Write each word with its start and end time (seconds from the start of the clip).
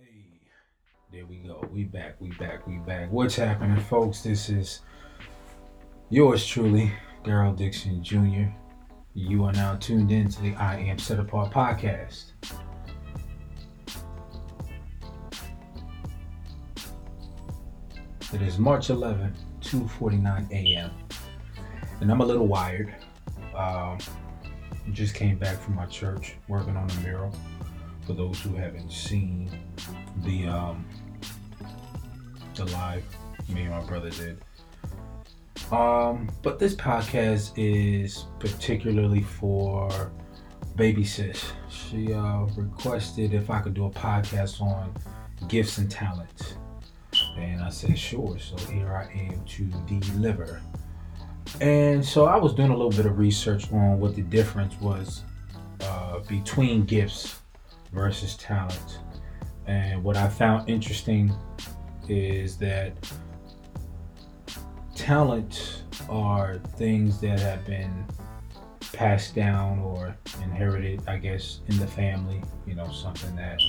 Hey, 0.00 0.38
there 1.10 1.26
we 1.26 1.38
go. 1.38 1.68
We 1.72 1.82
back, 1.82 2.20
we 2.20 2.30
back, 2.30 2.68
we 2.68 2.76
back. 2.76 3.10
What's 3.10 3.34
happening, 3.34 3.80
folks? 3.80 4.20
This 4.20 4.48
is 4.48 4.82
yours 6.08 6.46
truly, 6.46 6.92
Daryl 7.24 7.56
Dixon 7.56 8.04
Jr. 8.04 8.44
You 9.14 9.42
are 9.42 9.52
now 9.52 9.74
tuned 9.74 10.12
in 10.12 10.28
to 10.28 10.40
the 10.40 10.54
I 10.54 10.76
Am 10.76 11.00
Set 11.00 11.18
Apart 11.18 11.52
podcast. 11.52 12.26
It 18.32 18.40
is 18.40 18.60
March 18.60 18.90
11, 18.90 19.34
2:49 19.60 20.52
a.m. 20.52 20.92
And 22.00 22.12
I'm 22.12 22.20
a 22.20 22.24
little 22.24 22.46
wired. 22.46 22.94
Um, 23.52 23.98
just 24.92 25.16
came 25.16 25.38
back 25.38 25.58
from 25.58 25.74
my 25.74 25.86
church 25.86 26.36
working 26.46 26.76
on 26.76 26.88
a 26.88 27.00
mural. 27.00 27.34
For 28.08 28.14
those 28.14 28.40
who 28.40 28.54
haven't 28.54 28.90
seen 28.90 29.50
the 30.24 30.48
um, 30.48 30.86
the 32.54 32.64
live 32.64 33.04
me 33.50 33.64
and 33.64 33.70
my 33.70 33.84
brother 33.84 34.08
did. 34.08 34.38
Um, 35.70 36.30
but 36.42 36.58
this 36.58 36.74
podcast 36.74 37.52
is 37.58 38.24
particularly 38.38 39.20
for 39.20 40.10
baby 40.74 41.04
sis. 41.04 41.52
She 41.68 42.14
uh, 42.14 42.46
requested 42.56 43.34
if 43.34 43.50
I 43.50 43.60
could 43.60 43.74
do 43.74 43.84
a 43.84 43.90
podcast 43.90 44.62
on 44.62 44.94
gifts 45.46 45.76
and 45.76 45.90
talents. 45.90 46.54
And 47.36 47.60
I 47.60 47.68
said, 47.68 47.98
sure. 47.98 48.38
So 48.38 48.56
here 48.72 48.88
I 48.88 49.12
am 49.18 49.44
to 49.44 49.64
deliver. 49.86 50.62
And 51.60 52.02
so 52.02 52.24
I 52.24 52.38
was 52.38 52.54
doing 52.54 52.70
a 52.70 52.74
little 52.74 52.90
bit 52.90 53.04
of 53.04 53.18
research 53.18 53.70
on 53.70 54.00
what 54.00 54.14
the 54.14 54.22
difference 54.22 54.80
was 54.80 55.24
uh, 55.82 56.20
between 56.20 56.84
gifts 56.86 57.40
versus 57.92 58.36
talent. 58.36 59.00
And 59.66 60.02
what 60.02 60.16
I 60.16 60.28
found 60.28 60.68
interesting 60.68 61.32
is 62.08 62.56
that 62.58 62.92
talent 64.94 65.84
are 66.08 66.58
things 66.76 67.20
that 67.20 67.38
have 67.40 67.66
been 67.66 68.06
passed 68.92 69.34
down 69.34 69.78
or 69.78 70.16
inherited, 70.42 71.02
I 71.06 71.18
guess, 71.18 71.60
in 71.68 71.78
the 71.78 71.86
family. 71.86 72.42
You 72.66 72.74
know, 72.74 72.90
something 72.90 73.34
that 73.36 73.60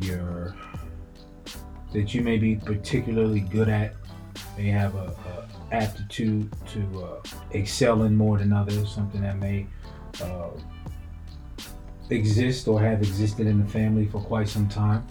you're 0.00 0.54
that 1.92 2.14
you 2.14 2.22
may 2.22 2.38
be 2.38 2.54
particularly 2.54 3.40
good 3.40 3.68
at, 3.68 3.94
may 4.56 4.68
have 4.68 4.94
a, 4.94 5.12
a 5.26 5.74
aptitude 5.74 6.52
to 6.72 7.04
uh, 7.04 7.20
excel 7.50 8.04
in 8.04 8.16
more 8.16 8.38
than 8.38 8.52
others, 8.52 8.92
something 8.92 9.20
that 9.22 9.38
may 9.38 9.66
uh, 10.22 10.50
exist 12.10 12.68
or 12.68 12.80
have 12.80 13.00
existed 13.00 13.46
in 13.46 13.64
the 13.64 13.70
family 13.70 14.06
for 14.06 14.20
quite 14.20 14.48
some 14.48 14.68
time, 14.68 15.06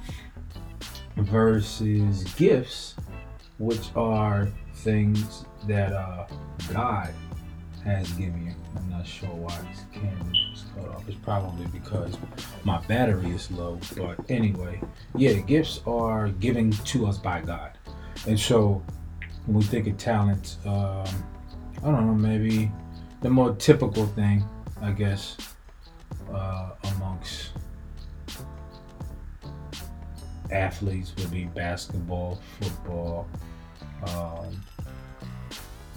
versus 1.17 2.23
gifts, 2.35 2.95
which 3.57 3.89
are 3.95 4.47
things 4.75 5.45
that 5.67 5.91
uh, 5.91 6.25
God 6.71 7.09
has 7.83 8.09
given 8.13 8.45
you. 8.47 8.53
I'm 8.75 8.89
not 8.89 9.07
sure 9.07 9.29
why 9.29 9.57
this 9.69 9.85
camera 9.93 10.33
is 10.53 10.65
cut 10.75 10.87
off. 10.89 11.07
It's 11.07 11.17
probably 11.17 11.65
because 11.67 12.17
my 12.63 12.79
battery 12.87 13.31
is 13.31 13.49
low. 13.51 13.79
But 13.97 14.19
anyway, 14.29 14.81
yeah, 15.15 15.33
gifts 15.33 15.81
are 15.87 16.29
given 16.29 16.71
to 16.71 17.07
us 17.07 17.17
by 17.17 17.41
God. 17.41 17.77
And 18.27 18.39
so 18.39 18.83
when 19.45 19.57
we 19.57 19.63
think 19.63 19.87
of 19.87 19.97
talent, 19.97 20.57
um, 20.65 21.05
I 21.83 21.91
don't 21.91 22.05
know, 22.07 22.15
maybe 22.15 22.71
the 23.21 23.29
more 23.29 23.55
typical 23.55 24.05
thing, 24.07 24.43
I 24.81 24.91
guess, 24.91 25.37
uh, 26.33 26.71
amongst 26.95 27.51
athletes 30.51 31.13
would 31.17 31.31
be 31.31 31.45
basketball, 31.45 32.39
football, 32.59 33.27
um, 34.07 34.63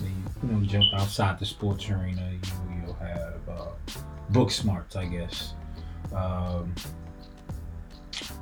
you 0.01 0.49
know, 0.49 0.61
jump 0.65 0.85
outside 0.95 1.39
the 1.39 1.47
sports 1.47 1.89
arena, 1.89 2.33
you, 2.33 2.87
will 2.87 2.95
have 2.95 3.41
uh, 3.49 4.01
book 4.31 4.51
smarts, 4.51 4.97
I 4.97 5.07
guess. 5.07 5.55
Um, 6.13 6.75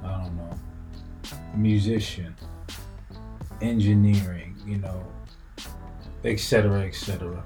I 0.03 0.23
don't 0.23 0.37
know, 0.37 0.57
musician, 1.55 2.35
engineering, 3.61 4.57
you 4.67 4.79
know, 4.79 5.05
etc., 6.25 6.83
etc. 6.87 7.43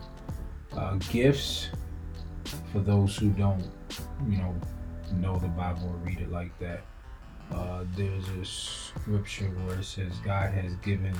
Uh, 0.73 0.95
gifts 1.11 1.69
for 2.73 2.81
those 2.81 3.17
who 3.17 3.31
don't, 3.31 3.65
you 4.29 4.39
know, 4.39 4.55
know 5.13 5.39
the 5.39 5.49
Bible 5.49 5.89
or 5.89 5.97
read 6.07 6.21
it 6.21 6.31
like 6.31 6.57
that. 6.59 6.85
Uh, 7.53 7.85
there's 7.97 8.29
a 8.41 8.45
scripture 8.45 9.47
where 9.67 9.79
it 9.79 9.85
says 9.85 10.13
God 10.25 10.53
has 10.53 10.75
given 10.77 11.15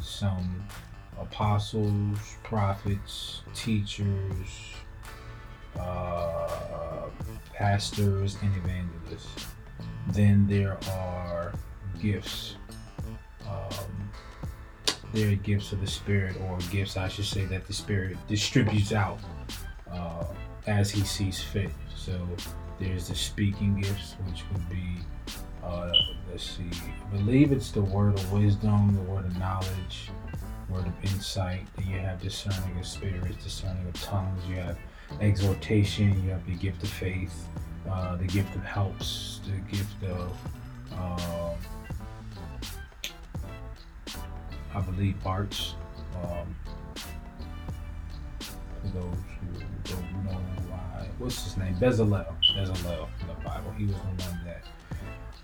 some 0.00 0.64
apostles, 1.18 2.18
prophets, 2.42 3.42
teachers, 3.54 4.74
uh, 5.78 7.08
pastors, 7.54 8.36
and 8.42 8.54
evangelists. 8.56 9.46
Then 10.08 10.46
there 10.46 10.78
are 10.90 11.52
gifts. 12.00 12.56
Um, 13.48 14.10
there 15.12 15.32
are 15.32 15.36
gifts 15.36 15.72
of 15.72 15.80
the 15.80 15.86
Spirit, 15.86 16.36
or 16.42 16.58
gifts, 16.70 16.96
I 16.96 17.08
should 17.08 17.24
say, 17.24 17.44
that 17.46 17.66
the 17.66 17.72
Spirit 17.72 18.18
distributes 18.28 18.92
out 18.92 19.18
as 20.66 20.90
He 20.90 21.02
sees 21.02 21.42
fit. 21.42 21.70
So 21.94 22.18
there's 22.78 23.08
the 23.08 23.14
speaking 23.14 23.80
gifts, 23.80 24.16
which 24.26 24.44
would 24.52 24.68
be, 24.68 24.98
uh, 25.64 25.92
let's 26.30 26.56
see, 26.56 26.70
I 26.72 27.16
believe 27.16 27.52
it's 27.52 27.70
the 27.70 27.82
word 27.82 28.14
of 28.14 28.32
wisdom, 28.32 28.94
the 28.94 29.02
word 29.02 29.24
of 29.24 29.38
knowledge, 29.38 30.10
word 30.68 30.86
of 30.86 30.94
insight. 31.02 31.66
Then 31.76 31.86
you 31.88 31.98
have 31.98 32.20
discerning 32.20 32.78
of 32.78 32.86
spirits, 32.86 33.42
discerning 33.42 33.86
of 33.86 33.94
tongues. 34.02 34.42
You 34.48 34.56
have 34.56 34.78
exhortation. 35.20 36.22
You 36.24 36.30
have 36.30 36.44
the 36.46 36.54
gift 36.54 36.82
of 36.82 36.88
faith, 36.88 37.46
uh, 37.88 38.16
the 38.16 38.26
gift 38.26 38.54
of 38.56 38.64
helps, 38.64 39.40
the 39.44 39.76
gift 39.76 40.02
of, 40.04 40.32
um, 40.92 41.56
I 44.74 44.80
believe, 44.80 45.14
arts. 45.24 45.74
Um, 46.22 46.56
those 48.92 49.14
who 49.40 49.92
don't 49.94 50.24
know 50.24 50.38
why, 50.68 51.08
what's 51.18 51.44
his 51.44 51.56
name? 51.56 51.74
Bezalel. 51.76 52.34
Bezalel 52.56 53.08
in 53.20 53.26
the 53.28 53.34
Bible. 53.44 53.72
He 53.76 53.86
was 53.86 53.96
the 53.96 54.24
one 54.24 54.40
that 54.44 54.62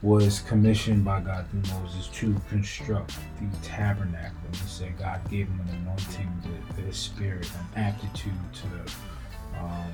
was 0.02 0.40
commissioned 0.40 1.04
by 1.04 1.20
God 1.20 1.46
through 1.50 1.62
Moses 1.80 2.08
to 2.08 2.34
construct 2.48 3.16
the 3.40 3.56
tabernacle. 3.62 4.36
And 4.46 4.56
he 4.56 4.66
said 4.66 4.98
God 4.98 5.20
gave 5.30 5.46
him 5.46 5.60
an 5.60 5.76
anointing, 5.82 6.42
the, 6.76 6.82
the 6.82 6.92
spirit, 6.92 7.48
an 7.76 7.84
aptitude 7.84 8.32
to 8.52 9.60
um, 9.60 9.92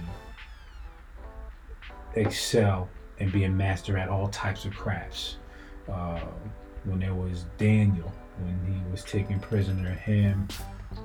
excel 2.15 2.89
and 3.21 3.31
be 3.33 3.45
a 3.45 3.51
master 3.51 3.99
at 3.99 4.09
all 4.09 4.29
types 4.29 4.65
of 4.65 4.75
crafts. 4.75 5.37
Uh, 5.89 6.21
when 6.85 7.01
there 7.01 7.15
was 7.15 7.45
Daniel, 7.59 8.13
when 8.41 8.59
he 8.67 8.91
was 8.91 9.05
taken 9.05 9.41
prisoner, 9.41 9.91
him, 9.91 10.49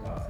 uh, 0.06 0.24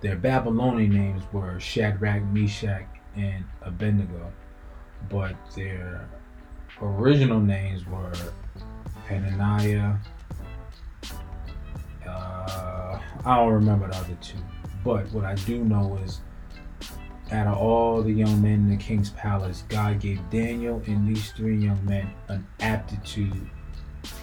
their 0.00 0.16
Babylonian 0.16 0.90
names 0.90 1.22
were 1.32 1.58
Shadrach, 1.58 2.22
Meshach, 2.24 2.86
and 3.16 3.44
Abednego 3.62 4.32
but 5.08 5.34
their 5.54 6.08
original 6.80 7.40
names 7.40 7.86
were 7.86 8.12
Hananiah. 9.06 9.94
Uh, 12.06 12.98
I 13.24 13.36
don't 13.36 13.52
remember 13.52 13.88
the 13.88 13.96
other 13.96 14.16
two, 14.20 14.38
but 14.84 15.10
what 15.12 15.24
I 15.24 15.34
do 15.34 15.64
know 15.64 15.98
is 16.04 16.20
out 17.30 17.46
of 17.46 17.58
all 17.58 18.02
the 18.02 18.12
young 18.12 18.40
men 18.40 18.54
in 18.54 18.70
the 18.70 18.76
king's 18.76 19.10
palace, 19.10 19.64
God 19.68 20.00
gave 20.00 20.18
Daniel 20.30 20.82
and 20.86 21.06
these 21.06 21.30
three 21.32 21.56
young 21.56 21.82
men 21.84 22.10
an 22.28 22.46
aptitude 22.60 23.50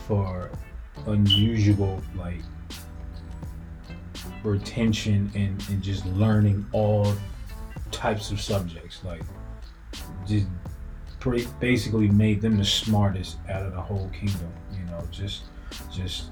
for 0.08 0.50
unusual, 1.06 2.02
like, 2.16 2.42
retention 4.46 5.32
and, 5.36 5.64
and 5.70 5.82
just 5.82 6.06
learning 6.06 6.66
all 6.72 7.14
types 7.92 8.32
of 8.32 8.40
subjects. 8.40 9.04
Like, 9.04 9.22
just 10.28 10.48
basically 11.60 12.08
made 12.08 12.42
them 12.42 12.58
the 12.58 12.66
smartest 12.66 13.38
out 13.50 13.64
of 13.64 13.74
the 13.74 13.82
whole 13.82 14.10
kingdom. 14.10 14.52
You 14.72 14.86
know, 14.86 15.04
just 15.12 15.44
just 15.92 16.30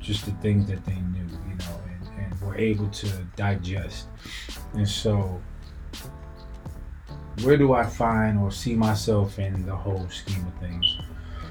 just 0.00 0.24
the 0.24 0.32
things 0.32 0.68
that 0.68 0.84
they 0.84 0.94
knew. 0.94 1.28
You 1.48 1.56
know, 1.58 1.80
and, 1.88 2.24
and 2.24 2.40
were 2.40 2.56
able 2.56 2.88
to 2.88 3.08
digest. 3.36 4.08
And 4.74 4.88
so, 4.88 5.40
where 7.42 7.56
do 7.56 7.72
I 7.72 7.84
find 7.84 8.38
or 8.38 8.50
see 8.50 8.74
myself 8.74 9.38
in 9.38 9.66
the 9.66 9.76
whole 9.76 10.08
scheme 10.08 10.46
of 10.46 10.54
things? 10.60 10.98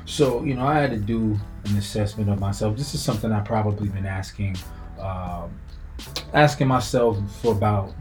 So, 0.05 0.43
you 0.43 0.55
know, 0.55 0.65
I 0.65 0.79
had 0.79 0.91
to 0.91 0.97
do 0.97 1.39
an 1.65 1.77
assessment 1.77 2.29
of 2.29 2.39
myself. 2.39 2.77
This 2.77 2.93
is 2.93 3.01
something 3.01 3.31
I've 3.31 3.45
probably 3.45 3.87
been 3.87 4.05
asking, 4.05 4.57
um, 4.99 5.57
asking 6.33 6.67
myself 6.67 7.17
for 7.41 7.51
about 7.51 7.93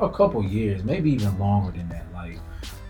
a 0.00 0.08
couple 0.08 0.42
years, 0.44 0.84
maybe 0.84 1.10
even 1.12 1.38
longer 1.38 1.72
than 1.72 1.88
that. 1.88 2.04
Like, 2.12 2.38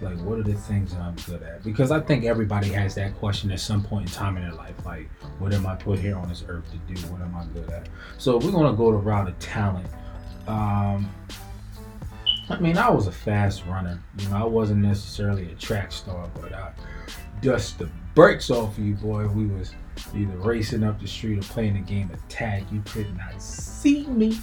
like 0.01 0.19
what 0.21 0.39
are 0.39 0.43
the 0.43 0.55
things 0.55 0.93
that 0.93 1.01
I'm 1.01 1.17
good 1.27 1.43
at? 1.43 1.63
Because 1.63 1.91
I 1.91 2.01
think 2.01 2.25
everybody 2.25 2.69
has 2.69 2.95
that 2.97 3.17
question 3.17 3.51
at 3.51 3.61
some 3.61 3.83
point 3.83 4.09
in 4.09 4.13
time 4.13 4.37
in 4.37 4.43
their 4.43 4.53
life. 4.53 4.75
Like, 4.85 5.11
what 5.39 5.53
am 5.55 5.67
I 5.67 5.75
put 5.77 5.99
here 5.99 6.17
on 6.17 6.29
this 6.29 6.45
earth 6.49 6.65
to 6.71 6.95
do? 6.95 7.01
What 7.09 7.21
am 7.21 7.35
I 7.35 7.45
good 7.53 7.71
at? 7.71 7.89
So 8.19 8.39
we're 8.39 8.53
gonna 8.53 8.77
go 8.77 8.93
the 8.93 8.99
route 8.99 9.29
of 9.29 9.39
talent. 9.39 9.87
Um, 10.47 11.11
I 12.51 12.59
mean, 12.61 12.77
I 12.77 12.91
was 12.91 13.07
a 13.07 13.13
fast 13.13 13.65
runner. 13.67 13.99
You 14.19 14.29
know, 14.29 14.37
I 14.37 14.45
wasn't 14.45 14.83
necessarily 14.83 15.51
a 15.51 15.55
track 15.55 15.91
star, 15.93 16.29
but 16.41 16.53
I 16.53 16.73
dust 17.41 17.79
the 17.79 17.89
brakes 18.15 18.51
off 18.51 18.79
of 18.79 18.85
you, 18.85 18.95
boy. 18.95 19.27
We 19.29 19.47
was 19.47 19.75
either 20.15 20.37
racing 20.39 20.85
up 20.85 21.01
the 21.01 21.09
street 21.09 21.39
or 21.39 21.43
playing 21.43 21.77
a 21.77 21.81
game 21.81 22.11
of 22.13 22.27
tag. 22.29 22.65
You 22.73 22.83
could 22.87 23.17
not 23.17 23.41
see 23.41 24.07
me. 24.07 24.39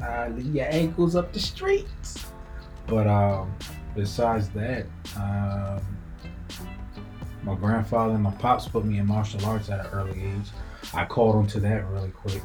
I 0.00 0.28
leave 0.28 0.54
your 0.54 0.66
ankles 0.70 1.16
up 1.16 1.32
the 1.32 1.40
streets. 1.40 2.26
But 2.86 3.06
um, 3.06 3.54
besides 3.94 4.48
that, 4.50 4.86
um, 5.16 5.80
my 7.42 7.54
grandfather 7.54 8.14
and 8.14 8.22
my 8.22 8.32
pops 8.32 8.68
put 8.68 8.84
me 8.84 8.98
in 8.98 9.06
martial 9.06 9.44
arts 9.46 9.70
at 9.70 9.86
an 9.86 9.92
early 9.92 10.22
age. 10.22 10.48
I 10.94 11.04
called 11.04 11.36
on 11.36 11.46
to 11.48 11.60
that 11.60 11.88
really 11.88 12.10
quick, 12.10 12.42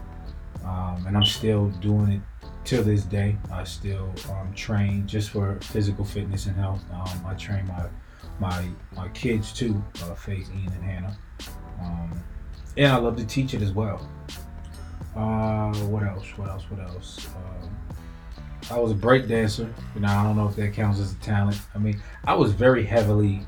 um, 0.63 1.03
and 1.07 1.17
I'm 1.17 1.25
still 1.25 1.69
doing 1.81 2.11
it 2.11 2.21
till 2.63 2.83
this 2.83 3.03
day. 3.03 3.37
I 3.51 3.63
still 3.63 4.13
um, 4.29 4.53
train 4.53 5.07
just 5.07 5.29
for 5.29 5.59
physical 5.61 6.05
fitness 6.05 6.45
and 6.45 6.55
health. 6.55 6.83
Um, 6.93 7.25
I 7.25 7.33
train 7.33 7.65
my 7.67 7.85
my 8.39 8.67
my 8.95 9.07
kids 9.09 9.53
too, 9.53 9.81
uh, 10.03 10.13
Faith, 10.15 10.49
Ian, 10.53 10.71
and 10.73 10.83
Hannah, 10.83 11.17
um, 11.81 12.23
and 12.77 12.87
I 12.87 12.97
love 12.97 13.15
to 13.17 13.25
teach 13.25 13.53
it 13.53 13.61
as 13.61 13.71
well. 13.71 14.07
Uh, 15.15 15.73
what 15.85 16.03
else? 16.03 16.25
What 16.37 16.49
else? 16.49 16.63
What 16.69 16.81
else? 16.81 17.27
Um, 17.27 17.69
I 18.71 18.79
was 18.79 18.91
a 18.91 18.95
break 18.95 19.27
dancer. 19.27 19.73
You 19.93 20.01
know, 20.01 20.07
I 20.07 20.23
don't 20.23 20.35
know 20.35 20.47
if 20.47 20.55
that 20.55 20.73
counts 20.73 20.99
as 20.99 21.13
a 21.13 21.17
talent. 21.17 21.59
I 21.73 21.77
mean, 21.77 22.01
I 22.25 22.33
was 22.33 22.51
very 22.51 22.83
heavily 22.83 23.45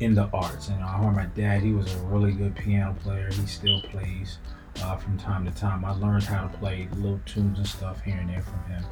in 0.00 0.14
the 0.14 0.28
arts. 0.32 0.68
And 0.68 0.82
I 0.82 0.98
heard 0.98 1.14
my 1.14 1.26
dad, 1.26 1.62
he 1.62 1.72
was 1.72 1.92
a 1.94 1.98
really 1.98 2.32
good 2.32 2.54
piano 2.54 2.94
player. 3.02 3.30
He 3.32 3.46
still 3.46 3.80
plays 3.82 4.38
uh, 4.82 4.96
from 4.96 5.16
time 5.18 5.44
to 5.46 5.52
time. 5.52 5.84
I 5.84 5.92
learned 5.92 6.24
how 6.24 6.46
to 6.46 6.58
play 6.58 6.88
little 6.96 7.20
tunes 7.24 7.58
and 7.58 7.66
stuff 7.66 8.02
here 8.02 8.16
and 8.16 8.28
there 8.28 8.42
from 8.42 8.64
him. 8.64 8.84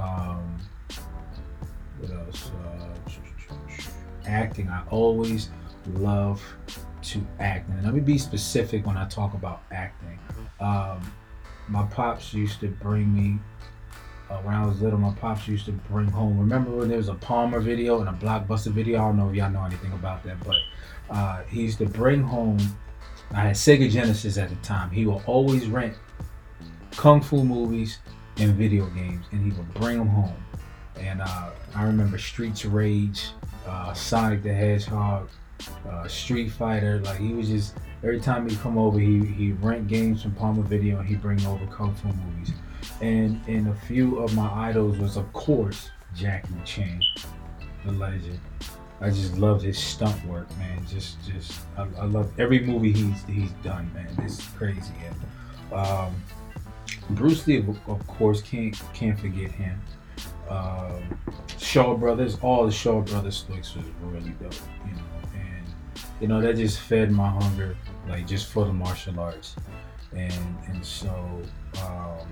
Um, 0.00 0.58
what 1.98 2.10
else? 2.10 2.50
Uh, 2.50 4.00
acting. 4.26 4.68
I 4.68 4.82
always 4.90 5.50
love 5.94 6.42
to 7.02 7.26
act. 7.40 7.68
And 7.68 7.84
let 7.84 7.94
me 7.94 8.00
be 8.00 8.18
specific 8.18 8.86
when 8.86 8.96
I 8.96 9.06
talk 9.08 9.34
about 9.34 9.62
acting. 9.72 10.18
Um, 10.60 11.00
my 11.68 11.84
pops 11.86 12.32
used 12.32 12.60
to 12.60 12.68
bring 12.68 13.12
me 13.14 13.38
uh, 14.32 14.38
when 14.38 14.54
I 14.54 14.64
was 14.64 14.80
little, 14.80 14.98
my 14.98 15.12
pops 15.12 15.46
used 15.46 15.66
to 15.66 15.72
bring 15.72 16.06
home. 16.06 16.38
Remember 16.38 16.70
when 16.70 16.88
there 16.88 16.96
was 16.96 17.08
a 17.08 17.14
Palmer 17.14 17.60
video 17.60 18.00
and 18.00 18.08
a 18.08 18.12
Blockbuster 18.12 18.72
video? 18.72 18.98
I 18.98 19.02
don't 19.08 19.16
know 19.18 19.28
if 19.28 19.34
y'all 19.34 19.50
know 19.50 19.64
anything 19.64 19.92
about 19.92 20.24
that, 20.24 20.42
but 20.44 20.56
uh, 21.10 21.42
he 21.44 21.62
used 21.62 21.78
to 21.78 21.86
bring 21.86 22.22
home. 22.22 22.58
I 23.32 23.40
had 23.40 23.56
Sega 23.56 23.90
Genesis 23.90 24.38
at 24.38 24.48
the 24.48 24.56
time. 24.56 24.90
He 24.90 25.04
would 25.06 25.22
always 25.26 25.66
rent 25.66 25.94
kung 26.92 27.20
fu 27.20 27.44
movies 27.44 27.98
and 28.38 28.54
video 28.54 28.86
games, 28.86 29.26
and 29.32 29.44
he 29.44 29.58
would 29.58 29.74
bring 29.74 29.98
them 29.98 30.08
home. 30.08 30.42
And 30.96 31.20
uh, 31.20 31.50
I 31.74 31.84
remember 31.84 32.16
Streets 32.16 32.64
Rage, 32.64 33.30
uh, 33.66 33.92
Sonic 33.94 34.42
the 34.42 34.52
Hedgehog, 34.52 35.28
uh, 35.88 36.08
Street 36.08 36.50
Fighter. 36.50 37.00
Like 37.00 37.18
he 37.18 37.32
was 37.32 37.48
just 37.48 37.76
every 38.02 38.20
time 38.20 38.48
he 38.48 38.56
come 38.56 38.78
over, 38.78 38.98
he 38.98 39.24
he 39.24 39.52
rent 39.52 39.88
games 39.88 40.22
from 40.22 40.34
Palmer 40.34 40.62
Video 40.62 40.98
and 40.98 41.08
he 41.08 41.16
bring 41.16 41.44
over 41.46 41.66
kung 41.66 41.94
fu 41.94 42.08
movies 42.08 42.52
and 43.00 43.40
and 43.48 43.68
a 43.68 43.74
few 43.74 44.18
of 44.18 44.34
my 44.34 44.50
idols 44.68 44.98
was 44.98 45.16
of 45.16 45.30
course 45.32 45.90
Jackie 46.14 46.54
Chan, 46.64 47.00
the 47.84 47.92
legend. 47.92 48.38
I 49.00 49.10
just 49.10 49.36
loved 49.36 49.62
his 49.62 49.78
stunt 49.78 50.24
work, 50.26 50.48
man. 50.58 50.84
Just 50.86 51.16
just 51.26 51.60
I, 51.76 51.86
I 51.98 52.04
love 52.04 52.30
every 52.38 52.60
movie 52.60 52.92
he's 52.92 53.24
he's 53.24 53.50
done, 53.64 53.90
man. 53.94 54.14
It's 54.24 54.46
crazy. 54.48 54.92
And 55.04 55.74
um, 55.74 56.14
Bruce 57.10 57.46
Lee, 57.46 57.58
of, 57.58 57.68
of, 57.88 58.06
course, 58.06 58.42
can't 58.42 58.80
can't 58.94 59.18
forget 59.18 59.50
him. 59.50 59.80
Um, 60.48 61.18
Shaw 61.58 61.96
Brothers, 61.96 62.38
all 62.42 62.66
the 62.66 62.72
Shaw 62.72 63.00
Brothers 63.00 63.40
flicks 63.42 63.74
was 63.74 63.84
really 64.02 64.30
dope, 64.30 64.54
you 64.86 64.92
know, 64.92 65.02
and 65.34 65.64
you 66.20 66.28
know 66.28 66.40
that 66.40 66.56
just 66.56 66.80
fed 66.80 67.10
my 67.10 67.28
hunger, 67.28 67.76
like 68.08 68.26
just 68.26 68.50
for 68.50 68.64
the 68.64 68.72
martial 68.72 69.18
arts, 69.20 69.56
and 70.12 70.56
and 70.68 70.84
so 70.84 71.42
um, 71.78 72.28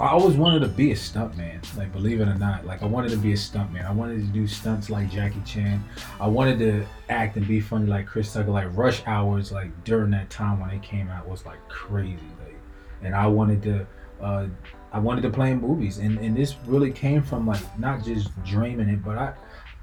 I 0.00 0.08
always 0.08 0.36
wanted 0.36 0.60
to 0.60 0.68
be 0.68 0.92
a 0.92 0.94
stuntman, 0.94 1.60
like 1.76 1.92
believe 1.92 2.20
it 2.20 2.28
or 2.28 2.34
not. 2.34 2.64
Like 2.64 2.82
I 2.82 2.86
wanted 2.86 3.10
to 3.10 3.16
be 3.16 3.32
a 3.32 3.36
stuntman. 3.36 3.86
I 3.86 3.92
wanted 3.92 4.18
to 4.18 4.26
do 4.26 4.46
stunts 4.46 4.90
like 4.90 5.10
Jackie 5.10 5.42
Chan. 5.44 5.84
I 6.20 6.26
wanted 6.26 6.58
to 6.60 6.86
act 7.08 7.36
and 7.36 7.46
be 7.46 7.60
funny 7.60 7.86
like 7.86 8.06
Chris 8.06 8.32
Tucker. 8.32 8.50
Like 8.50 8.74
Rush 8.76 9.02
Hours, 9.06 9.52
like 9.52 9.84
during 9.84 10.10
that 10.12 10.30
time 10.30 10.60
when 10.60 10.70
it 10.70 10.82
came 10.82 11.08
out, 11.08 11.28
was 11.28 11.44
like 11.44 11.58
crazy. 11.68 12.18
Like, 12.44 12.56
and 13.02 13.14
I 13.14 13.26
wanted 13.26 13.62
to, 13.64 13.86
uh, 14.20 14.46
I 14.92 14.98
wanted 14.98 15.22
to 15.22 15.30
play 15.30 15.50
in 15.50 15.60
movies, 15.60 15.98
and 15.98 16.18
and 16.18 16.36
this 16.36 16.56
really 16.66 16.92
came 16.92 17.22
from 17.22 17.46
like 17.46 17.62
not 17.78 18.04
just 18.04 18.30
dreaming 18.44 18.88
it, 18.88 19.02
but 19.02 19.16
I, 19.18 19.32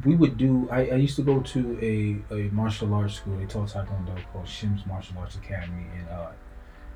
we 0.05 0.15
would 0.15 0.37
do. 0.37 0.67
I, 0.71 0.89
I 0.89 0.95
used 0.95 1.15
to 1.15 1.23
go 1.23 1.39
to 1.39 1.79
a 1.81 2.33
a 2.33 2.49
martial 2.51 2.93
arts 2.93 3.15
school. 3.15 3.37
They 3.37 3.45
taught 3.45 3.69
Taekwondo 3.69 4.15
called 4.31 4.47
Shim's 4.47 4.85
Martial 4.85 5.17
Arts 5.17 5.35
Academy 5.35 5.85
in 5.99 6.07
uh, 6.07 6.31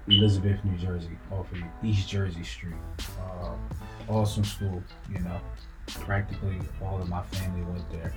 Elizabeth, 0.08 0.64
New 0.64 0.78
Jersey, 0.78 1.18
off 1.32 1.52
of 1.52 1.58
East 1.84 2.08
Jersey 2.08 2.44
Street. 2.44 2.76
Uh, 3.20 3.56
awesome 4.08 4.44
school, 4.44 4.84
you 5.10 5.20
know. 5.20 5.40
Practically 5.88 6.60
all 6.82 7.02
of 7.02 7.10
my 7.10 7.24
family 7.24 7.62
went 7.64 7.90
there. 7.92 8.14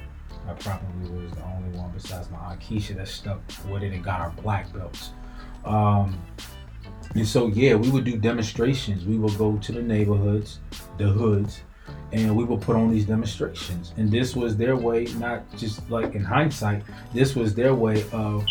I 0.48 0.52
probably 0.54 1.10
was 1.10 1.32
the 1.32 1.44
only 1.44 1.76
one 1.76 1.90
besides 1.90 2.30
my 2.30 2.38
aunt 2.38 2.60
Keisha 2.60 2.94
that 2.96 3.08
stuck 3.08 3.40
with 3.68 3.82
it 3.82 3.92
and 3.92 4.04
got 4.04 4.20
our 4.20 4.30
black 4.42 4.72
belts. 4.72 5.10
Um, 5.64 6.22
and 7.14 7.26
so, 7.26 7.46
yeah, 7.48 7.74
we 7.74 7.90
would 7.90 8.04
do 8.04 8.18
demonstrations. 8.18 9.06
We 9.06 9.16
would 9.16 9.38
go 9.38 9.56
to 9.56 9.72
the 9.72 9.82
neighborhoods, 9.82 10.60
the 10.98 11.06
hoods, 11.06 11.62
and 12.12 12.36
we 12.36 12.44
would 12.44 12.60
put 12.60 12.76
on 12.76 12.90
these 12.90 13.06
demonstrations. 13.06 13.94
And 13.96 14.10
this 14.10 14.36
was 14.36 14.56
their 14.56 14.76
way, 14.76 15.04
not 15.16 15.42
just 15.56 15.88
like 15.90 16.14
in 16.14 16.22
hindsight, 16.22 16.82
this 17.14 17.34
was 17.34 17.54
their 17.54 17.74
way 17.74 18.04
of 18.12 18.44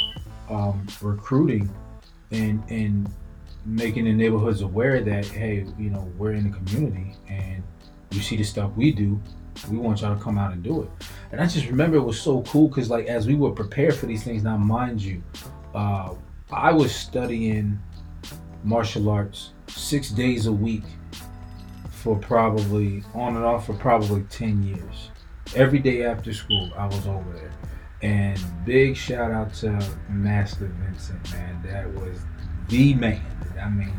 um, 0.49 0.85
recruiting 1.01 1.69
and 2.31 2.63
and 2.69 3.09
making 3.65 4.05
the 4.05 4.13
neighborhoods 4.13 4.61
aware 4.61 5.01
that 5.01 5.25
hey, 5.25 5.65
you 5.77 5.89
know, 5.89 6.11
we're 6.17 6.33
in 6.33 6.49
the 6.49 6.57
community 6.57 7.15
and 7.27 7.63
you 8.11 8.21
see 8.21 8.35
the 8.35 8.43
stuff 8.43 8.71
we 8.75 8.91
do, 8.91 9.19
we 9.69 9.77
want 9.77 10.01
y'all 10.01 10.15
to 10.15 10.23
come 10.23 10.37
out 10.37 10.53
and 10.53 10.63
do 10.63 10.83
it. 10.83 10.89
And 11.31 11.41
I 11.41 11.45
just 11.45 11.67
remember 11.67 11.97
it 11.97 12.03
was 12.03 12.19
so 12.19 12.41
cool 12.43 12.67
because 12.67 12.89
like 12.89 13.05
as 13.05 13.27
we 13.27 13.35
were 13.35 13.51
prepared 13.51 13.95
for 13.95 14.05
these 14.05 14.23
things, 14.23 14.43
now 14.43 14.57
mind 14.57 15.01
you, 15.01 15.21
uh, 15.73 16.13
I 16.51 16.71
was 16.71 16.95
studying 16.95 17.79
martial 18.65 19.09
arts 19.09 19.51
six 19.67 20.09
days 20.09 20.47
a 20.47 20.51
week 20.51 20.83
for 21.89 22.17
probably 22.17 23.03
on 23.13 23.35
and 23.35 23.45
off 23.45 23.67
for 23.67 23.73
probably 23.73 24.23
10 24.23 24.63
years. 24.63 25.11
Every 25.55 25.79
day 25.79 26.03
after 26.03 26.33
school, 26.33 26.71
I 26.75 26.87
was 26.87 27.07
over 27.07 27.31
there. 27.33 27.51
And 28.01 28.39
big 28.65 28.97
shout 28.97 29.31
out 29.31 29.53
to 29.55 29.87
Master 30.09 30.65
Vincent, 30.65 31.31
man. 31.31 31.61
That 31.63 31.91
was 31.93 32.19
the 32.67 32.93
man. 32.95 33.21
I 33.61 33.69
mean, 33.69 33.93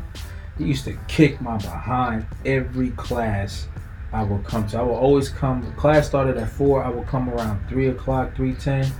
he 0.58 0.64
used 0.64 0.84
to 0.84 0.98
kick 1.08 1.40
my 1.40 1.56
behind 1.58 2.26
every 2.44 2.90
class 2.90 3.68
I 4.12 4.22
would 4.22 4.44
come 4.44 4.66
to. 4.68 4.78
I 4.78 4.82
would 4.82 4.92
always 4.92 5.28
come. 5.28 5.72
Class 5.74 6.06
started 6.06 6.36
at 6.36 6.50
four. 6.50 6.82
I 6.82 6.88
would 6.88 7.06
come 7.06 7.28
around 7.30 7.66
three 7.68 7.88
o'clock, 7.88 8.34
three 8.36 8.54
ten, 8.54 8.90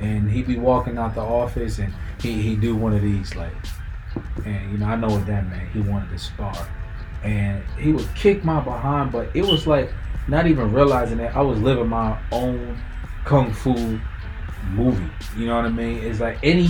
and 0.00 0.30
he'd 0.30 0.46
be 0.46 0.58
walking 0.58 0.98
out 0.98 1.14
the 1.14 1.20
office, 1.20 1.78
and 1.78 1.92
he 2.20 2.40
he 2.40 2.56
do 2.56 2.74
one 2.76 2.92
of 2.92 3.02
these 3.02 3.34
like, 3.34 3.52
and 4.44 4.72
you 4.72 4.78
know 4.78 4.86
I 4.86 4.96
know 4.96 5.08
what 5.08 5.26
that 5.26 5.48
meant. 5.48 5.68
He 5.70 5.80
wanted 5.80 6.10
to 6.10 6.18
spar, 6.18 6.54
and 7.22 7.62
he 7.78 7.92
would 7.92 8.08
kick 8.14 8.44
my 8.44 8.60
behind, 8.60 9.12
but 9.12 9.28
it 9.34 9.42
was 9.42 9.66
like 9.66 9.92
not 10.28 10.46
even 10.46 10.72
realizing 10.72 11.18
that 11.18 11.36
I 11.36 11.40
was 11.42 11.60
living 11.60 11.88
my 11.88 12.18
own 12.32 12.80
kung 13.24 13.52
fu 13.52 14.00
movie. 14.70 15.10
You 15.36 15.46
know 15.46 15.56
what 15.56 15.66
I 15.66 15.70
mean? 15.70 15.98
It's 15.98 16.20
like 16.20 16.38
any 16.42 16.68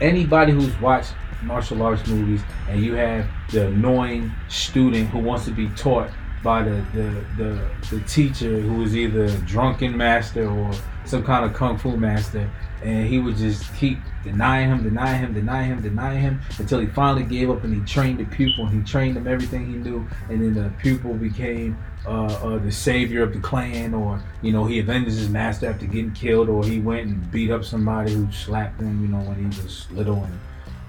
anybody 0.00 0.52
who's 0.52 0.78
watched 0.80 1.14
martial 1.42 1.82
arts 1.82 2.06
movies 2.08 2.40
and 2.68 2.82
you 2.82 2.94
have 2.94 3.26
the 3.50 3.66
annoying 3.66 4.32
student 4.48 5.08
who 5.10 5.18
wants 5.18 5.44
to 5.44 5.50
be 5.50 5.68
taught 5.70 6.08
by 6.44 6.62
the, 6.62 6.84
the, 6.94 7.24
the, 7.36 7.70
the 7.90 8.00
teacher 8.04 8.60
who 8.60 8.82
is 8.84 8.96
either 8.96 9.24
a 9.24 9.38
drunken 9.38 9.96
master 9.96 10.48
or 10.48 10.70
some 11.04 11.24
kind 11.24 11.44
of 11.44 11.52
kung 11.52 11.76
fu 11.76 11.96
master 11.96 12.48
and 12.82 13.08
he 13.08 13.18
would 13.18 13.36
just 13.36 13.74
keep 13.76 13.98
denying 14.22 14.68
him, 14.68 14.82
denying 14.82 15.20
him, 15.20 15.32
denying 15.32 15.70
him, 15.70 15.82
denying 15.82 16.20
him 16.20 16.40
until 16.58 16.78
he 16.78 16.86
finally 16.86 17.24
gave 17.24 17.50
up 17.50 17.64
and 17.64 17.74
he 17.74 17.80
trained 17.90 18.18
the 18.18 18.24
pupil 18.24 18.66
and 18.66 18.74
he 18.74 18.88
trained 18.88 19.16
them 19.16 19.26
everything 19.26 19.66
he 19.66 19.78
knew 19.78 20.06
and 20.28 20.40
then 20.40 20.54
the 20.54 20.70
pupil 20.80 21.14
became 21.14 21.76
uh, 22.06 22.26
uh, 22.26 22.58
the 22.58 22.70
savior 22.70 23.22
of 23.22 23.32
the 23.32 23.40
clan 23.40 23.94
or 23.94 24.22
you 24.42 24.52
know 24.52 24.66
he 24.66 24.78
avenged 24.78 25.08
his 25.08 25.30
master 25.30 25.66
after 25.70 25.86
getting 25.86 26.12
killed 26.12 26.50
or 26.50 26.62
he 26.62 26.78
went 26.78 27.06
and 27.06 27.30
beat 27.30 27.50
up 27.50 27.64
somebody 27.64 28.12
who 28.12 28.30
slapped 28.30 28.78
him 28.78 29.00
you 29.00 29.08
know 29.08 29.20
when 29.20 29.50
he 29.50 29.62
was 29.62 29.90
little 29.90 30.22
and 30.22 30.38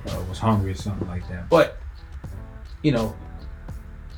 uh, 0.09 0.23
was 0.29 0.39
hungry 0.39 0.71
or 0.71 0.75
something 0.75 1.07
like 1.07 1.27
that. 1.29 1.49
But 1.49 1.77
you 2.81 2.91
know, 2.91 3.15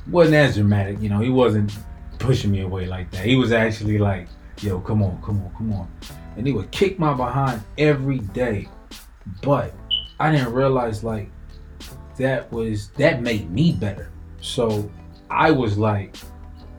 wasn't 0.08 0.36
as 0.36 0.56
dramatic. 0.56 1.00
You 1.00 1.08
know, 1.08 1.20
he 1.20 1.30
wasn't 1.30 1.76
pushing 2.18 2.50
me 2.50 2.62
away 2.62 2.86
like 2.86 3.10
that. 3.12 3.24
He 3.24 3.36
was 3.36 3.52
actually 3.52 3.98
like, 3.98 4.28
"Yo, 4.60 4.80
come 4.80 5.02
on, 5.02 5.20
come 5.22 5.42
on, 5.42 5.52
come 5.56 5.72
on." 5.72 5.88
and 6.38 6.46
he 6.46 6.52
would 6.52 6.70
kick 6.70 6.98
my 7.00 7.12
behind 7.12 7.60
every 7.76 8.20
day. 8.20 8.68
But 9.42 9.74
I 10.20 10.30
didn't 10.30 10.52
realize 10.52 11.02
like 11.04 11.28
that 12.16 12.50
was 12.52 12.90
that 12.90 13.20
made 13.20 13.50
me 13.50 13.72
better. 13.72 14.10
So 14.40 14.88
I 15.28 15.50
was 15.50 15.76
like 15.76 16.16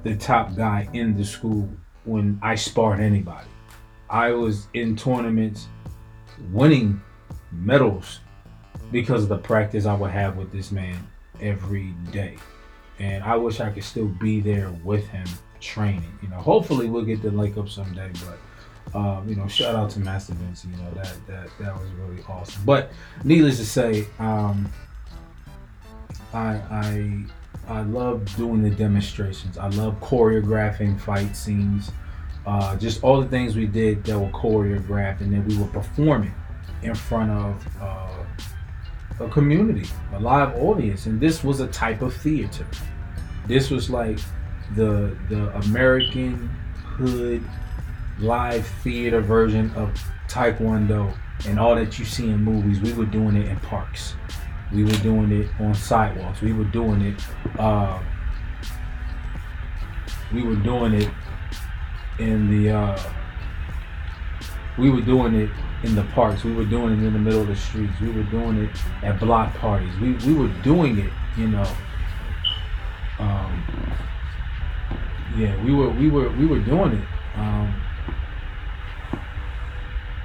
the 0.03 0.15
top 0.15 0.55
guy 0.55 0.87
in 0.93 1.15
the 1.15 1.25
school 1.25 1.69
when 2.05 2.39
I 2.41 2.55
sparred 2.55 3.01
anybody. 3.01 3.49
I 4.09 4.31
was 4.31 4.67
in 4.73 4.95
tournaments 4.95 5.67
winning 6.51 7.01
medals 7.51 8.21
because 8.93 9.23
of 9.23 9.29
the 9.29 9.37
practice 9.37 9.85
I 9.85 9.93
would 9.93 10.11
have 10.11 10.37
with 10.37 10.53
this 10.53 10.71
man 10.71 11.05
every 11.41 11.91
day. 12.11 12.37
And 12.99 13.23
I 13.23 13.35
wish 13.35 13.59
I 13.59 13.69
could 13.69 13.83
still 13.83 14.07
be 14.07 14.41
there 14.41 14.71
with 14.83 15.07
him 15.07 15.25
training. 15.61 16.17
You 16.21 16.29
know, 16.29 16.37
hopefully 16.37 16.89
we'll 16.89 17.05
get 17.05 17.21
to 17.21 17.31
link 17.31 17.57
up 17.57 17.69
someday, 17.69 18.11
but 18.25 18.97
um, 18.97 19.27
you 19.27 19.35
know, 19.35 19.47
shout 19.47 19.75
out 19.75 19.89
to 19.91 19.99
Master 19.99 20.33
Vince. 20.33 20.65
You 20.65 20.75
know 20.77 20.91
that 20.91 21.15
that 21.27 21.49
that 21.59 21.73
was 21.79 21.89
really 21.91 22.23
awesome. 22.27 22.61
But 22.65 22.91
needless 23.23 23.57
to 23.57 23.65
say, 23.65 24.07
um, 24.17 24.71
I 26.33 26.61
I 26.71 27.23
I 27.67 27.81
love 27.81 28.35
doing 28.35 28.63
the 28.63 28.71
demonstrations. 28.71 29.57
I 29.57 29.67
love 29.69 29.99
choreographing 29.99 30.99
fight 30.99 31.35
scenes. 31.35 31.91
Uh, 32.45 32.75
just 32.77 33.03
all 33.03 33.21
the 33.21 33.27
things 33.27 33.55
we 33.55 33.67
did 33.67 34.03
that 34.05 34.17
were 34.17 34.29
choreographed, 34.29 35.21
and 35.21 35.31
then 35.31 35.47
we 35.47 35.57
were 35.57 35.67
performing 35.67 36.33
in 36.81 36.95
front 36.95 37.29
of 37.29 37.67
uh, 37.81 38.18
a 39.19 39.27
community, 39.29 39.87
a 40.13 40.19
live 40.19 40.55
audience, 40.55 41.05
and 41.05 41.19
this 41.19 41.43
was 41.43 41.59
a 41.59 41.67
type 41.67 42.01
of 42.01 42.13
theater. 42.13 42.65
This 43.47 43.69
was 43.69 43.89
like 43.89 44.19
the 44.75 45.17
the 45.29 45.53
American 45.57 46.49
hood 46.83 47.43
live 48.19 48.65
theater 48.83 49.21
version 49.21 49.71
of 49.75 49.89
Taekwondo 50.27 51.15
and 51.47 51.59
all 51.59 51.75
that 51.75 51.97
you 51.97 52.05
see 52.05 52.29
in 52.29 52.43
movies. 52.43 52.81
We 52.81 52.93
were 52.93 53.05
doing 53.05 53.35
it 53.35 53.47
in 53.47 53.57
parks. 53.57 54.15
We 54.73 54.83
were 54.83 54.91
doing 54.91 55.31
it 55.31 55.49
on 55.59 55.73
sidewalks. 55.73 56.41
We 56.41 56.53
were 56.53 56.65
doing 56.65 57.01
it. 57.01 57.21
Uh, 57.57 57.99
we 60.33 60.43
were 60.43 60.57
doing 60.57 60.93
it 60.93 61.09
in 62.19 62.49
the. 62.49 62.71
Uh, 62.71 62.99
we 64.77 64.91
were 64.91 65.01
doing 65.01 65.35
it 65.35 65.49
in 65.83 65.95
the 65.95 66.03
parks. 66.15 66.43
We 66.43 66.53
were 66.53 66.65
doing 66.65 66.93
it 66.93 67.05
in 67.05 67.13
the 67.13 67.19
middle 67.19 67.41
of 67.41 67.47
the 67.47 67.55
streets. 67.55 67.93
We 68.01 68.11
were 68.11 68.23
doing 68.23 68.57
it 68.63 68.69
at 69.03 69.19
block 69.19 69.53
parties. 69.55 69.95
We 69.99 70.13
we 70.13 70.33
were 70.33 70.49
doing 70.61 70.99
it, 70.99 71.11
you 71.37 71.47
know. 71.47 71.67
Um, 73.19 73.63
yeah, 75.37 75.61
we 75.63 75.73
were 75.73 75.89
we 75.89 76.09
were 76.09 76.29
we 76.31 76.45
were 76.45 76.59
doing 76.59 76.93
it 76.93 77.07
um, 77.35 77.81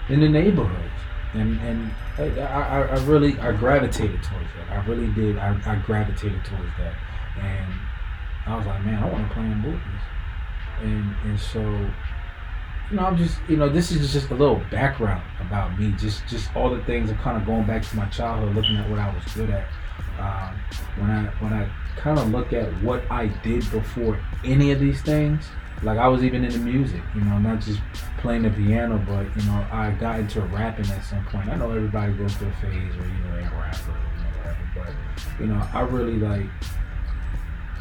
in 0.08 0.20
the 0.20 0.28
neighborhoods, 0.28 1.00
and 1.34 1.60
and 1.60 1.90
I, 2.18 2.40
I, 2.40 2.80
I 2.82 3.04
really 3.04 3.38
I 3.38 3.52
gravitated 3.52 4.22
towards 4.22 4.48
that. 4.56 4.70
I 4.70 4.84
really 4.86 5.08
did. 5.08 5.38
I, 5.38 5.58
I 5.66 5.76
gravitated 5.76 6.44
towards 6.44 6.70
that, 6.78 6.94
and 7.38 7.72
I 8.46 8.56
was 8.56 8.66
like, 8.66 8.84
man, 8.84 9.02
I 9.02 9.10
want 9.10 9.28
to 9.28 9.34
play 9.34 9.44
in 9.44 9.58
movies, 9.58 9.80
and 10.82 11.14
and 11.24 11.38
so 11.38 11.90
you 12.90 12.96
know, 12.96 13.04
I'm 13.04 13.16
just, 13.16 13.38
you 13.48 13.56
know, 13.56 13.68
this 13.68 13.90
is 13.90 14.12
just 14.12 14.30
a 14.30 14.34
little 14.34 14.62
background 14.70 15.22
about 15.40 15.78
me. 15.78 15.92
Just, 15.92 16.26
just 16.26 16.54
all 16.54 16.70
the 16.70 16.82
things 16.84 17.10
are 17.10 17.14
kind 17.16 17.36
of 17.36 17.46
going 17.46 17.66
back 17.66 17.82
to 17.82 17.96
my 17.96 18.06
childhood, 18.06 18.54
looking 18.54 18.76
at 18.76 18.88
what 18.88 18.98
I 18.98 19.12
was 19.14 19.24
good 19.32 19.50
at. 19.50 19.66
Um, 20.18 20.54
when 20.98 21.10
I, 21.10 21.24
when 21.40 21.52
I 21.52 21.68
kind 21.96 22.18
of 22.18 22.30
look 22.30 22.52
at 22.52 22.70
what 22.82 23.02
I 23.10 23.26
did 23.42 23.68
before 23.70 24.20
any 24.44 24.70
of 24.70 24.80
these 24.80 25.00
things, 25.02 25.44
like 25.82 25.98
I 25.98 26.08
was 26.08 26.22
even 26.22 26.44
into 26.44 26.58
music, 26.58 27.02
you 27.14 27.22
know, 27.22 27.38
not 27.38 27.60
just 27.60 27.80
playing 28.18 28.42
the 28.42 28.50
piano, 28.50 29.02
but 29.06 29.24
you 29.36 29.50
know, 29.50 29.66
I 29.72 29.90
got 29.98 30.20
into 30.20 30.40
rapping 30.42 30.88
at 30.90 31.04
some 31.04 31.24
point. 31.26 31.48
I 31.48 31.56
know 31.56 31.70
everybody 31.70 32.12
goes 32.12 32.34
through 32.34 32.48
a 32.48 32.52
phase 32.52 32.96
where 32.96 33.08
you 33.08 33.14
know 33.14 33.36
they 33.36 33.42
rapper, 33.42 33.94
you 34.16 34.22
know, 34.22 34.30
whatever, 34.38 34.70
but 34.76 35.40
you 35.40 35.46
know, 35.46 35.68
I 35.72 35.80
really 35.80 36.18
like, 36.18 36.46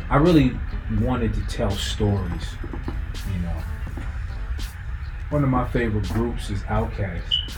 I 0.10 0.18
really 0.18 0.58
wanted 1.02 1.34
to 1.36 1.42
tell 1.42 1.72
stories, 1.72 2.46
you 3.32 3.40
know 3.42 3.64
one 5.34 5.44
of 5.44 5.50
my 5.50 5.68
favorite 5.70 6.08
groups 6.10 6.52
is 6.52 6.62
Outkast. 6.64 7.58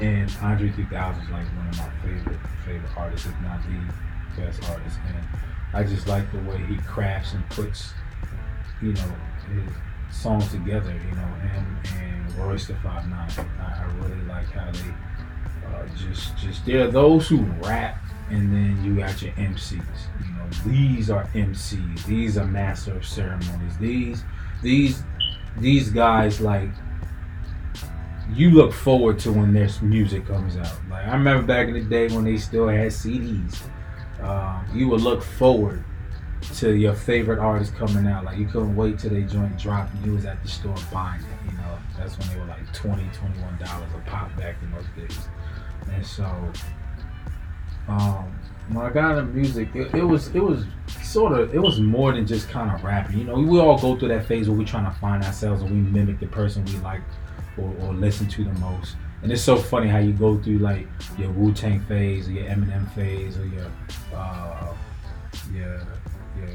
And 0.00 0.30
Andre 0.42 0.68
3000 0.70 1.22
is 1.22 1.30
like 1.30 1.46
one 1.56 1.66
of 1.66 1.78
my 1.78 1.90
favorite 2.02 2.38
favorite 2.66 2.90
artists, 2.94 3.26
if 3.26 3.40
not 3.40 3.62
the 3.62 4.42
best 4.42 4.62
artist. 4.68 4.98
And 5.06 5.26
I 5.72 5.82
just 5.82 6.06
like 6.06 6.30
the 6.30 6.38
way 6.40 6.58
he 6.66 6.76
crafts 6.86 7.32
and 7.32 7.48
puts, 7.48 7.94
you 8.82 8.92
know, 8.92 9.12
his 9.48 10.14
songs 10.14 10.50
together. 10.50 10.92
You 10.92 11.16
know, 11.16 11.26
him 11.48 11.78
and 11.96 12.34
Royce 12.36 12.66
the 12.66 12.74
Five 12.74 13.08
Nine. 13.08 13.30
I, 13.58 13.62
I 13.62 13.84
really 14.02 14.22
like 14.26 14.50
how 14.50 14.70
they 14.70 15.74
uh, 15.74 15.86
just 15.96 16.36
just 16.36 16.66
there 16.66 16.84
are 16.84 16.90
those 16.90 17.28
who 17.28 17.38
rap 17.64 17.96
and 18.28 18.52
then 18.52 18.84
you 18.84 18.96
got 18.96 19.22
your 19.22 19.32
MCs. 19.32 19.72
You 19.72 20.34
know, 20.34 20.46
these 20.66 21.08
are 21.08 21.24
MCs. 21.28 22.04
These 22.04 22.36
are 22.36 22.44
master 22.44 22.92
of 22.92 23.06
ceremonies. 23.06 23.78
These 23.78 24.22
these 24.62 25.02
these 25.56 25.90
guys 25.90 26.40
like 26.40 26.68
you 28.32 28.50
look 28.50 28.72
forward 28.72 29.18
to 29.20 29.32
when 29.32 29.52
their 29.52 29.70
music 29.82 30.26
comes 30.26 30.56
out. 30.56 30.76
Like 30.90 31.06
I 31.06 31.12
remember 31.12 31.46
back 31.46 31.68
in 31.68 31.74
the 31.74 31.82
day 31.82 32.08
when 32.08 32.24
they 32.24 32.36
still 32.36 32.68
had 32.68 32.88
CDs. 32.88 33.58
Um, 34.20 34.66
you 34.74 34.88
would 34.88 35.00
look 35.00 35.22
forward 35.22 35.84
to 36.56 36.74
your 36.76 36.94
favorite 36.94 37.38
artist 37.38 37.74
coming 37.76 38.06
out. 38.06 38.24
Like 38.24 38.38
you 38.38 38.46
couldn't 38.46 38.76
wait 38.76 38.98
till 38.98 39.10
they 39.10 39.22
joint 39.22 39.58
dropped 39.58 39.94
and 39.94 40.06
you 40.06 40.14
was 40.14 40.24
at 40.24 40.42
the 40.42 40.48
store 40.48 40.74
buying 40.92 41.20
it. 41.20 41.50
You 41.50 41.58
know, 41.58 41.78
that's 41.96 42.18
when 42.18 42.28
they 42.28 42.38
were 42.38 42.46
like 42.46 42.72
20 42.72 43.02
21 43.12 43.58
dollars 43.58 43.88
a 43.96 44.10
pop 44.10 44.36
back 44.36 44.56
in 44.62 44.70
those 44.72 45.08
days. 45.08 45.28
And 45.92 46.04
so 46.04 46.24
um, 47.88 48.38
when 48.70 48.84
I 48.84 48.90
got 48.90 49.18
into 49.18 49.32
music, 49.32 49.74
it, 49.74 49.94
it, 49.94 50.04
was 50.04 50.28
it 50.34 50.40
was 50.40 50.64
sort 51.02 51.32
of 51.32 51.54
it 51.54 51.58
was 51.58 51.80
more 51.80 52.12
than 52.12 52.26
just 52.26 52.48
kind 52.48 52.70
of 52.70 52.84
rapping. 52.84 53.18
You 53.18 53.24
know, 53.24 53.34
we 53.34 53.58
all 53.58 53.78
go 53.78 53.96
through 53.98 54.08
that 54.08 54.26
phase 54.26 54.48
where 54.48 54.58
we're 54.58 54.66
trying 54.66 54.84
to 54.84 54.98
find 54.98 55.24
ourselves 55.24 55.62
and 55.62 55.70
we 55.70 55.76
mimic 55.76 56.20
the 56.20 56.26
person 56.26 56.64
we 56.66 56.76
like 56.78 57.00
or, 57.56 57.74
or 57.80 57.94
listen 57.94 58.28
to 58.28 58.44
the 58.44 58.52
most. 58.54 58.96
And 59.22 59.32
it's 59.32 59.42
so 59.42 59.56
funny 59.56 59.88
how 59.88 59.98
you 59.98 60.12
go 60.12 60.38
through 60.38 60.58
like 60.58 60.86
your 61.18 61.30
Wu 61.30 61.52
Tang 61.52 61.80
phase 61.80 62.28
or 62.28 62.32
your 62.32 62.44
Eminem 62.44 62.88
phase 62.92 63.36
or 63.38 63.46
your 63.46 63.70
uh, 64.14 64.74
your 65.52 65.82
your 66.36 66.48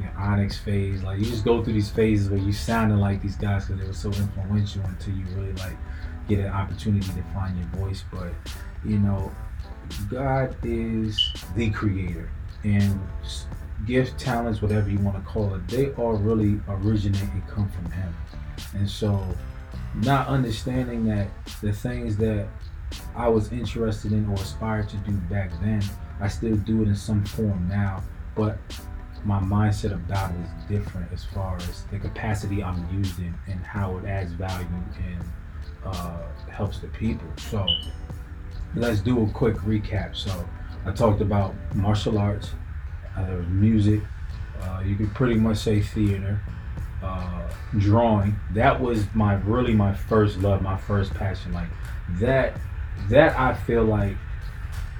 your 0.00 0.12
Onyx 0.18 0.58
phase. 0.58 1.02
Like 1.02 1.18
you 1.18 1.26
just 1.26 1.44
go 1.44 1.62
through 1.62 1.74
these 1.74 1.90
phases 1.90 2.30
where 2.30 2.40
you 2.40 2.52
sounding 2.52 2.98
like 2.98 3.22
these 3.22 3.36
guys 3.36 3.66
because 3.66 3.80
they 3.80 3.86
were 3.86 3.92
so 3.92 4.08
influential 4.08 4.82
until 4.84 5.14
you 5.14 5.24
really 5.36 5.52
like 5.54 5.76
get 6.28 6.40
an 6.40 6.46
opportunity 6.46 7.06
to 7.06 7.22
find 7.34 7.56
your 7.58 7.68
voice. 7.84 8.04
But 8.10 8.32
you 8.84 8.98
know, 8.98 9.30
God 10.08 10.54
is 10.62 11.32
the 11.56 11.70
creator, 11.70 12.30
and 12.64 13.00
gifts, 13.86 14.12
talents, 14.22 14.60
whatever 14.60 14.90
you 14.90 14.98
want 14.98 15.16
to 15.16 15.22
call 15.22 15.54
it, 15.54 15.66
they 15.68 15.90
all 15.92 16.14
really 16.14 16.60
originate 16.68 17.22
and 17.22 17.46
come 17.48 17.68
from 17.68 17.90
Him. 17.92 18.14
And 18.74 18.88
so, 18.88 19.26
not 19.94 20.28
understanding 20.28 21.04
that 21.06 21.28
the 21.60 21.72
things 21.72 22.16
that 22.18 22.48
I 23.14 23.28
was 23.28 23.52
interested 23.52 24.12
in 24.12 24.28
or 24.28 24.34
aspired 24.34 24.88
to 24.90 24.96
do 24.98 25.12
back 25.12 25.50
then, 25.60 25.82
I 26.20 26.28
still 26.28 26.56
do 26.56 26.82
it 26.82 26.88
in 26.88 26.96
some 26.96 27.24
form 27.24 27.68
now, 27.68 28.02
but 28.34 28.58
my 29.24 29.40
mindset 29.40 29.92
about 29.92 30.30
it 30.30 30.36
is 30.40 30.64
different 30.68 31.12
as 31.12 31.24
far 31.24 31.56
as 31.56 31.84
the 31.90 31.98
capacity 31.98 32.62
I'm 32.62 32.86
using 32.92 33.34
and 33.46 33.64
how 33.64 33.98
it 33.98 34.04
adds 34.04 34.32
value 34.32 34.66
and 35.04 35.24
uh, 35.84 36.18
helps 36.48 36.78
the 36.78 36.88
people. 36.88 37.28
So 37.36 37.66
let's 38.74 39.00
do 39.00 39.22
a 39.22 39.30
quick 39.30 39.56
recap. 39.56 40.16
So 40.16 40.48
I 40.84 40.92
talked 40.92 41.20
about 41.20 41.54
martial 41.74 42.18
arts, 42.18 42.50
uh, 43.16 43.26
music. 43.48 44.00
Uh, 44.60 44.82
you 44.84 44.96
could 44.96 45.14
pretty 45.14 45.34
much 45.34 45.58
say 45.58 45.80
theater, 45.80 46.40
uh, 47.02 47.48
drawing. 47.78 48.36
That 48.52 48.80
was 48.80 49.06
my 49.14 49.34
really 49.34 49.74
my 49.74 49.94
first 49.94 50.38
love, 50.38 50.62
my 50.62 50.76
first 50.76 51.14
passion. 51.14 51.52
Like 51.52 51.68
that, 52.20 52.58
that 53.08 53.38
I 53.38 53.54
feel 53.54 53.84
like 53.84 54.16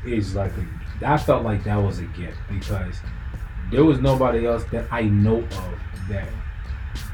is 0.07 0.35
like 0.35 0.53
a, 0.53 1.07
I 1.07 1.17
felt 1.17 1.45
like 1.45 1.65
that 1.65 1.77
was 1.77 1.99
a 1.99 2.05
gift 2.05 2.39
because 2.49 2.97
there 3.71 3.85
was 3.85 3.99
nobody 3.99 4.47
else 4.47 4.65
that 4.73 4.87
I 4.93 5.03
know 5.03 5.39
of 5.39 5.79
that 6.09 6.29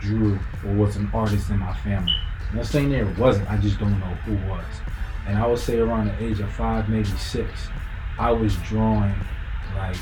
drew 0.00 0.38
or 0.64 0.74
was 0.74 0.96
an 0.96 1.10
artist 1.12 1.50
in 1.50 1.58
my 1.58 1.74
family. 1.78 2.14
Not 2.52 2.66
saying 2.66 2.90
there 2.90 3.06
wasn't. 3.18 3.50
I 3.50 3.56
just 3.56 3.78
don't 3.80 3.98
know 3.98 4.14
who 4.26 4.34
was 4.48 4.64
and 5.26 5.38
I 5.38 5.46
would 5.46 5.58
say 5.58 5.78
around 5.78 6.08
the 6.08 6.24
age 6.24 6.40
of 6.40 6.52
five, 6.52 6.88
maybe 6.88 7.04
six, 7.04 7.68
I 8.18 8.30
was 8.30 8.56
drawing 8.56 9.14
like, 9.74 9.96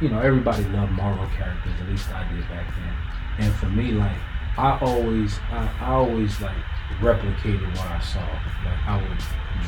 you 0.00 0.08
know, 0.08 0.20
everybody 0.20 0.64
loved 0.64 0.92
Marvel 0.92 1.26
characters, 1.36 1.72
at 1.80 1.88
least 1.88 2.10
I 2.10 2.30
did 2.32 2.48
back 2.48 2.66
then. 2.74 3.46
And 3.46 3.54
for 3.54 3.66
me, 3.66 3.92
like, 3.92 4.16
I 4.56 4.78
always, 4.80 5.38
I, 5.50 5.70
I 5.80 5.90
always 5.92 6.40
like 6.40 6.56
replicated 7.00 7.68
what 7.76 7.86
I 7.86 8.00
saw. 8.00 8.20
Like 8.64 8.86
I 8.86 9.00
would 9.00 9.18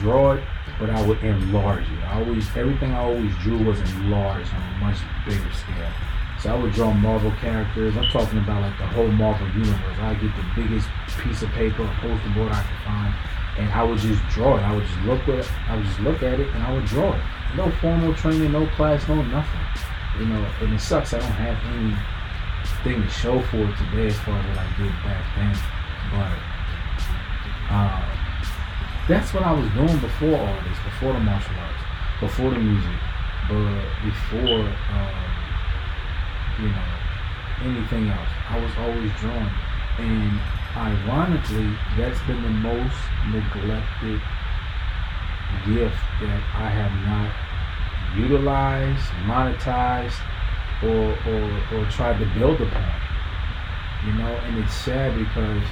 draw 0.00 0.32
it, 0.32 0.44
but 0.78 0.90
I 0.90 1.06
would 1.06 1.22
enlarge 1.22 1.84
it. 1.84 2.02
I 2.04 2.24
always, 2.24 2.48
everything 2.56 2.92
I 2.92 3.04
always 3.04 3.34
drew 3.38 3.62
was 3.62 3.80
enlarged 3.80 4.52
on 4.52 4.62
a 4.62 4.84
much 4.84 4.98
bigger 5.26 5.52
scale. 5.52 5.92
So 6.40 6.54
I 6.54 6.58
would 6.58 6.72
draw 6.72 6.92
Marvel 6.92 7.32
characters. 7.32 7.96
I'm 7.96 8.08
talking 8.10 8.38
about 8.38 8.62
like 8.62 8.78
the 8.78 8.86
whole 8.86 9.08
Marvel 9.08 9.46
universe. 9.48 9.96
I 10.00 10.14
get 10.14 10.34
the 10.34 10.62
biggest 10.62 10.88
piece 11.22 11.42
of 11.42 11.50
paper, 11.50 11.88
poster 12.00 12.30
board 12.30 12.50
I 12.50 12.62
could 12.62 12.84
find, 12.84 13.14
and 13.58 13.70
I 13.70 13.82
would 13.82 13.98
just 13.98 14.22
draw 14.28 14.56
it. 14.56 14.62
I 14.62 14.74
would 14.74 14.86
just 14.86 15.00
look 15.00 15.28
at, 15.28 15.50
I 15.68 15.76
would 15.76 15.84
just 15.84 16.00
look 16.00 16.22
at 16.22 16.40
it, 16.40 16.48
and 16.48 16.62
I 16.62 16.72
would 16.72 16.84
draw 16.86 17.12
it. 17.12 17.22
No 17.56 17.70
formal 17.82 18.14
training, 18.14 18.52
no 18.52 18.66
class, 18.68 19.06
no 19.08 19.20
nothing. 19.22 19.60
You 20.18 20.26
know, 20.26 20.46
and 20.60 20.74
it 20.74 20.80
sucks. 20.80 21.14
I 21.14 21.18
don't 21.18 21.30
have 21.32 21.58
anything 21.74 23.02
to 23.02 23.08
show 23.10 23.40
for 23.42 23.58
it 23.58 23.76
today 23.76 24.08
as 24.08 24.18
far 24.20 24.38
as 24.38 24.46
what 24.46 24.58
I 24.58 24.68
did 24.78 24.92
back 25.02 25.24
then. 25.36 25.56
But 26.10 26.32
uh, 27.70 28.04
that's 29.08 29.32
what 29.34 29.42
I 29.42 29.52
was 29.52 29.68
doing 29.72 29.98
before 29.98 30.38
all 30.38 30.54
this, 30.62 30.78
before 30.84 31.12
the 31.12 31.20
martial 31.20 31.54
arts, 31.58 31.82
before 32.20 32.50
the 32.50 32.58
music, 32.58 32.98
but 33.48 33.82
before 34.04 34.66
um, 34.94 35.30
you 36.62 36.68
know 36.68 36.90
anything 37.62 38.08
else. 38.08 38.28
I 38.48 38.60
was 38.60 38.72
always 38.78 39.10
drawing, 39.18 39.50
and 39.98 40.40
ironically, 40.76 41.76
that's 41.96 42.20
been 42.22 42.42
the 42.42 42.50
most 42.50 42.96
neglected 43.28 44.20
gift 45.66 46.00
that 46.20 46.42
I 46.54 46.70
have 46.70 46.94
not 47.04 47.32
utilized, 48.16 49.04
monetized, 49.26 50.18
or 50.82 51.16
or 51.28 51.78
or 51.78 51.90
tried 51.90 52.18
to 52.18 52.26
build 52.38 52.60
upon. 52.60 53.00
You 54.06 54.12
know, 54.14 54.32
and 54.44 54.58
it's 54.58 54.74
sad 54.74 55.18
because 55.18 55.62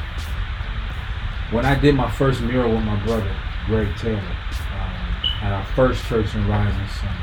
when 1.50 1.64
I 1.64 1.74
did 1.78 1.94
my 1.94 2.10
first 2.10 2.42
mural 2.42 2.72
with 2.74 2.84
my 2.84 2.96
brother, 3.04 3.34
Greg 3.66 3.96
Taylor, 3.96 4.18
um, 4.18 4.92
at 5.42 5.52
our 5.52 5.64
first 5.74 6.04
church 6.06 6.34
in 6.34 6.46
Rising 6.46 6.88
Sun. 6.88 7.16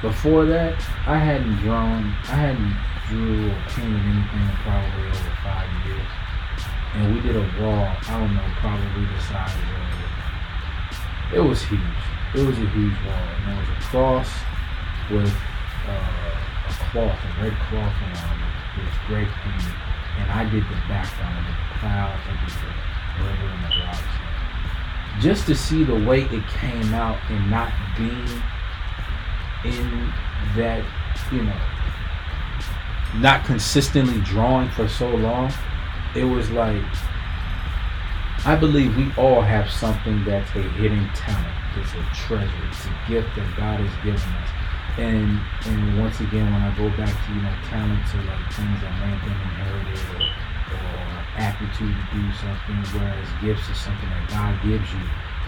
Before 0.00 0.44
that, 0.46 0.78
I 1.06 1.18
hadn't 1.18 1.56
drawn, 1.58 2.04
I 2.28 2.34
hadn't 2.34 2.76
drew 3.08 3.50
or 3.50 3.62
painted 3.68 4.00
anything 4.00 4.40
in 4.40 4.56
probably 4.62 5.06
over 5.08 5.36
five 5.42 5.86
years. 5.86 6.21
And 6.94 7.14
we 7.14 7.20
did 7.20 7.36
a 7.36 7.40
wall, 7.60 7.88
I 8.08 8.20
don't 8.20 8.34
know, 8.34 8.44
probably 8.60 9.06
the 9.06 9.20
size 9.22 9.54
of 9.54 9.60
it. 11.32 11.40
Was 11.40 11.62
huge. 11.62 11.80
It 12.34 12.46
was 12.46 12.58
a 12.58 12.68
huge 12.68 12.92
wall. 13.06 13.14
And 13.16 13.48
there 13.48 13.56
was 13.56 13.68
a 13.68 13.80
cross 13.88 14.30
with 15.10 15.34
uh, 15.88 16.68
a 16.68 16.72
cloth, 16.90 17.18
a 17.18 17.42
red 17.42 17.56
cloth 17.68 17.96
around 18.02 18.40
it. 18.40 18.80
It 18.80 18.84
was 18.84 18.98
Greg 19.06 19.28
painted. 19.42 19.74
And 20.18 20.30
I 20.30 20.44
did 20.44 20.62
the 20.64 20.76
background 20.88 21.46
with 21.46 21.56
the 21.56 21.78
clouds. 21.78 22.22
I 22.28 22.30
did 22.44 22.52
the 22.60 23.24
river 23.24 23.48
and 23.48 23.64
the 23.64 23.72
rocks. 23.80 24.22
Just 25.20 25.46
to 25.46 25.54
see 25.54 25.84
the 25.84 25.94
way 25.94 26.22
it 26.22 26.46
came 26.48 26.92
out 26.92 27.18
and 27.30 27.50
not 27.50 27.72
being 27.96 28.42
in 29.64 30.12
that, 30.56 30.84
you 31.30 31.44
know, 31.44 31.60
not 33.16 33.44
consistently 33.44 34.20
drawing 34.20 34.68
for 34.70 34.88
so 34.88 35.08
long, 35.08 35.52
it 36.14 36.24
was 36.24 36.50
like 36.50 36.84
I 38.44 38.56
believe 38.56 38.96
we 38.96 39.12
all 39.16 39.40
have 39.40 39.70
something 39.70 40.24
that's 40.24 40.50
a 40.56 40.62
hidden 40.74 41.08
talent. 41.14 41.54
It's 41.78 41.94
a 41.94 42.02
treasure. 42.26 42.50
It's 42.68 42.84
a 42.86 42.94
gift 43.06 43.30
that 43.36 43.46
God 43.56 43.78
has 43.78 43.94
given 44.02 44.18
us. 44.18 44.50
And 44.98 45.38
and 45.70 45.98
once 46.00 46.18
again, 46.18 46.52
when 46.52 46.60
I 46.60 46.74
go 46.76 46.90
back 46.98 47.14
to 47.14 47.28
you 47.32 47.40
know 47.40 47.54
talents 47.70 48.10
or 48.12 48.22
like 48.26 48.42
things 48.50 48.82
that 48.82 48.92
man 48.98 49.14
been 49.22 49.38
inherited 49.46 50.02
or 50.10 50.26
or 50.74 50.94
aptitude 51.38 51.94
to 51.94 52.04
do 52.12 52.24
something, 52.42 52.82
whereas 52.98 53.28
gifts 53.40 53.70
is 53.70 53.78
something 53.78 54.10
that 54.10 54.28
God 54.28 54.58
gives 54.66 54.90
you. 54.92 55.06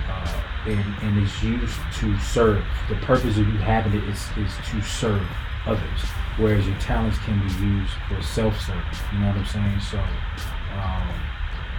Uh, 0.08 0.42
and, 0.66 0.84
and 1.02 1.24
is 1.24 1.42
used 1.42 1.80
to 1.94 2.18
serve. 2.18 2.62
The 2.90 2.96
purpose 2.96 3.38
of 3.38 3.48
you 3.48 3.58
having 3.58 3.94
it 3.94 4.04
is, 4.04 4.20
is 4.36 4.52
to 4.68 4.82
serve 4.82 5.26
others, 5.66 6.00
whereas 6.36 6.66
your 6.66 6.78
talents 6.78 7.18
can 7.18 7.38
be 7.40 7.52
used 7.64 7.92
for 8.08 8.20
self-service. 8.22 8.98
You 9.12 9.20
know 9.20 9.28
what 9.28 9.36
I'm 9.36 9.46
saying? 9.46 9.80
So 9.80 9.98
um, 9.98 11.14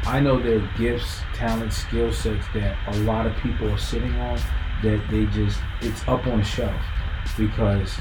I 0.08 0.20
know 0.20 0.40
there 0.40 0.60
are 0.60 0.72
gifts, 0.78 1.22
talents, 1.34 1.78
skill 1.78 2.12
sets 2.12 2.46
that 2.54 2.78
a 2.88 2.98
lot 3.00 3.26
of 3.26 3.36
people 3.38 3.70
are 3.72 3.78
sitting 3.78 4.16
on 4.20 4.40
that 4.84 5.02
they 5.10 5.26
just 5.28 5.60
it's 5.82 6.02
up 6.08 6.28
on 6.28 6.40
the 6.40 6.44
shelf 6.44 6.82
because 7.38 7.98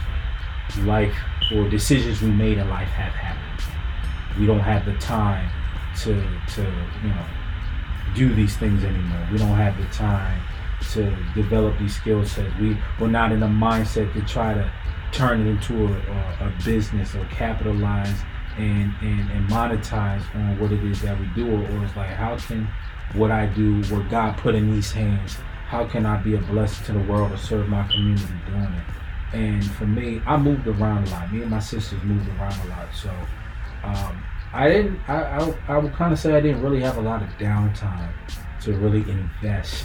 life 0.80 1.14
or 1.54 1.68
decisions 1.68 2.20
we 2.20 2.28
made 2.28 2.58
in 2.58 2.68
life 2.68 2.88
have 2.88 3.12
happened. 3.12 4.38
We 4.38 4.46
don't 4.46 4.60
have 4.60 4.84
the 4.84 4.94
time 4.98 5.48
to 6.00 6.14
to 6.54 6.62
you 7.02 7.08
know 7.08 7.24
do 8.14 8.34
these 8.34 8.56
things 8.56 8.84
anymore. 8.84 9.28
We 9.32 9.38
don't 9.38 9.56
have 9.56 9.76
the 9.76 9.86
time 9.94 10.42
to 10.92 11.16
develop 11.34 11.78
these 11.78 11.96
skill 11.96 12.24
sets. 12.24 12.52
We 12.60 12.76
we're 13.00 13.08
not 13.08 13.32
in 13.32 13.40
the 13.40 13.46
mindset 13.46 14.12
to 14.14 14.22
try 14.22 14.54
to 14.54 14.70
turn 15.14 15.46
it 15.46 15.50
into 15.50 15.86
a, 15.86 15.90
a, 15.90 16.48
a 16.48 16.54
business 16.64 17.14
or 17.14 17.24
capitalize 17.26 18.20
and, 18.56 18.92
and 19.00 19.30
and 19.30 19.48
monetize 19.48 20.22
on 20.34 20.58
what 20.58 20.70
it 20.72 20.82
is 20.84 21.00
that 21.02 21.18
we 21.18 21.26
do, 21.34 21.50
or, 21.50 21.60
or 21.60 21.84
it's 21.84 21.96
like 21.96 22.10
how 22.10 22.36
can 22.36 22.68
what 23.14 23.30
I 23.30 23.46
do, 23.46 23.82
what 23.84 24.08
God 24.08 24.36
put 24.38 24.54
in 24.54 24.72
these 24.72 24.92
hands, 24.92 25.36
how 25.66 25.86
can 25.86 26.04
I 26.06 26.16
be 26.18 26.34
a 26.34 26.38
blessing 26.38 26.86
to 26.86 26.92
the 26.92 27.12
world 27.12 27.32
or 27.32 27.36
serve 27.36 27.68
my 27.68 27.86
community 27.88 28.26
doing 28.46 28.62
it? 28.62 29.36
And 29.36 29.64
for 29.72 29.86
me, 29.86 30.20
I 30.26 30.36
moved 30.36 30.66
around 30.68 31.08
a 31.08 31.10
lot. 31.10 31.32
Me 31.32 31.42
and 31.42 31.50
my 31.50 31.58
sisters 31.58 32.02
moved 32.04 32.28
around 32.28 32.60
a 32.64 32.68
lot, 32.68 32.94
so 32.94 33.10
um, 33.82 34.24
I 34.52 34.68
didn't. 34.68 35.00
I, 35.08 35.38
I, 35.38 35.54
I 35.68 35.78
would 35.78 35.92
kind 35.94 36.12
of 36.12 36.18
say 36.18 36.34
I 36.34 36.40
didn't 36.40 36.62
really 36.62 36.80
have 36.80 36.96
a 36.96 37.00
lot 37.00 37.22
of 37.22 37.28
downtime 37.30 38.12
to 38.62 38.72
really 38.74 39.08
invest 39.10 39.84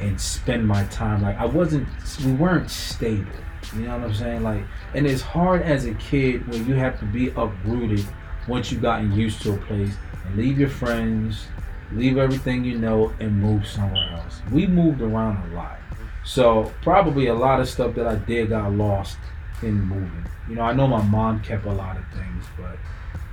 and 0.00 0.20
spend 0.20 0.66
my 0.66 0.84
time. 0.84 1.22
Like 1.22 1.38
I 1.38 1.44
wasn't. 1.44 1.86
We 2.24 2.32
weren't 2.32 2.70
stable. 2.70 3.30
You 3.74 3.82
know 3.82 3.98
what 3.98 4.08
I'm 4.08 4.14
saying? 4.14 4.42
Like, 4.42 4.62
and 4.94 5.06
it's 5.06 5.22
hard 5.22 5.62
as 5.62 5.86
a 5.86 5.94
kid 5.94 6.46
when 6.48 6.66
you 6.66 6.74
have 6.74 6.98
to 7.00 7.04
be 7.04 7.28
uprooted 7.28 8.04
once 8.48 8.72
you've 8.72 8.82
gotten 8.82 9.12
used 9.12 9.42
to 9.42 9.54
a 9.54 9.56
place 9.56 9.94
and 10.24 10.36
leave 10.36 10.58
your 10.58 10.68
friends, 10.68 11.46
leave 11.92 12.18
everything 12.18 12.64
you 12.64 12.78
know, 12.78 13.12
and 13.20 13.40
move 13.40 13.66
somewhere 13.66 14.10
else. 14.12 14.40
We 14.50 14.66
moved 14.66 15.00
around 15.00 15.52
a 15.52 15.54
lot. 15.54 15.78
So 16.24 16.72
probably 16.82 17.28
a 17.28 17.34
lot 17.34 17.60
of 17.60 17.68
stuff 17.68 17.94
that 17.94 18.06
I 18.06 18.16
did 18.16 18.50
got 18.50 18.72
lost 18.72 19.18
in 19.62 19.80
moving. 19.80 20.26
You 20.48 20.56
know, 20.56 20.62
I 20.62 20.72
know 20.72 20.86
my 20.86 21.02
mom 21.02 21.40
kept 21.40 21.64
a 21.66 21.72
lot 21.72 21.96
of 21.96 22.04
things, 22.12 22.44
but 22.56 22.76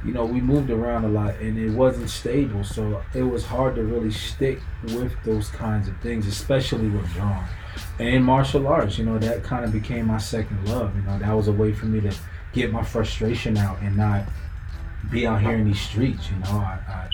you 0.05 0.13
know, 0.13 0.25
we 0.25 0.41
moved 0.41 0.69
around 0.69 1.05
a 1.05 1.07
lot 1.07 1.35
and 1.35 1.57
it 1.57 1.71
wasn't 1.71 2.09
stable. 2.09 2.63
So 2.63 3.03
it 3.13 3.23
was 3.23 3.45
hard 3.45 3.75
to 3.75 3.83
really 3.83 4.11
stick 4.11 4.59
with 4.83 5.13
those 5.23 5.49
kinds 5.49 5.87
of 5.87 5.99
things, 6.01 6.27
especially 6.27 6.87
with 6.87 7.11
drawing. 7.13 7.45
And 7.99 8.23
martial 8.23 8.67
arts, 8.67 8.97
you 8.97 9.05
know, 9.05 9.17
that 9.19 9.43
kind 9.43 9.65
of 9.65 9.71
became 9.71 10.07
my 10.07 10.17
second 10.17 10.67
love. 10.69 10.95
You 10.95 11.01
know, 11.03 11.19
that 11.19 11.31
was 11.31 11.47
a 11.47 11.51
way 11.51 11.73
for 11.73 11.85
me 11.85 12.01
to 12.01 12.15
get 12.53 12.71
my 12.71 12.83
frustration 12.83 13.57
out 13.57 13.79
and 13.81 13.97
not 13.97 14.25
be 15.11 15.27
out 15.27 15.41
here 15.41 15.53
in 15.53 15.65
these 15.65 15.81
streets. 15.81 16.29
You 16.29 16.37
know, 16.37 16.59
I, 16.59 16.79
I 16.87 17.09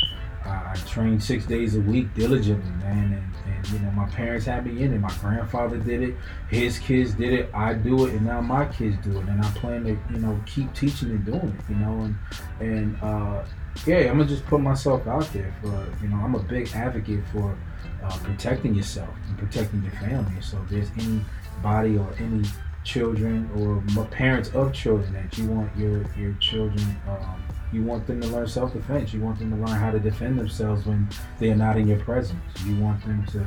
I, 0.45 0.75
trained 0.87 1.23
six 1.23 1.45
days 1.45 1.75
a 1.75 1.79
week 1.79 2.13
diligently, 2.13 2.71
man, 2.71 3.13
and, 3.13 3.52
and 3.52 3.52
you 3.71 3.79
know 3.79 3.91
my 3.91 4.07
parents 4.07 4.45
had 4.45 4.65
me 4.65 4.83
in 4.83 4.93
it. 4.93 4.99
My 4.99 5.13
grandfather 5.19 5.77
did 5.77 6.01
it, 6.01 6.15
his 6.49 6.79
kids 6.79 7.13
did 7.13 7.33
it, 7.33 7.49
I 7.53 7.73
do 7.73 8.05
it, 8.05 8.13
and 8.13 8.25
now 8.25 8.41
my 8.41 8.65
kids 8.65 8.97
do 9.03 9.19
it, 9.19 9.27
and 9.27 9.43
I 9.43 9.49
plan 9.51 9.83
to 9.83 9.97
you 10.13 10.19
know 10.19 10.39
keep 10.45 10.73
teaching 10.73 11.09
and 11.11 11.25
doing 11.25 11.57
it, 11.59 11.69
you 11.69 11.75
know, 11.75 12.01
and 12.01 12.15
and 12.59 12.97
uh, 13.01 13.43
yeah, 13.85 14.09
I'm 14.09 14.17
gonna 14.17 14.25
just 14.25 14.45
put 14.45 14.61
myself 14.61 15.07
out 15.07 15.31
there 15.33 15.53
for 15.61 15.87
you 16.01 16.09
know 16.09 16.17
I'm 16.17 16.35
a 16.35 16.39
big 16.39 16.69
advocate 16.73 17.23
for 17.31 17.57
uh, 18.03 18.17
protecting 18.23 18.75
yourself 18.75 19.09
and 19.27 19.37
protecting 19.37 19.83
your 19.83 19.93
family. 19.93 20.41
So 20.41 20.59
if 20.63 20.69
there's 20.69 20.89
anybody 20.97 21.97
or 21.97 22.13
any 22.19 22.43
children 22.83 23.49
or 23.55 24.05
parents 24.07 24.49
of 24.49 24.73
children 24.73 25.13
that 25.13 25.37
you 25.37 25.47
want 25.47 25.75
your 25.77 26.05
your 26.17 26.33
children 26.33 26.85
um, 27.07 27.42
you 27.73 27.83
want 27.83 28.05
them 28.05 28.21
to 28.21 28.27
learn 28.27 28.47
self-defense. 28.47 29.13
You 29.13 29.21
want 29.21 29.39
them 29.39 29.49
to 29.49 29.57
learn 29.57 29.79
how 29.79 29.91
to 29.91 29.99
defend 29.99 30.37
themselves 30.39 30.85
when 30.85 31.07
they're 31.39 31.55
not 31.55 31.77
in 31.77 31.87
your 31.87 31.99
presence. 31.99 32.39
You 32.63 32.77
want 32.77 33.03
them 33.03 33.25
to, 33.27 33.45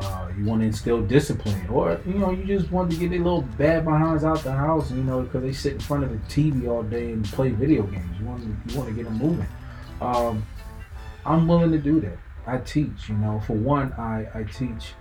uh, 0.00 0.30
you 0.38 0.44
want 0.44 0.60
to 0.60 0.66
instill 0.66 1.02
discipline, 1.02 1.66
or 1.68 2.00
you 2.06 2.14
know, 2.14 2.30
you 2.30 2.44
just 2.44 2.70
want 2.70 2.92
to 2.92 2.96
get 2.96 3.10
their 3.10 3.18
little 3.18 3.42
bad 3.42 3.84
behinds 3.84 4.22
out 4.22 4.44
the 4.44 4.52
house. 4.52 4.90
You 4.90 5.02
know, 5.02 5.22
because 5.22 5.42
they 5.42 5.52
sit 5.52 5.72
in 5.74 5.80
front 5.80 6.04
of 6.04 6.10
the 6.10 6.18
TV 6.32 6.68
all 6.68 6.82
day 6.84 7.12
and 7.12 7.24
play 7.24 7.50
video 7.50 7.82
games. 7.82 8.18
You 8.20 8.26
want 8.26 8.42
to, 8.42 8.72
you 8.72 8.78
want 8.78 8.88
to 8.90 8.94
get 8.94 9.04
them 9.04 9.18
moving. 9.18 9.48
Um, 10.00 10.46
I'm 11.26 11.48
willing 11.48 11.72
to 11.72 11.78
do 11.78 12.00
that. 12.00 12.18
I 12.46 12.58
teach. 12.58 13.08
You 13.08 13.16
know, 13.16 13.40
for 13.46 13.54
one, 13.54 13.92
I 13.94 14.28
I 14.34 14.44
teach 14.44 14.92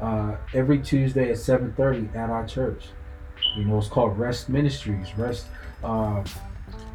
uh, 0.00 0.36
every 0.54 0.78
Tuesday 0.78 1.30
at 1.30 1.36
7:30 1.36 2.14
at 2.14 2.30
our 2.30 2.46
church. 2.46 2.90
You 3.56 3.64
know, 3.64 3.78
it's 3.78 3.88
called 3.88 4.18
Rest 4.18 4.48
Ministries. 4.48 5.16
Rest. 5.16 5.46
Uh, 5.82 6.22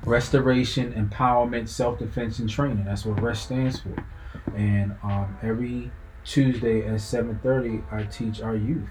restoration, 0.05 0.93
empowerment, 0.93 1.67
self 1.67 1.99
defense, 1.99 2.39
and 2.39 2.49
training. 2.49 2.85
That's 2.85 3.05
what 3.05 3.21
REST 3.21 3.43
stands 3.43 3.79
for. 3.79 3.95
And 4.55 4.95
um, 5.03 5.37
every 5.41 5.91
Tuesday 6.23 6.85
at 6.85 6.95
7:30, 6.95 7.83
I 7.91 8.03
teach 8.03 8.41
our 8.41 8.55
youth 8.55 8.89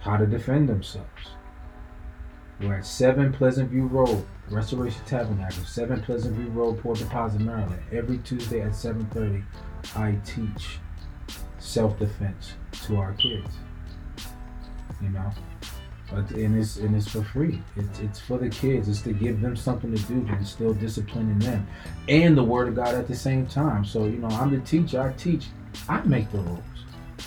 how 0.00 0.16
to 0.16 0.26
defend 0.26 0.68
themselves. 0.68 1.08
We're 2.60 2.74
at 2.74 2.86
7 2.86 3.32
Pleasant 3.32 3.70
View 3.70 3.86
Road, 3.86 4.24
Restoration 4.48 5.02
Tabernacle, 5.06 5.64
7 5.64 6.02
Pleasant 6.02 6.36
View 6.36 6.48
Road, 6.50 6.78
Port 6.78 6.98
Deposit, 6.98 7.40
Maryland. 7.40 7.82
Every 7.90 8.18
Tuesday 8.18 8.60
at 8.60 8.72
7:30, 8.72 9.42
I 9.96 10.18
teach 10.24 10.78
self-defense 11.58 12.54
to 12.84 12.96
our 12.96 13.12
kids. 13.14 13.50
You 15.02 15.08
know, 15.08 15.32
and 16.16 16.58
it's 16.58 16.76
and 16.76 16.94
it's 16.96 17.08
for 17.08 17.22
free. 17.22 17.60
It's 17.76 18.00
it's 18.00 18.20
for 18.20 18.38
the 18.38 18.48
kids. 18.48 18.88
It's 18.88 19.02
to 19.02 19.12
give 19.12 19.40
them 19.40 19.56
something 19.56 19.94
to 19.94 20.02
do 20.02 20.24
to 20.26 20.32
instill 20.34 20.74
discipline 20.74 21.30
in 21.30 21.38
them, 21.38 21.66
and 22.08 22.36
the 22.36 22.44
Word 22.44 22.68
of 22.68 22.76
God 22.76 22.94
at 22.94 23.08
the 23.08 23.16
same 23.16 23.46
time. 23.46 23.84
So 23.84 24.04
you 24.04 24.18
know, 24.18 24.28
I'm 24.28 24.50
the 24.50 24.60
teacher. 24.60 25.00
I 25.00 25.12
teach. 25.12 25.46
I 25.88 26.00
make 26.02 26.30
the 26.30 26.38
rules. 26.38 26.62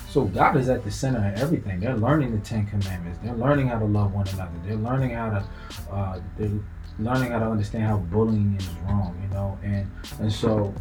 So 0.09 0.25
God 0.25 0.57
is 0.57 0.69
at 0.69 0.83
the 0.83 0.91
center 0.91 1.19
of 1.19 1.39
everything. 1.39 1.79
They're 1.79 1.97
learning 1.97 2.31
the 2.31 2.43
Ten 2.43 2.65
Commandments. 2.65 3.19
They're 3.23 3.35
learning 3.35 3.67
how 3.67 3.79
to 3.79 3.85
love 3.85 4.13
one 4.13 4.27
another. 4.29 4.51
They're 4.65 4.75
learning 4.75 5.11
how 5.11 5.29
to. 5.29 5.91
Uh, 5.91 6.21
they're 6.37 6.59
learning 6.99 7.31
how 7.31 7.39
to 7.39 7.45
understand 7.45 7.83
how 7.83 7.97
bullying 7.97 8.55
is 8.57 8.67
wrong. 8.85 9.19
You 9.21 9.33
know, 9.33 9.57
and 9.63 9.89
and 10.19 10.31
so 10.31 10.73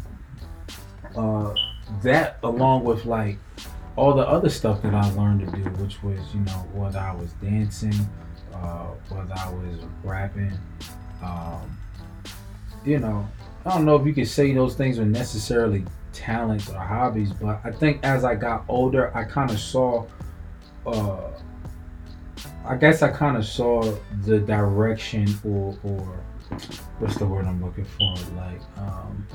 uh, 1.15 1.53
that 2.03 2.37
along 2.43 2.83
with 2.83 3.05
like 3.05 3.37
all 3.97 4.13
the 4.13 4.27
other 4.27 4.47
stuff 4.47 4.81
that 4.83 4.93
I 4.93 5.09
learned 5.13 5.39
to 5.41 5.57
do, 5.57 5.63
which 5.81 6.01
was, 6.03 6.19
you 6.33 6.39
know, 6.41 6.65
whether 6.73 6.99
I 6.99 7.13
was 7.15 7.33
dancing, 7.33 7.95
uh, 8.53 8.85
whether 9.09 9.33
I 9.33 9.49
was 9.49 9.79
rapping, 10.03 10.53
um, 11.23 11.77
you 12.85 12.99
know, 12.99 13.27
I 13.65 13.71
don't 13.71 13.85
know 13.85 13.95
if 13.95 14.05
you 14.05 14.13
could 14.13 14.27
say 14.27 14.53
those 14.53 14.75
things 14.75 14.99
are 14.99 15.05
necessarily 15.05 15.83
talents 16.13 16.69
or 16.69 16.77
hobbies, 16.77 17.33
but 17.33 17.59
I 17.63 17.71
think 17.71 17.99
as 18.03 18.23
I 18.23 18.35
got 18.35 18.63
older, 18.69 19.15
I 19.17 19.23
kind 19.23 19.49
of 19.49 19.59
saw, 19.59 20.05
uh, 20.85 21.31
I 22.65 22.75
guess 22.75 23.01
I 23.01 23.09
kind 23.09 23.35
of 23.35 23.45
saw 23.45 23.81
the 24.23 24.39
direction 24.39 25.27
or, 25.43 25.75
or 25.83 26.23
what's 26.99 27.17
the 27.17 27.25
word 27.25 27.45
I'm 27.45 27.63
looking 27.63 27.85
for? 27.85 28.13
Like, 28.35 28.61
um, 28.77 29.27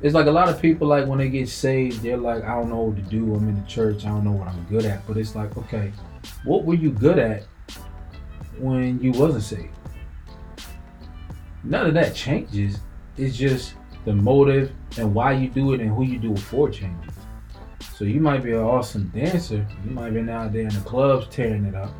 it's 0.00 0.14
like 0.14 0.26
a 0.26 0.30
lot 0.30 0.48
of 0.48 0.62
people 0.62 0.86
like 0.86 1.06
when 1.06 1.18
they 1.18 1.28
get 1.28 1.48
saved, 1.48 2.02
they're 2.02 2.16
like, 2.16 2.44
I 2.44 2.54
don't 2.54 2.68
know 2.68 2.82
what 2.82 2.96
to 2.96 3.02
do. 3.02 3.34
I'm 3.34 3.48
in 3.48 3.60
the 3.60 3.66
church. 3.66 4.04
I 4.04 4.08
don't 4.08 4.24
know 4.24 4.32
what 4.32 4.48
I'm 4.48 4.64
good 4.64 4.84
at. 4.84 5.06
But 5.06 5.16
it's 5.16 5.34
like, 5.34 5.56
okay, 5.56 5.92
what 6.44 6.64
were 6.64 6.74
you 6.74 6.90
good 6.90 7.18
at 7.18 7.44
when 8.58 9.00
you 9.00 9.12
wasn't 9.12 9.42
saved? 9.42 9.74
None 11.64 11.86
of 11.86 11.94
that 11.94 12.14
changes. 12.14 12.78
It's 13.16 13.36
just 13.36 13.74
the 14.04 14.14
motive 14.14 14.72
and 14.96 15.12
why 15.12 15.32
you 15.32 15.48
do 15.48 15.72
it 15.72 15.80
and 15.80 15.90
who 15.90 16.04
you 16.04 16.18
do 16.18 16.32
it 16.32 16.38
for 16.38 16.70
changes. 16.70 17.14
So 17.96 18.04
you 18.04 18.20
might 18.20 18.44
be 18.44 18.52
an 18.52 18.60
awesome 18.60 19.08
dancer. 19.08 19.66
You 19.84 19.90
might 19.90 20.10
be 20.10 20.20
out 20.30 20.52
there 20.52 20.62
in 20.62 20.68
the 20.68 20.80
clubs 20.80 21.26
tearing 21.30 21.64
it 21.64 21.74
up. 21.74 21.92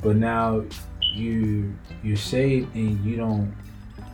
But 0.00 0.16
now 0.16 0.64
you 1.12 1.74
you're 2.04 2.16
saved 2.16 2.74
and 2.76 3.04
you 3.04 3.16
don't 3.16 3.52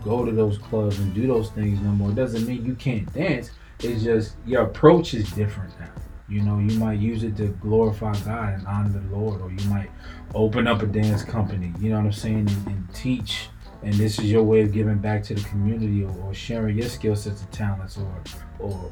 go 0.07 0.25
to 0.25 0.33
those 0.33 0.57
clubs 0.59 0.99
and 0.99 1.13
do 1.13 1.27
those 1.27 1.51
things 1.51 1.81
no 1.81 1.91
more. 1.91 2.11
It 2.11 2.15
doesn't 2.15 2.47
mean 2.47 2.65
you 2.65 2.75
can't 2.75 3.13
dance. 3.13 3.51
It's 3.81 4.03
just 4.03 4.37
your 4.47 4.63
approach 4.63 5.13
is 5.13 5.31
different 5.33 5.79
now. 5.79 5.91
You 6.29 6.43
know, 6.43 6.59
you 6.59 6.79
might 6.79 6.99
use 6.99 7.23
it 7.23 7.37
to 7.37 7.49
glorify 7.49 8.13
God 8.25 8.55
and 8.55 8.67
honor 8.67 8.89
the 8.89 9.17
Lord, 9.17 9.41
or 9.41 9.51
you 9.51 9.69
might 9.69 9.91
open 10.35 10.67
up 10.67 10.83
a 10.83 10.87
dance 10.87 11.23
company, 11.23 11.73
you 11.79 11.91
know 11.91 11.97
what 11.97 12.07
I'm 12.07 12.13
saying, 12.13 12.49
and, 12.49 12.67
and 12.67 12.95
teach. 12.95 13.49
And 13.83 13.95
this 13.95 14.19
is 14.19 14.31
your 14.31 14.43
way 14.43 14.63
of 14.63 14.73
giving 14.73 14.99
back 14.99 15.23
to 15.25 15.35
the 15.35 15.43
community 15.43 16.03
or, 16.03 16.11
or 16.23 16.35
sharing 16.35 16.79
your 16.79 16.89
skill 16.89 17.15
sets 17.15 17.43
and 17.43 17.53
talents 17.53 17.99
or 17.99 18.23
or 18.59 18.91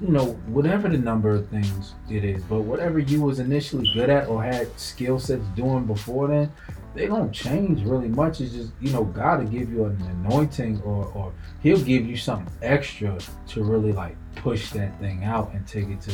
you 0.00 0.08
know, 0.08 0.32
whatever 0.46 0.88
the 0.88 0.98
number 0.98 1.30
of 1.30 1.48
things 1.48 1.94
it 2.10 2.24
is, 2.24 2.42
but 2.44 2.62
whatever 2.62 2.98
you 2.98 3.22
was 3.22 3.38
initially 3.38 3.90
good 3.94 4.10
at 4.10 4.28
or 4.28 4.42
had 4.42 4.68
skill 4.78 5.18
sets 5.18 5.46
doing 5.54 5.86
before 5.86 6.28
then, 6.28 6.52
they 6.94 7.06
don't 7.06 7.32
change 7.32 7.82
really 7.82 8.08
much. 8.08 8.40
It's 8.40 8.52
just 8.52 8.72
you 8.80 8.92
know 8.92 9.04
God 9.04 9.40
will 9.42 9.50
give 9.50 9.70
you 9.70 9.84
an 9.84 10.00
anointing 10.26 10.80
or 10.82 11.06
or 11.14 11.32
He'll 11.62 11.80
give 11.80 12.06
you 12.06 12.16
something 12.16 12.52
extra 12.62 13.18
to 13.48 13.64
really 13.64 13.92
like 13.92 14.16
push 14.36 14.70
that 14.70 14.98
thing 15.00 15.24
out 15.24 15.52
and 15.54 15.66
take 15.66 15.88
it 15.88 16.00
to 16.02 16.12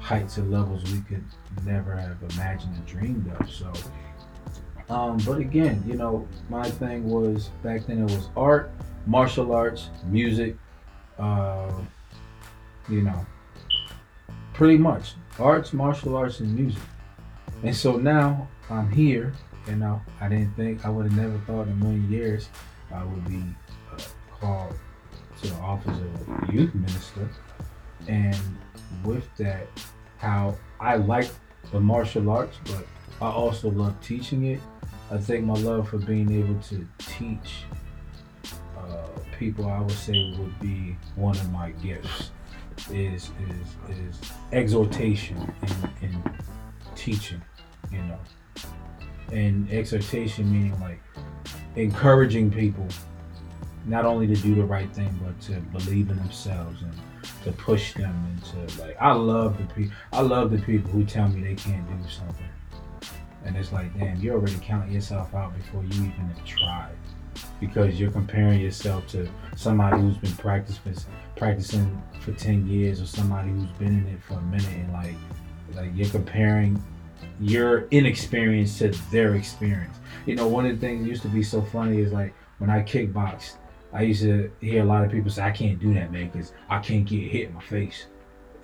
heights 0.00 0.36
and 0.36 0.50
levels 0.50 0.84
we 0.92 1.00
could 1.00 1.24
never 1.64 1.94
have 1.96 2.16
imagined 2.30 2.76
or 2.76 2.90
dreamed 2.90 3.30
of. 3.38 3.50
So, 3.50 3.72
um, 4.88 5.18
but 5.26 5.38
again, 5.38 5.82
you 5.86 5.94
know, 5.94 6.26
my 6.48 6.68
thing 6.70 7.08
was 7.08 7.50
back 7.62 7.86
then 7.86 7.98
it 7.98 8.04
was 8.04 8.28
art, 8.36 8.70
martial 9.06 9.52
arts, 9.52 9.90
music, 10.06 10.56
uh, 11.18 11.72
you 12.88 13.02
know, 13.02 13.26
pretty 14.52 14.78
much 14.78 15.14
arts, 15.38 15.72
martial 15.72 16.16
arts, 16.16 16.40
and 16.40 16.54
music. 16.54 16.82
And 17.62 17.74
so 17.74 17.96
now 17.96 18.48
I'm 18.70 18.90
here 18.90 19.32
you 19.66 19.76
know, 19.76 20.00
I 20.20 20.28
didn't 20.28 20.54
think 20.54 20.84
I 20.84 20.90
would 20.90 21.06
have 21.06 21.16
never 21.16 21.38
thought 21.38 21.66
in 21.66 21.72
a 21.72 21.76
million 21.76 22.10
years 22.10 22.48
I 22.92 23.02
would 23.04 23.26
be 23.26 23.42
uh, 23.92 23.98
called 24.30 24.74
to 25.42 25.48
the 25.48 25.56
office 25.56 25.98
of 25.98 26.54
youth 26.54 26.74
minister. 26.74 27.28
And 28.06 28.38
with 29.04 29.28
that, 29.36 29.66
how 30.18 30.56
I 30.78 30.96
like 30.96 31.28
the 31.72 31.80
martial 31.80 32.30
arts, 32.30 32.58
but 32.64 32.86
I 33.20 33.28
also 33.28 33.70
love 33.70 34.00
teaching 34.00 34.46
it. 34.46 34.60
I 35.10 35.18
think 35.18 35.44
my 35.44 35.54
love 35.54 35.88
for 35.88 35.98
being 35.98 36.32
able 36.32 36.60
to 36.62 36.86
teach 36.98 37.64
uh, 38.78 39.08
people, 39.38 39.66
I 39.66 39.80
would 39.80 39.90
say, 39.90 40.34
would 40.38 40.58
be 40.60 40.96
one 41.16 41.36
of 41.36 41.50
my 41.50 41.70
gifts. 41.70 42.30
Is 42.90 43.30
is 43.48 43.98
is 43.98 44.32
exhortation 44.52 45.52
and, 45.62 45.90
and 46.02 46.30
teaching, 46.94 47.42
you 47.90 47.98
know. 48.02 48.18
And 49.32 49.68
exhortation 49.72 50.50
meaning 50.50 50.78
like 50.80 51.00
encouraging 51.74 52.50
people 52.50 52.86
not 53.86 54.04
only 54.04 54.26
to 54.28 54.36
do 54.36 54.54
the 54.54 54.64
right 54.64 54.90
thing 54.92 55.18
but 55.22 55.40
to 55.42 55.60
believe 55.76 56.10
in 56.10 56.16
themselves 56.16 56.82
and 56.82 56.92
to 57.42 57.52
push 57.52 57.94
them 57.94 58.14
into 58.34 58.80
like 58.82 58.96
I 59.00 59.12
love 59.12 59.58
the 59.58 59.64
people 59.74 59.96
I 60.12 60.20
love 60.20 60.52
the 60.52 60.58
people 60.58 60.90
who 60.92 61.04
tell 61.04 61.28
me 61.28 61.40
they 61.40 61.54
can't 61.56 61.86
do 61.88 62.08
something. 62.08 62.48
And 63.44 63.56
it's 63.56 63.72
like 63.72 63.96
damn 63.98 64.20
you 64.20 64.32
already 64.32 64.58
count 64.62 64.92
yourself 64.92 65.34
out 65.34 65.56
before 65.56 65.82
you 65.82 66.04
even 66.04 66.28
have 66.28 66.44
tried 66.44 66.94
because 67.60 67.98
you're 67.98 68.10
comparing 68.10 68.60
yourself 68.60 69.06
to 69.08 69.28
somebody 69.56 70.00
who's 70.00 70.16
been 70.18 70.32
practicing 70.32 70.94
practicing 71.36 72.02
for 72.20 72.32
10 72.32 72.66
years 72.66 73.00
or 73.00 73.06
somebody 73.06 73.50
who's 73.50 73.70
been 73.78 73.98
in 73.98 74.06
it 74.06 74.22
for 74.22 74.34
a 74.34 74.42
minute 74.42 74.66
and 74.68 74.92
like 74.92 75.14
like 75.74 75.90
you're 75.94 76.08
comparing 76.08 76.82
your 77.40 77.86
inexperience 77.88 78.78
to 78.78 78.88
their 79.10 79.34
experience. 79.34 79.96
You 80.24 80.36
know, 80.36 80.48
one 80.48 80.66
of 80.66 80.80
the 80.80 80.86
things 80.86 81.06
used 81.06 81.22
to 81.22 81.28
be 81.28 81.42
so 81.42 81.62
funny 81.62 82.00
is 82.00 82.12
like 82.12 82.34
when 82.58 82.70
I 82.70 82.82
kickboxed, 82.82 83.56
I 83.92 84.02
used 84.02 84.22
to 84.22 84.50
hear 84.60 84.82
a 84.82 84.86
lot 84.86 85.04
of 85.04 85.10
people 85.10 85.30
say, 85.30 85.42
I 85.42 85.50
can't 85.50 85.78
do 85.78 85.94
that, 85.94 86.10
man, 86.10 86.30
because 86.30 86.52
I 86.68 86.78
can't 86.78 87.06
get 87.06 87.30
hit 87.30 87.48
in 87.48 87.54
my 87.54 87.62
face. 87.62 88.06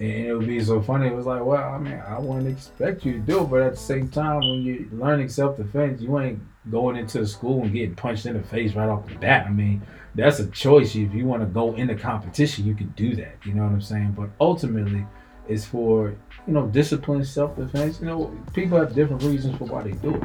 And 0.01 0.11
it 0.11 0.35
would 0.35 0.47
be 0.47 0.61
so 0.61 0.81
funny. 0.83 1.07
It 1.07 1.15
was 1.15 1.27
like, 1.27 1.45
well, 1.45 1.63
I 1.63 1.79
mean, 1.79 1.95
I 2.07 2.19
wouldn't 2.19 2.49
expect 2.49 3.05
you 3.05 3.13
to 3.13 3.19
do 3.19 3.43
it, 3.43 3.51
but 3.51 3.61
at 3.63 3.73
the 3.73 3.79
same 3.79 4.09
time, 4.09 4.41
when 4.41 4.63
you're 4.63 4.87
learning 4.91 5.29
self 5.29 5.57
defense, 5.57 6.01
you 6.01 6.19
ain't 6.19 6.41
going 6.71 6.97
into 6.97 7.19
the 7.19 7.27
school 7.27 7.63
and 7.63 7.73
getting 7.73 7.95
punched 7.95 8.27
in 8.27 8.35
the 8.35 8.43
face 8.43 8.75
right 8.75 8.89
off 8.89 9.07
the 9.07 9.15
bat. 9.17 9.47
I 9.47 9.51
mean, 9.51 9.83
that's 10.15 10.39
a 10.39 10.47
choice. 10.49 10.95
If 10.95 11.13
you 11.13 11.27
want 11.27 11.43
to 11.43 11.47
go 11.47 11.75
into 11.75 11.95
competition, 11.95 12.65
you 12.67 12.75
can 12.75 12.89
do 12.91 13.17
that. 13.17 13.37
You 13.45 13.55
know 13.55 13.65
what 13.65 13.73
I'm 13.73 13.81
saying? 13.81 14.15
But 14.17 14.31
ultimately, 14.41 15.05
it's 15.49 15.65
for 15.65 16.15
you 16.47 16.53
know, 16.53 16.67
discipline, 16.67 17.25
self 17.25 17.57
defense. 17.57 18.01
You 18.01 18.07
know, 18.07 18.39
people 18.53 18.79
have 18.79 18.95
different 18.95 19.23
reasons 19.23 19.57
for 19.59 19.65
why 19.65 19.83
they 19.83 19.93
do 19.93 20.15
it. 20.15 20.23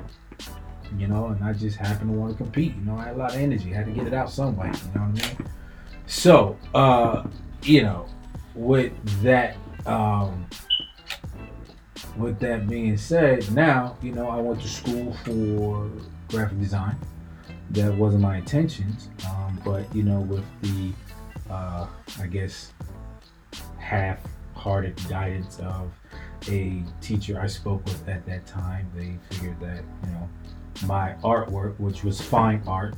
You 0.97 1.07
know, 1.07 1.27
and 1.27 1.43
I 1.43 1.53
just 1.53 1.77
happen 1.77 2.07
to 2.07 2.13
want 2.13 2.31
to 2.31 2.43
compete. 2.43 2.75
You 2.75 2.81
know, 2.81 2.97
I 2.97 3.05
had 3.05 3.15
a 3.15 3.19
lot 3.19 3.35
of 3.35 3.41
energy, 3.41 3.73
I 3.73 3.77
had 3.77 3.85
to 3.87 3.91
get 3.91 4.07
it 4.07 4.13
out 4.13 4.31
some 4.31 4.55
way. 4.55 4.67
You 4.67 4.99
know 4.99 5.07
what 5.07 5.23
I 5.23 5.27
mean? 5.27 5.47
So, 6.05 6.57
uh, 6.73 7.27
you 7.63 7.83
know, 7.83 8.07
with 8.55 8.93
that, 9.21 9.57
um, 9.85 10.47
with 12.17 12.39
that 12.39 12.67
being 12.67 12.97
said, 12.97 13.49
now 13.51 13.97
you 14.01 14.11
know 14.11 14.29
I 14.29 14.37
went 14.37 14.61
to 14.61 14.67
school 14.67 15.13
for 15.25 15.89
graphic 16.29 16.59
design. 16.59 16.95
That 17.71 17.93
wasn't 17.95 18.21
my 18.21 18.37
intentions, 18.37 19.09
um, 19.27 19.59
but 19.65 19.93
you 19.93 20.03
know, 20.03 20.21
with 20.21 20.45
the, 20.61 20.93
uh, 21.49 21.87
I 22.19 22.27
guess, 22.27 22.71
half-hearted 23.77 24.99
guidance 25.09 25.59
of 25.59 25.91
a 26.49 26.83
teacher 27.01 27.39
I 27.39 27.47
spoke 27.47 27.83
with 27.85 28.07
at 28.07 28.25
that 28.25 28.45
time, 28.45 28.89
they 28.95 29.17
figured 29.35 29.59
that, 29.59 29.83
you 30.05 30.11
know, 30.11 30.29
my 30.85 31.15
artwork, 31.23 31.77
which 31.79 32.03
was 32.03 32.21
fine 32.21 32.61
art, 32.67 32.95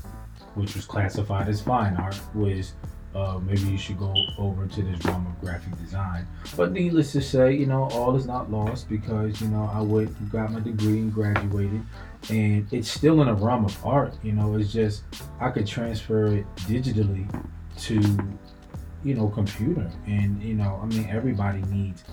which 0.54 0.76
was 0.76 0.86
classified 0.86 1.48
as 1.48 1.62
fine 1.62 1.96
art, 1.96 2.20
was 2.36 2.74
uh, 3.16 3.40
maybe 3.40 3.62
you 3.62 3.78
should 3.78 3.98
go 3.98 4.14
over 4.38 4.68
to 4.68 4.82
this 4.84 5.04
realm 5.06 5.26
of 5.26 5.40
graphic 5.42 5.78
design. 5.80 6.28
But 6.56 6.72
needless 6.72 7.12
to 7.14 7.22
say, 7.22 7.54
you 7.54 7.66
know, 7.66 7.90
all 7.92 8.16
is 8.16 8.26
not 8.26 8.52
lost 8.52 8.88
because, 8.90 9.42
you 9.42 9.48
know, 9.48 9.70
I 9.74 9.82
went 9.82 10.32
got 10.32 10.52
my 10.52 10.60
degree 10.60 11.00
and 11.00 11.14
graduated 11.14 11.82
and 12.30 12.68
it's 12.72 12.92
still 12.92 13.22
in 13.22 13.28
a 13.28 13.34
realm 13.34 13.66
of 13.66 13.86
art, 13.86 14.14
you 14.24 14.34
know, 14.34 14.56
it's 14.58 14.72
just 14.72 15.04
I 15.40 15.50
could 15.50 15.66
transfer 15.66 16.28
it 16.28 16.46
digitally 16.58 17.28
to, 17.80 18.02
you 19.04 19.16
know, 19.16 19.30
computer. 19.30 19.90
And, 20.06 20.42
you 20.44 20.54
know, 20.54 20.80
I 20.82 20.86
mean 20.86 21.08
everybody 21.10 21.62
needs 21.64 22.04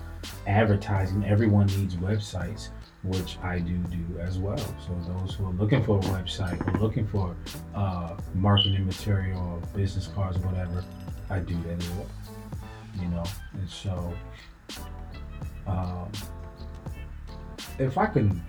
advertising. 0.47 1.23
Everyone 1.25 1.67
needs 1.67 1.95
websites, 1.95 2.69
which 3.03 3.37
I 3.43 3.59
do 3.59 3.77
do 3.77 4.19
as 4.19 4.37
well. 4.37 4.57
So 4.57 4.97
those 5.07 5.35
who 5.35 5.47
are 5.47 5.53
looking 5.53 5.83
for 5.83 5.97
a 5.97 6.01
website 6.01 6.59
or 6.67 6.79
looking 6.79 7.07
for 7.07 7.35
uh, 7.75 8.15
marketing 8.33 8.85
material 8.85 9.39
or 9.39 9.77
business 9.77 10.07
cards 10.07 10.37
or 10.37 10.41
whatever, 10.41 10.83
I 11.29 11.39
do 11.39 11.55
that 11.63 11.81
as 11.81 11.89
well. 11.91 12.09
You 12.99 13.07
know, 13.09 13.23
and 13.53 13.69
so 13.69 14.13
um, 15.67 16.11
if 17.77 17.97
I 17.97 18.07
can 18.07 18.43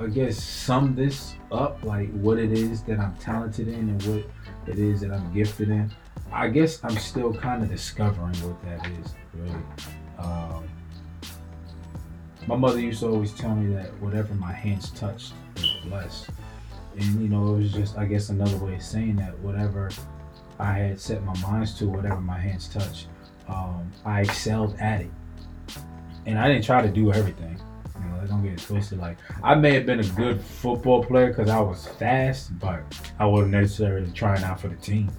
I 0.00 0.06
guess 0.06 0.42
sum 0.42 0.94
this 0.94 1.34
up, 1.52 1.84
like 1.84 2.10
what 2.12 2.38
it 2.38 2.52
is 2.52 2.82
that 2.84 2.98
I'm 2.98 3.14
talented 3.16 3.68
in 3.68 3.90
and 3.90 4.02
what 4.04 4.24
it 4.66 4.78
is 4.78 5.02
that 5.02 5.12
I'm 5.12 5.32
gifted 5.34 5.68
in. 5.68 5.92
I 6.32 6.48
guess 6.48 6.82
I'm 6.82 6.96
still 6.96 7.34
kind 7.34 7.62
of 7.62 7.68
discovering 7.68 8.34
what 8.36 8.62
that 8.62 8.86
is, 8.86 9.14
really. 9.34 9.62
Um, 10.18 10.64
my 12.46 12.56
mother 12.56 12.80
used 12.80 13.00
to 13.00 13.08
always 13.08 13.32
tell 13.32 13.54
me 13.54 13.74
that 13.74 13.88
whatever 14.00 14.34
my 14.34 14.52
hands 14.52 14.90
touched 14.90 15.32
was 15.56 15.72
blessed. 15.84 16.30
And 16.98 17.22
you 17.22 17.28
know, 17.28 17.54
it 17.54 17.58
was 17.58 17.72
just 17.72 17.98
I 17.98 18.04
guess 18.06 18.30
another 18.30 18.56
way 18.58 18.74
of 18.74 18.82
saying 18.82 19.16
that 19.16 19.38
whatever 19.40 19.90
I 20.58 20.72
had 20.72 21.00
set 21.00 21.22
my 21.24 21.38
minds 21.40 21.74
to, 21.78 21.88
whatever 21.88 22.20
my 22.20 22.38
hands 22.38 22.68
touched, 22.68 23.06
um, 23.48 23.90
I 24.04 24.22
excelled 24.22 24.76
at 24.78 25.02
it. 25.02 25.10
And 26.26 26.38
I 26.38 26.48
didn't 26.48 26.64
try 26.64 26.82
to 26.82 26.88
do 26.88 27.12
everything. 27.12 27.58
You 27.98 28.10
know, 28.10 28.26
don't 28.26 28.42
get 28.42 28.58
twisted. 28.58 28.98
Like 28.98 29.18
I 29.42 29.54
may 29.54 29.72
have 29.74 29.86
been 29.86 30.00
a 30.00 30.08
good 30.08 30.40
football 30.40 31.04
player 31.04 31.28
because 31.28 31.50
I 31.50 31.60
was 31.60 31.86
fast, 31.86 32.58
but 32.58 32.82
I 33.18 33.26
wasn't 33.26 33.52
necessarily 33.52 34.10
trying 34.12 34.42
out 34.44 34.60
for 34.60 34.68
the 34.68 34.76
team. 34.76 35.10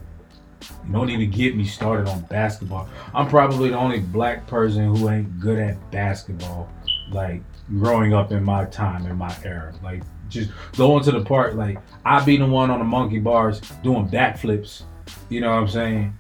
Don't 0.91 1.09
even 1.09 1.29
get 1.31 1.55
me 1.55 1.65
started 1.65 2.07
on 2.07 2.21
basketball. 2.21 2.87
I'm 3.13 3.27
probably 3.27 3.69
the 3.69 3.77
only 3.77 3.99
black 3.99 4.45
person 4.47 4.95
who 4.95 5.09
ain't 5.09 5.39
good 5.39 5.57
at 5.59 5.91
basketball. 5.91 6.69
Like 7.11 7.41
growing 7.79 8.13
up 8.13 8.31
in 8.31 8.43
my 8.43 8.65
time, 8.65 9.05
in 9.05 9.17
my 9.17 9.35
era. 9.43 9.73
Like 9.83 10.03
just 10.29 10.51
going 10.77 11.03
to 11.03 11.11
the 11.11 11.23
park. 11.23 11.55
Like 11.55 11.77
I 12.05 12.23
be 12.23 12.37
the 12.37 12.45
one 12.45 12.71
on 12.71 12.79
the 12.79 12.85
monkey 12.85 13.19
bars 13.19 13.61
doing 13.83 14.07
backflips. 14.07 14.83
You 15.29 15.41
know 15.41 15.51
what 15.51 15.61
I'm 15.61 15.67
saying? 15.67 16.17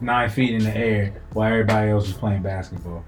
Nine 0.00 0.30
feet 0.30 0.54
in 0.54 0.64
the 0.64 0.76
air 0.76 1.22
while 1.32 1.50
everybody 1.50 1.90
else 1.90 2.08
is 2.08 2.14
playing 2.14 2.42
basketball. 2.42 3.04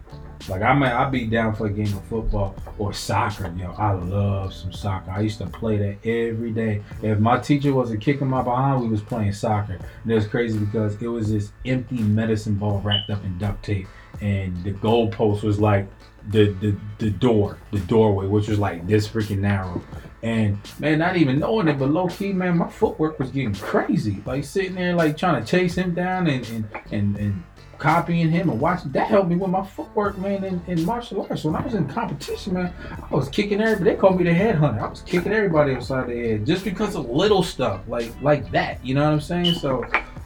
Like 0.49 0.63
I 0.63 0.73
might 0.75 0.93
I 0.93 1.09
be 1.11 1.27
down 1.27 1.55
for 1.55 1.67
a 1.67 1.71
game 1.71 1.93
of 1.97 2.05
football 2.05 2.55
or 2.79 2.93
soccer. 2.93 3.53
Yo, 3.57 3.73
I 3.73 3.93
love 3.93 4.55
some 4.55 4.73
soccer. 4.73 5.11
I 5.11 5.21
used 5.21 5.39
to 5.39 5.47
play 5.47 5.77
that 5.79 6.07
every 6.07 6.53
day. 6.53 6.83
If 7.03 7.19
my 7.19 7.39
teacher 7.39 7.75
wasn't 7.75 8.01
kicking 8.01 8.29
my 8.29 8.43
behind, 8.43 8.81
we 8.81 8.89
was 8.89 9.03
playing 9.03 9.33
soccer. 9.33 9.79
And 10.03 10.13
it 10.13 10.15
was 10.15 10.29
crazy 10.29 10.59
because 10.59 11.01
it 11.03 11.09
was 11.09 11.33
this 11.33 11.53
empty 11.65 11.99
medicine 11.99 12.55
ball 12.55 12.81
wrapped 12.81 13.11
up 13.11 13.25
in 13.25 13.37
duct 13.39 13.65
tape, 13.65 13.89
and 14.21 14.63
the 14.63 14.73
goalpost 14.73 15.43
was 15.43 15.59
like 15.59 15.89
the 16.29 16.53
the 16.55 16.77
the 16.99 17.11
door, 17.11 17.59
the 17.73 17.81
doorway, 17.81 18.27
which 18.27 18.49
was 18.49 18.59
like 18.59 18.87
this 18.87 19.09
freaking 19.09 19.39
narrow. 19.39 19.83
And 20.23 20.59
man, 20.81 20.99
not 20.99 21.17
even 21.17 21.39
knowing 21.39 21.69
it, 21.69 21.79
but 21.79 21.91
low 21.91 22.09
key, 22.09 22.33
man, 22.33 22.59
my 22.59 22.69
footwork 22.69 23.19
was 23.19 23.31
getting 23.31 23.55
crazy. 23.55 24.23
Like 24.27 24.45
sitting 24.45 24.75
there, 24.75 24.95
like 24.95 25.17
trying 25.17 25.45
to 25.45 25.49
chase 25.49 25.75
him 25.75 25.95
down 25.95 26.27
and 26.27 26.47
and 26.49 26.69
and, 26.91 27.17
and 27.17 27.45
copying 27.79 28.31
him 28.31 28.51
and 28.51 28.61
watching. 28.61 28.91
That 28.93 29.09
helped 29.09 29.29
me 29.29 29.37
with 29.37 29.51
my 29.51 29.65
footwork, 29.65 30.19
man, 30.19 30.45
in, 30.45 30.63
in 30.67 30.85
martial 30.85 31.27
arts. 31.29 31.45
When 31.45 31.55
I 31.55 31.61
was 31.61 31.75
in 31.75 31.87
competition, 31.87 32.55
man, 32.55 32.75
I 33.11 33.15
was 33.15 33.29
kicking 33.29 33.61
everybody. 33.61 33.91
They 33.91 33.97
called 33.97 34.19
me 34.19 34.25
the 34.25 34.31
headhunter. 34.31 34.81
I 34.81 34.89
was 34.89 35.03
kicking 35.03 35.33
everybody 35.33 35.75
upside 35.75 36.09
the 36.09 36.17
head 36.17 36.47
just 36.47 36.65
because 36.65 36.95
of 36.97 37.09
little 37.09 37.43
stuff 37.43 37.83
like 37.87 38.11
like 38.23 38.51
that. 38.53 38.85
You 38.85 38.95
know 38.95 39.05
what 39.05 39.13
I'm 39.13 39.21
saying? 39.21 39.55
So, 39.55 39.85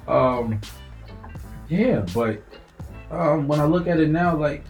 um, 0.09 0.61
yeah. 1.69 2.07
But 2.15 2.43
um, 3.11 3.49
when 3.49 3.61
I 3.61 3.65
look 3.65 3.87
at 3.87 4.01
it 4.01 4.09
now, 4.09 4.37
like 4.37 4.65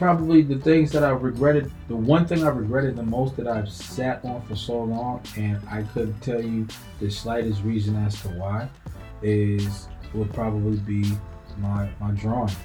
probably 0.00 0.40
the 0.40 0.58
things 0.58 0.90
that 0.90 1.04
I 1.04 1.10
regretted, 1.10 1.70
the 1.88 1.94
one 1.94 2.26
thing 2.26 2.42
I 2.42 2.48
regretted 2.48 2.96
the 2.96 3.02
most 3.02 3.36
that 3.36 3.46
I've 3.46 3.70
sat 3.70 4.24
on 4.24 4.40
for 4.46 4.56
so 4.56 4.82
long, 4.82 5.22
and 5.36 5.60
I 5.70 5.82
couldn't 5.82 6.18
tell 6.22 6.40
you 6.40 6.66
the 7.00 7.10
slightest 7.10 7.62
reason 7.62 7.96
as 7.96 8.18
to 8.22 8.28
why, 8.28 8.70
is 9.20 9.88
would 10.14 10.32
probably 10.32 10.78
be 10.78 11.04
my 11.58 11.90
my 12.00 12.12
drawing. 12.12 12.56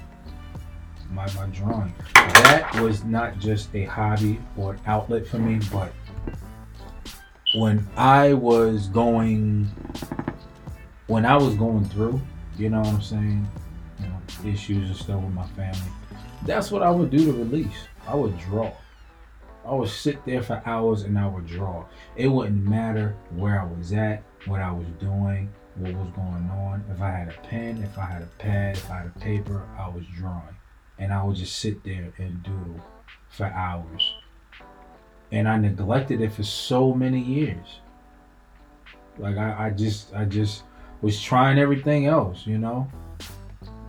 My 1.11 1.27
my 1.33 1.47
drawing. 1.47 1.93
That 2.13 2.73
was 2.79 3.03
not 3.03 3.37
just 3.37 3.67
a 3.75 3.83
hobby 3.83 4.39
or 4.55 4.75
an 4.75 4.79
outlet 4.85 5.27
for 5.27 5.37
me, 5.37 5.59
but 5.73 5.91
when 7.53 7.85
I 7.97 8.33
was 8.33 8.87
going 8.87 9.65
when 11.07 11.25
I 11.25 11.35
was 11.35 11.55
going 11.55 11.83
through, 11.89 12.21
you 12.57 12.69
know 12.69 12.79
what 12.79 12.87
I'm 12.87 13.01
saying, 13.01 13.45
you 13.99 14.07
know, 14.07 14.49
issues 14.49 14.89
and 14.89 14.95
stuff 14.95 15.21
with 15.21 15.33
my 15.33 15.47
family, 15.47 15.91
that's 16.45 16.71
what 16.71 16.83
I 16.83 16.89
would 16.89 17.09
do 17.09 17.25
to 17.25 17.33
release. 17.33 17.87
I 18.07 18.15
would 18.15 18.37
draw. 18.37 18.71
I 19.65 19.73
would 19.73 19.89
sit 19.89 20.23
there 20.25 20.43
for 20.43 20.61
hours 20.65 21.03
and 21.03 21.17
I 21.17 21.27
would 21.27 21.47
draw. 21.47 21.85
It 22.15 22.27
wouldn't 22.27 22.63
matter 22.63 23.15
where 23.31 23.59
I 23.59 23.65
was 23.65 23.91
at, 23.93 24.21
what 24.45 24.61
I 24.61 24.71
was 24.71 24.85
doing, 24.99 25.51
what 25.75 25.93
was 25.93 26.09
going 26.15 26.49
on. 26.51 26.83
If 26.93 27.01
I 27.01 27.09
had 27.09 27.29
a 27.29 27.47
pen, 27.47 27.83
if 27.83 27.97
I 27.97 28.05
had 28.05 28.21
a 28.21 28.29
pad, 28.37 28.77
if 28.77 28.91
I 28.91 28.97
had 28.99 29.07
a 29.07 29.19
paper, 29.19 29.63
I 29.77 29.89
was 29.89 30.03
drawing. 30.15 30.55
And 30.99 31.11
I 31.11 31.23
would 31.23 31.35
just 31.35 31.57
sit 31.57 31.83
there 31.83 32.13
and 32.17 32.43
doodle 32.43 32.79
for 33.29 33.47
hours. 33.47 34.13
And 35.31 35.47
I 35.47 35.57
neglected 35.57 36.21
it 36.21 36.31
for 36.31 36.43
so 36.43 36.93
many 36.93 37.19
years. 37.19 37.79
Like 39.17 39.37
I, 39.37 39.67
I 39.67 39.69
just 39.71 40.13
I 40.13 40.25
just 40.25 40.63
was 41.01 41.21
trying 41.21 41.57
everything 41.57 42.05
else, 42.05 42.45
you 42.45 42.57
know? 42.57 42.87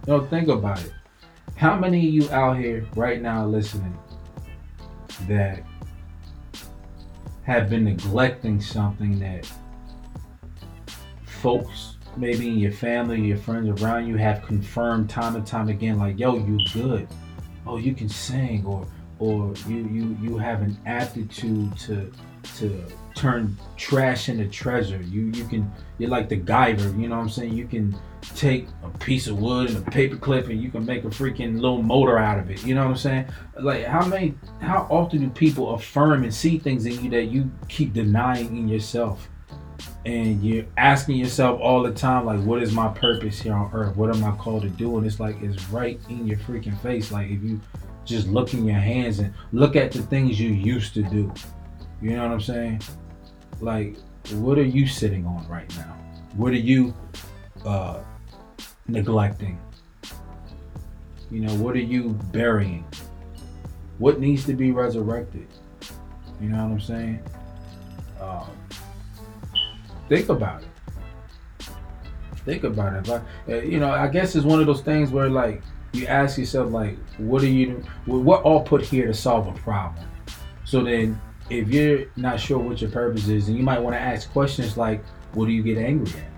You 0.07 0.15
know, 0.15 0.27
think 0.27 0.49
about 0.49 0.83
it. 0.83 0.93
How 1.57 1.79
many 1.79 2.07
of 2.07 2.13
you 2.15 2.31
out 2.31 2.59
here 2.59 2.87
right 2.95 3.21
now 3.21 3.47
listening 3.47 3.97
that 5.27 5.63
have 7.45 7.71
been 7.71 7.85
neglecting 7.85 8.61
something 8.61 9.19
that 9.21 9.51
folks 11.25 11.97
maybe 12.17 12.49
in 12.49 12.59
your 12.59 12.73
family, 12.73 13.21
your 13.21 13.39
friends 13.39 13.81
around 13.81 14.07
you 14.07 14.17
have 14.17 14.43
confirmed 14.43 15.09
time 15.09 15.35
and 15.35 15.47
time 15.47 15.69
again, 15.69 15.99
like, 15.99 16.19
yo, 16.19 16.37
you 16.37 16.59
good. 16.75 17.09
Oh, 17.67 17.79
you 17.79 17.95
can 17.95 18.09
sing 18.09 18.65
or 18.67 18.87
or 19.19 19.55
you 19.67 19.77
you 19.89 20.17
you 20.21 20.37
have 20.37 20.61
an 20.61 20.77
aptitude 20.85 21.77
to 21.79 22.13
to 22.59 22.85
turn 23.15 23.57
trash 23.79 24.29
into 24.29 24.47
treasure. 24.47 25.01
You 25.03 25.33
you 25.35 25.45
can 25.47 25.71
you're 25.99 26.11
like 26.11 26.29
MacGyver, 26.29 27.01
you 27.01 27.09
know 27.09 27.17
what 27.17 27.23
I'm 27.23 27.29
saying? 27.31 27.55
You 27.55 27.67
can 27.67 27.97
take 28.35 28.67
a 28.83 28.99
piece 28.99 29.27
of 29.27 29.39
wood 29.39 29.71
and 29.71 29.87
a 29.87 29.91
paper 29.91 30.17
clip 30.17 30.49
and 30.49 30.61
you 30.61 30.71
can 30.71 30.85
make 30.85 31.05
a 31.05 31.09
freaking 31.09 31.55
little 31.55 31.83
motor 31.83 32.19
out 32.19 32.39
of 32.39 32.51
it. 32.51 32.65
You 32.65 32.75
know 32.75 32.85
what 32.85 32.91
I'm 32.91 32.97
saying? 32.97 33.27
Like 33.61 33.85
how 33.85 34.05
many 34.07 34.35
how 34.61 34.87
often 34.91 35.21
do 35.21 35.31
people 35.31 35.75
affirm 35.75 36.25
and 36.25 36.35
see 36.35 36.59
things 36.59 36.87
in 36.87 37.03
you 37.03 37.11
that 37.11 37.25
you 37.25 37.51
keep 37.69 37.93
denying 37.93 38.57
in 38.57 38.69
yourself? 38.69 39.29
and 40.07 40.43
you're 40.45 40.65
asking 40.77 41.17
yourself 41.17 41.61
all 41.61 41.83
the 41.83 41.93
time, 41.93 42.27
like, 42.27 42.41
what 42.43 42.63
is 42.63 42.73
my 42.73 42.87
purpose 42.89 43.41
here 43.41 43.53
on 43.53 43.69
earth? 43.73 43.97
What 43.97 44.15
am 44.15 44.23
I 44.25 44.31
called 44.37 44.63
to 44.63 44.69
do? 44.69 44.97
And 44.97 45.05
it's 45.05 45.19
like, 45.19 45.43
it's 45.43 45.69
right 45.69 45.99
in 46.09 46.29
your 46.29 46.39
freaking 46.39 46.81
face. 46.81 47.11
Like, 47.11 47.29
if 47.29 47.43
you 47.43 47.61
just 48.05 48.29
look 48.29 48.55
in 48.55 48.65
your 48.65 48.79
hands 48.79 49.19
and 49.19 49.35
look 49.53 49.75
at 49.75 49.91
the 49.91 50.03
things 50.03 50.39
you 50.39 50.51
used 50.51 50.95
to 50.95 51.03
do, 51.03 51.33
you 52.01 52.11
know 52.11 52.23
what 52.23 52.31
I'm 52.31 52.41
saying? 52.41 52.83
Like, 53.61 53.97
what 54.35 54.59
are 54.59 54.65
you 54.65 54.87
sitting 54.87 55.27
on 55.27 55.47
right 55.49 55.69
now? 55.77 55.97
What 56.37 56.53
are 56.53 56.57
you 56.57 56.95
uh, 57.65 57.99
neglecting? 58.89 59.59
You 61.31 61.41
know, 61.41 61.55
what 61.57 61.75
are 61.75 61.81
you 61.81 62.11
burying? 62.33 62.85
What 63.99 64.21
needs 64.21 64.45
to 64.47 64.53
be 64.53 64.71
resurrected? 64.71 65.49
You 66.41 66.51
know 66.51 66.65
what 66.65 66.73
I'm 66.73 66.81
saying? 66.81 67.23
Um, 68.21 68.51
think 70.09 70.29
about 70.29 70.63
it. 70.63 70.69
Think 72.45 72.65
about 72.65 72.93
it. 72.95 73.09
Like, 73.09 73.23
uh, 73.49 73.57
you 73.63 73.81
know, 73.81 73.91
I 73.91 74.07
guess 74.07 74.37
it's 74.37 74.45
one 74.45 74.61
of 74.61 74.67
those 74.67 74.83
things 74.83 75.11
where 75.11 75.29
like 75.29 75.63
you 75.93 76.07
ask 76.07 76.39
yourself 76.39 76.71
like, 76.71 76.97
what 77.19 77.43
are 77.43 77.49
you? 77.49 77.83
What 78.05 78.43
all 78.43 78.61
put 78.63 78.83
here 78.83 79.07
to 79.07 79.15
solve 79.15 79.49
a 79.49 79.53
problem? 79.53 80.07
So 80.65 80.85
then, 80.85 81.21
if 81.51 81.69
you're 81.69 82.07
not 82.17 82.39
sure 82.39 82.59
what 82.59 82.81
your 82.81 82.91
purpose 82.91 83.29
is, 83.29 83.49
and 83.49 83.57
you 83.57 83.65
might 83.65 83.81
want 83.81 83.97
to 83.97 84.01
ask 84.01 84.31
questions 84.31 84.77
like, 84.77 85.05
what 85.33 85.47
do 85.47 85.53
you 85.53 85.63
get 85.63 85.79
angry 85.79 86.13
at? 86.21 86.36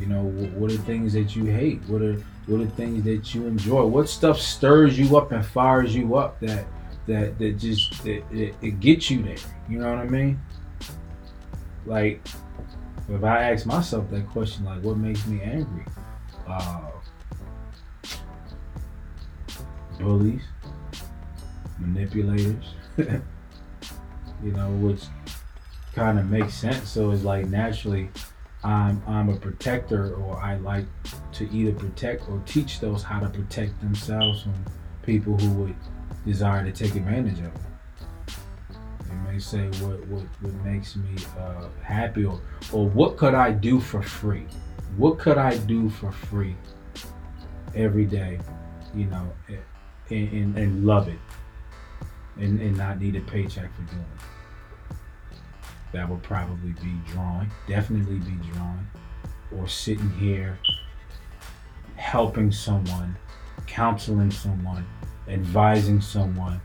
You 0.00 0.06
know, 0.06 0.22
what 0.22 0.72
are 0.72 0.78
things 0.78 1.12
that 1.12 1.36
you 1.36 1.44
hate? 1.44 1.82
What 1.86 2.00
are 2.00 2.14
what 2.46 2.60
are 2.62 2.66
things 2.66 3.04
that 3.04 3.34
you 3.34 3.46
enjoy? 3.46 3.84
What 3.84 4.08
stuff 4.08 4.40
stirs 4.40 4.98
you 4.98 5.16
up 5.16 5.30
and 5.30 5.44
fires 5.44 5.94
you 5.94 6.16
up 6.16 6.40
that 6.40 6.64
that 7.06 7.38
that 7.38 7.58
just 7.58 8.06
it, 8.06 8.24
it, 8.32 8.54
it 8.62 8.80
gets 8.80 9.10
you 9.10 9.22
there? 9.22 9.36
You 9.68 9.78
know 9.78 9.90
what 9.90 9.98
I 9.98 10.06
mean? 10.06 10.40
Like, 11.84 12.26
if 13.10 13.22
I 13.22 13.52
ask 13.52 13.66
myself 13.66 14.10
that 14.10 14.26
question, 14.28 14.64
like, 14.64 14.82
what 14.82 14.96
makes 14.96 15.26
me 15.26 15.42
angry? 15.42 15.84
Uh, 16.48 16.80
bullies, 19.98 20.42
manipulators, 21.78 22.74
you 22.98 24.52
know, 24.52 24.70
which 24.80 25.02
kind 25.94 26.18
of 26.18 26.30
makes 26.30 26.54
sense. 26.54 26.88
So 26.88 27.10
it's 27.10 27.22
like 27.22 27.46
naturally, 27.46 28.08
I'm 28.64 29.02
I'm 29.06 29.28
a 29.30 29.36
protector, 29.36 30.14
or 30.14 30.38
I 30.38 30.56
like 30.56 30.86
to 31.32 31.50
either 31.52 31.72
protect 31.72 32.28
or 32.28 32.42
teach 32.46 32.80
those 32.80 33.02
how 33.02 33.20
to 33.20 33.28
protect 33.28 33.80
themselves 33.80 34.42
from 34.42 34.54
people 35.02 35.36
who 35.38 35.50
would 35.64 35.76
desire 36.26 36.64
to 36.64 36.72
take 36.72 36.94
advantage 36.96 37.38
of 37.38 37.52
them 37.54 37.62
They 39.08 39.32
may 39.32 39.38
say 39.38 39.66
what 39.84 40.06
what, 40.08 40.24
what 40.40 40.54
makes 40.64 40.96
me 40.96 41.10
uh, 41.38 41.68
happy 41.82 42.24
or 42.24 42.40
or 42.72 42.88
what 42.88 43.16
could 43.16 43.34
I 43.34 43.52
do 43.52 43.80
for 43.80 44.02
free? 44.02 44.46
What 44.96 45.18
could 45.18 45.38
I 45.38 45.56
do 45.56 45.88
for 45.88 46.12
free 46.12 46.56
every 47.74 48.04
day? 48.04 48.40
You 48.94 49.06
know, 49.06 49.32
and, 50.10 50.32
and, 50.32 50.58
and 50.58 50.84
love 50.86 51.08
it. 51.08 51.18
and, 52.36 52.60
and 52.60 52.76
not 52.76 53.00
need 53.00 53.16
a 53.16 53.20
paycheck 53.20 53.70
for 53.74 53.82
doing 53.82 54.02
it. 54.02 54.39
That 55.92 56.08
would 56.08 56.22
probably 56.22 56.72
be 56.72 56.92
drawing, 57.08 57.50
definitely 57.66 58.18
be 58.18 58.36
drawing, 58.52 58.86
or 59.56 59.66
sitting 59.66 60.10
here 60.10 60.58
helping 61.96 62.52
someone, 62.52 63.16
counseling 63.66 64.30
someone, 64.30 64.86
advising 65.28 66.00
someone, 66.00 66.60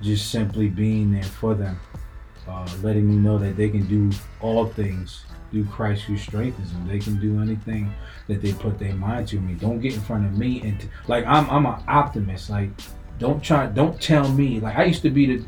just 0.00 0.30
simply 0.30 0.68
being 0.68 1.12
there 1.12 1.22
for 1.22 1.54
them, 1.54 1.78
uh, 2.48 2.68
letting 2.82 3.06
them 3.08 3.22
know 3.22 3.38
that 3.38 3.56
they 3.56 3.68
can 3.68 3.86
do 3.86 4.10
all 4.40 4.66
things 4.66 5.24
through 5.50 5.64
Christ 5.66 6.02
who 6.02 6.16
strengthens 6.16 6.72
them. 6.72 6.86
They 6.86 6.98
can 6.98 7.20
do 7.20 7.40
anything 7.40 7.92
that 8.26 8.42
they 8.42 8.52
put 8.52 8.78
their 8.78 8.94
mind 8.94 9.28
to. 9.28 9.38
I 9.38 9.40
mean, 9.40 9.58
don't 9.58 9.80
get 9.80 9.94
in 9.94 10.00
front 10.00 10.26
of 10.26 10.36
me 10.36 10.60
and 10.62 10.80
t- 10.80 10.88
like 11.06 11.24
I'm 11.26 11.48
I'm 11.50 11.66
an 11.66 11.82
optimist. 11.88 12.50
Like, 12.50 12.70
don't 13.18 13.42
try, 13.42 13.66
don't 13.66 14.00
tell 14.00 14.28
me. 14.28 14.60
Like 14.60 14.76
I 14.76 14.84
used 14.84 15.02
to 15.02 15.10
be 15.10 15.26
the, 15.26 15.44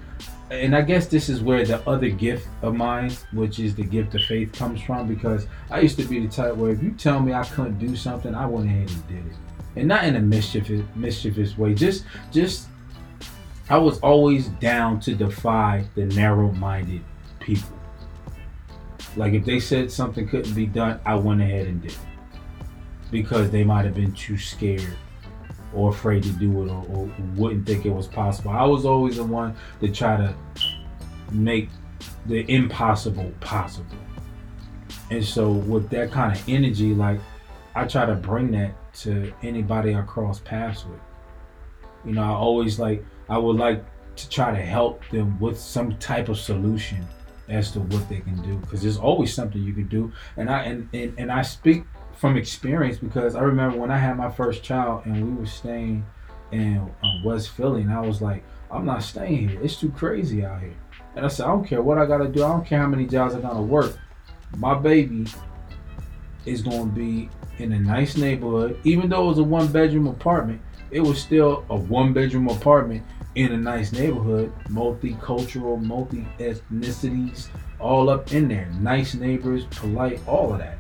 and 0.50 0.74
I 0.74 0.82
guess 0.82 1.06
this 1.06 1.28
is 1.28 1.42
where 1.42 1.64
the 1.64 1.86
other 1.88 2.08
gift 2.08 2.48
of 2.62 2.74
mine, 2.74 3.12
which 3.32 3.60
is 3.60 3.74
the 3.74 3.84
gift 3.84 4.14
of 4.14 4.22
faith, 4.22 4.52
comes 4.52 4.80
from. 4.82 5.06
Because 5.06 5.46
I 5.70 5.80
used 5.80 5.96
to 5.98 6.04
be 6.04 6.24
the 6.24 6.28
type 6.28 6.56
where 6.56 6.72
if 6.72 6.82
you 6.82 6.90
tell 6.92 7.20
me 7.20 7.32
I 7.32 7.44
couldn't 7.44 7.78
do 7.78 7.94
something, 7.94 8.34
I 8.34 8.46
went 8.46 8.66
ahead 8.66 8.90
and 8.90 9.08
did 9.08 9.26
it, 9.26 9.36
and 9.76 9.88
not 9.88 10.04
in 10.04 10.16
a 10.16 10.20
mischievous 10.20 10.84
mischievous 10.94 11.56
way. 11.56 11.74
Just 11.74 12.04
just 12.32 12.68
I 13.68 13.78
was 13.78 14.00
always 14.00 14.48
down 14.48 14.98
to 15.00 15.14
defy 15.14 15.84
the 15.94 16.06
narrow-minded 16.06 17.02
people. 17.38 17.78
Like 19.16 19.32
if 19.32 19.44
they 19.44 19.60
said 19.60 19.90
something 19.90 20.28
couldn't 20.28 20.54
be 20.54 20.66
done, 20.66 21.00
I 21.06 21.14
went 21.14 21.40
ahead 21.40 21.68
and 21.68 21.80
did 21.80 21.92
it 21.92 21.98
because 23.10 23.50
they 23.50 23.64
might 23.64 23.84
have 23.84 23.94
been 23.94 24.12
too 24.12 24.38
scared 24.38 24.96
or 25.74 25.90
afraid 25.90 26.22
to 26.24 26.30
do 26.30 26.62
it 26.62 26.70
or, 26.70 26.86
or, 26.90 27.10
wouldn't 27.36 27.66
think 27.66 27.86
it 27.86 27.90
was 27.90 28.06
possible. 28.06 28.50
I 28.50 28.64
was 28.64 28.84
always 28.84 29.16
the 29.16 29.24
one 29.24 29.54
to 29.80 29.88
try 29.90 30.16
to 30.16 30.34
make 31.30 31.68
the 32.26 32.50
impossible 32.52 33.32
possible. 33.40 33.96
And 35.10 35.24
so 35.24 35.50
with 35.50 35.88
that 35.90 36.10
kind 36.10 36.36
of 36.36 36.48
energy, 36.48 36.94
like 36.94 37.20
I 37.74 37.84
try 37.84 38.06
to 38.06 38.14
bring 38.14 38.50
that 38.52 38.74
to 38.94 39.32
anybody 39.42 39.94
I 39.94 40.02
cross 40.02 40.40
paths 40.40 40.84
with. 40.84 41.00
You 42.04 42.12
know, 42.12 42.22
I 42.22 42.30
always 42.30 42.78
like 42.78 43.04
I 43.28 43.38
would 43.38 43.56
like 43.56 43.84
to 44.16 44.28
try 44.28 44.50
to 44.50 44.60
help 44.60 45.02
them 45.10 45.38
with 45.40 45.58
some 45.58 45.96
type 45.98 46.28
of 46.28 46.38
solution 46.38 47.06
as 47.48 47.72
to 47.72 47.80
what 47.80 48.08
they 48.08 48.20
can 48.20 48.40
do 48.42 48.56
because 48.58 48.82
there's 48.82 48.96
always 48.96 49.34
something 49.34 49.62
you 49.62 49.72
can 49.72 49.88
do 49.88 50.12
and 50.36 50.48
i 50.48 50.62
and, 50.62 50.88
and, 50.92 51.12
and 51.18 51.32
i 51.32 51.42
speak 51.42 51.82
from 52.20 52.36
experience 52.36 52.98
because 52.98 53.34
i 53.34 53.40
remember 53.40 53.78
when 53.78 53.90
i 53.90 53.96
had 53.96 54.14
my 54.14 54.30
first 54.30 54.62
child 54.62 55.04
and 55.06 55.24
we 55.24 55.40
were 55.40 55.46
staying 55.46 56.04
in 56.52 56.78
um, 57.02 57.24
west 57.24 57.48
philly 57.48 57.80
and 57.80 57.90
i 57.90 58.00
was 58.00 58.20
like 58.20 58.44
i'm 58.70 58.84
not 58.84 59.02
staying 59.02 59.48
here. 59.48 59.60
It's 59.62 59.76
too 59.76 59.90
crazy 59.90 60.44
out 60.44 60.60
here. 60.60 60.76
And 61.16 61.24
i 61.24 61.28
said 61.28 61.46
i 61.46 61.48
don't 61.48 61.64
care 61.64 61.82
what 61.82 61.98
i 61.98 62.06
gotta 62.06 62.28
do. 62.28 62.44
I 62.44 62.48
don't 62.48 62.64
care 62.64 62.78
how 62.78 62.86
many 62.86 63.06
jobs 63.06 63.34
i 63.34 63.40
gotta 63.40 63.62
work. 63.62 63.98
My 64.56 64.78
baby 64.78 65.26
is 66.44 66.62
to 66.62 66.86
be 66.86 67.30
in 67.58 67.72
a 67.72 67.78
nice 67.78 68.16
neighborhood. 68.16 68.78
Even 68.84 69.08
though 69.08 69.24
it 69.24 69.28
was 69.28 69.38
a 69.38 69.42
one 69.42 69.70
bedroom 69.72 70.06
apartment 70.06 70.60
it 70.90 71.00
was 71.00 71.20
still 71.20 71.64
a 71.70 71.76
one 71.76 72.12
bedroom 72.12 72.48
apartment 72.48 73.04
in 73.36 73.52
a 73.52 73.56
nice 73.56 73.92
neighborhood, 73.92 74.52
multicultural, 74.68 75.80
multi 75.80 76.26
ethnicities, 76.38 77.48
all 77.78 78.10
up 78.10 78.32
in 78.32 78.48
there. 78.48 78.68
Nice 78.80 79.14
neighbors, 79.14 79.64
polite, 79.66 80.20
all 80.26 80.52
of 80.52 80.58
that. 80.58 80.78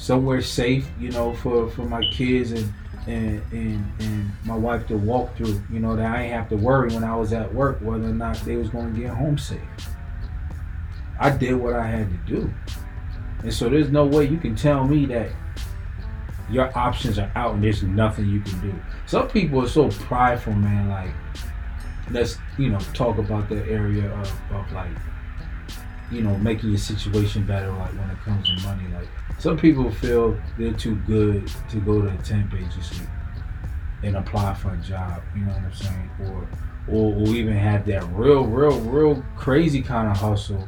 Somewhere 0.00 0.40
safe, 0.40 0.88
you 0.98 1.10
know, 1.10 1.34
for, 1.34 1.68
for 1.70 1.82
my 1.82 2.02
kids 2.10 2.52
and, 2.52 2.72
and 3.06 3.42
and 3.52 3.84
and 4.00 4.30
my 4.44 4.56
wife 4.56 4.86
to 4.86 4.96
walk 4.96 5.36
through, 5.36 5.60
you 5.70 5.78
know, 5.78 5.94
that 5.94 6.10
I 6.10 6.22
ain't 6.22 6.32
have 6.32 6.48
to 6.48 6.56
worry 6.56 6.88
when 6.88 7.04
I 7.04 7.14
was 7.14 7.34
at 7.34 7.52
work 7.54 7.78
whether 7.82 8.04
or 8.04 8.14
not 8.14 8.36
they 8.38 8.56
was 8.56 8.70
to 8.70 8.90
get 8.96 9.10
home 9.10 9.36
safe. 9.36 9.60
I 11.18 11.28
did 11.28 11.54
what 11.54 11.74
I 11.74 11.86
had 11.86 12.08
to 12.10 12.34
do. 12.34 12.50
And 13.42 13.52
so 13.52 13.68
there's 13.68 13.90
no 13.90 14.06
way 14.06 14.26
you 14.26 14.38
can 14.38 14.56
tell 14.56 14.86
me 14.86 15.04
that 15.06 15.30
your 16.50 16.76
options 16.76 17.18
are 17.18 17.30
out 17.34 17.54
and 17.54 17.62
there's 17.62 17.82
nothing 17.82 18.26
you 18.28 18.40
can 18.40 18.58
do. 18.60 18.74
Some 19.06 19.28
people 19.28 19.62
are 19.62 19.68
so 19.68 19.90
prideful, 19.90 20.54
man, 20.54 20.88
like 20.88 21.10
let's 22.10 22.38
you 22.58 22.70
know 22.70 22.78
talk 22.94 23.18
about 23.18 23.48
the 23.48 23.64
area 23.66 24.10
of, 24.12 24.52
of 24.52 24.72
like 24.72 24.90
you 26.10 26.22
know 26.22 26.36
making 26.38 26.70
your 26.70 26.78
situation 26.78 27.46
better 27.46 27.70
like 27.72 27.92
when 27.92 28.10
it 28.10 28.18
comes 28.20 28.46
to 28.46 28.66
money 28.66 28.88
like 28.94 29.08
some 29.38 29.56
people 29.56 29.90
feel 29.90 30.38
they're 30.58 30.72
too 30.72 30.96
good 31.06 31.50
to 31.68 31.76
go 31.80 32.02
to 32.02 32.08
a 32.08 32.16
temp 32.18 32.52
agency 32.54 33.04
and 34.02 34.16
apply 34.16 34.54
for 34.54 34.72
a 34.74 34.76
job 34.78 35.22
you 35.34 35.42
know 35.42 35.52
what 35.52 35.62
i'm 35.62 35.72
saying? 35.72 36.10
Or 36.20 36.48
or, 36.88 37.14
or 37.14 37.28
even 37.28 37.54
have 37.54 37.86
that 37.86 38.04
real 38.12 38.44
real 38.44 38.80
real 38.80 39.24
crazy 39.36 39.82
kind 39.82 40.10
of 40.10 40.16
hustle 40.16 40.66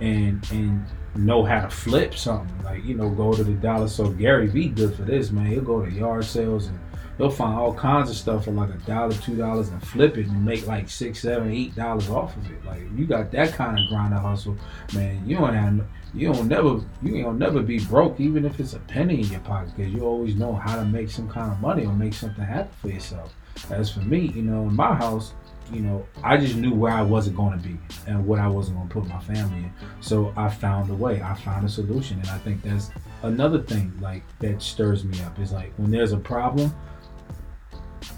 and 0.00 0.46
and 0.52 0.84
know 1.16 1.44
how 1.44 1.60
to 1.60 1.70
flip 1.70 2.14
something. 2.14 2.62
Like 2.62 2.84
you 2.84 2.94
know 2.94 3.08
go 3.10 3.32
to 3.32 3.44
the 3.44 3.52
dollar 3.52 3.88
so 3.88 4.08
gary 4.08 4.46
vee 4.46 4.68
good 4.68 4.94
for 4.94 5.02
this 5.02 5.30
man. 5.30 5.46
He'll 5.46 5.62
go 5.62 5.84
to 5.84 5.90
yard 5.90 6.24
sales 6.24 6.66
and 6.66 6.78
they'll 7.18 7.30
find 7.30 7.58
all 7.58 7.74
kinds 7.74 8.10
of 8.10 8.16
stuff 8.16 8.44
for 8.44 8.50
like 8.50 8.70
a 8.70 8.78
dollar, 8.86 9.12
two 9.14 9.36
dollars, 9.36 9.68
and 9.68 9.86
flip 9.86 10.16
it 10.18 10.26
and 10.26 10.44
make 10.44 10.66
like 10.66 10.88
six, 10.88 11.20
seven, 11.20 11.52
eight 11.52 11.74
dollars 11.74 12.08
off 12.08 12.36
of 12.36 12.50
it. 12.50 12.64
Like 12.64 12.82
you 12.96 13.06
got 13.06 13.30
that 13.32 13.52
kind 13.52 13.78
of 13.78 13.88
grinder 13.88 14.18
hustle, 14.18 14.56
man. 14.94 15.26
You 15.28 15.36
don't 15.36 15.54
have, 15.54 15.86
you 16.14 16.32
don't 16.32 16.48
never, 16.48 16.80
you 17.02 17.16
ain't 17.16 17.24
gonna 17.24 17.38
never 17.38 17.62
be 17.62 17.78
broke, 17.78 18.20
even 18.20 18.44
if 18.44 18.60
it's 18.60 18.74
a 18.74 18.80
penny 18.80 19.20
in 19.20 19.26
your 19.28 19.40
pocket, 19.40 19.72
because 19.76 19.92
you 19.92 20.02
always 20.02 20.34
know 20.34 20.54
how 20.54 20.76
to 20.76 20.84
make 20.84 21.10
some 21.10 21.28
kind 21.28 21.52
of 21.52 21.60
money 21.60 21.84
or 21.84 21.92
make 21.92 22.14
something 22.14 22.44
happen 22.44 22.72
for 22.80 22.88
yourself. 22.88 23.34
As 23.70 23.90
for 23.90 24.00
me, 24.00 24.32
you 24.34 24.42
know, 24.42 24.62
in 24.62 24.74
my 24.74 24.94
house, 24.94 25.32
you 25.72 25.80
know, 25.80 26.06
I 26.22 26.36
just 26.36 26.56
knew 26.56 26.74
where 26.74 26.92
I 26.92 27.02
wasn't 27.02 27.36
going 27.36 27.58
to 27.58 27.68
be 27.68 27.78
and 28.06 28.26
what 28.26 28.38
I 28.38 28.48
wasn't 28.48 28.76
going 28.76 28.88
to 28.88 28.94
put 28.94 29.06
my 29.06 29.20
family 29.20 29.58
in. 29.58 29.72
So 30.00 30.32
I 30.36 30.48
found 30.48 30.90
a 30.90 30.94
way. 30.94 31.22
I 31.22 31.34
found 31.34 31.64
a 31.64 31.68
solution, 31.68 32.18
and 32.18 32.28
I 32.28 32.38
think 32.38 32.62
that's 32.62 32.90
another 33.22 33.62
thing 33.62 33.92
like 34.00 34.22
that 34.40 34.60
stirs 34.60 35.04
me 35.04 35.20
up. 35.22 35.38
Is 35.38 35.52
like 35.52 35.72
when 35.76 35.90
there's 35.90 36.12
a 36.12 36.18
problem, 36.18 36.74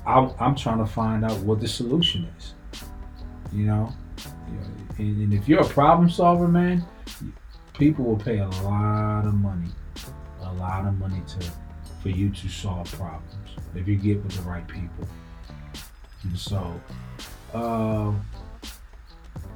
I'm, 0.07 0.31
I'm 0.38 0.55
trying 0.55 0.79
to 0.79 0.87
find 0.87 1.25
out 1.25 1.38
what 1.40 1.61
the 1.61 1.68
solution 1.68 2.29
is. 2.38 2.55
You 3.53 3.66
know, 3.66 3.92
and, 4.99 5.22
and 5.22 5.33
if 5.33 5.49
you're 5.49 5.61
a 5.61 5.68
problem 5.68 6.11
solver, 6.11 6.49
man, 6.49 6.85
people 7.75 8.05
will 8.05 8.16
pay 8.16 8.38
a 8.38 8.49
lot 8.49 9.25
of 9.27 9.35
money, 9.35 9.70
a 10.40 10.53
lot 10.55 10.87
of 10.87 10.99
money 10.99 11.22
to 11.38 11.51
for 12.03 12.11
you 12.11 12.31
to 12.31 12.49
solve 12.49 12.90
problems 12.92 13.51
if 13.75 13.88
you 13.88 13.96
get 13.96 14.22
with 14.22 14.33
the 14.33 14.42
right 14.42 14.66
people. 14.68 15.09
And 16.22 16.38
so, 16.38 16.81
uh, 17.53 18.12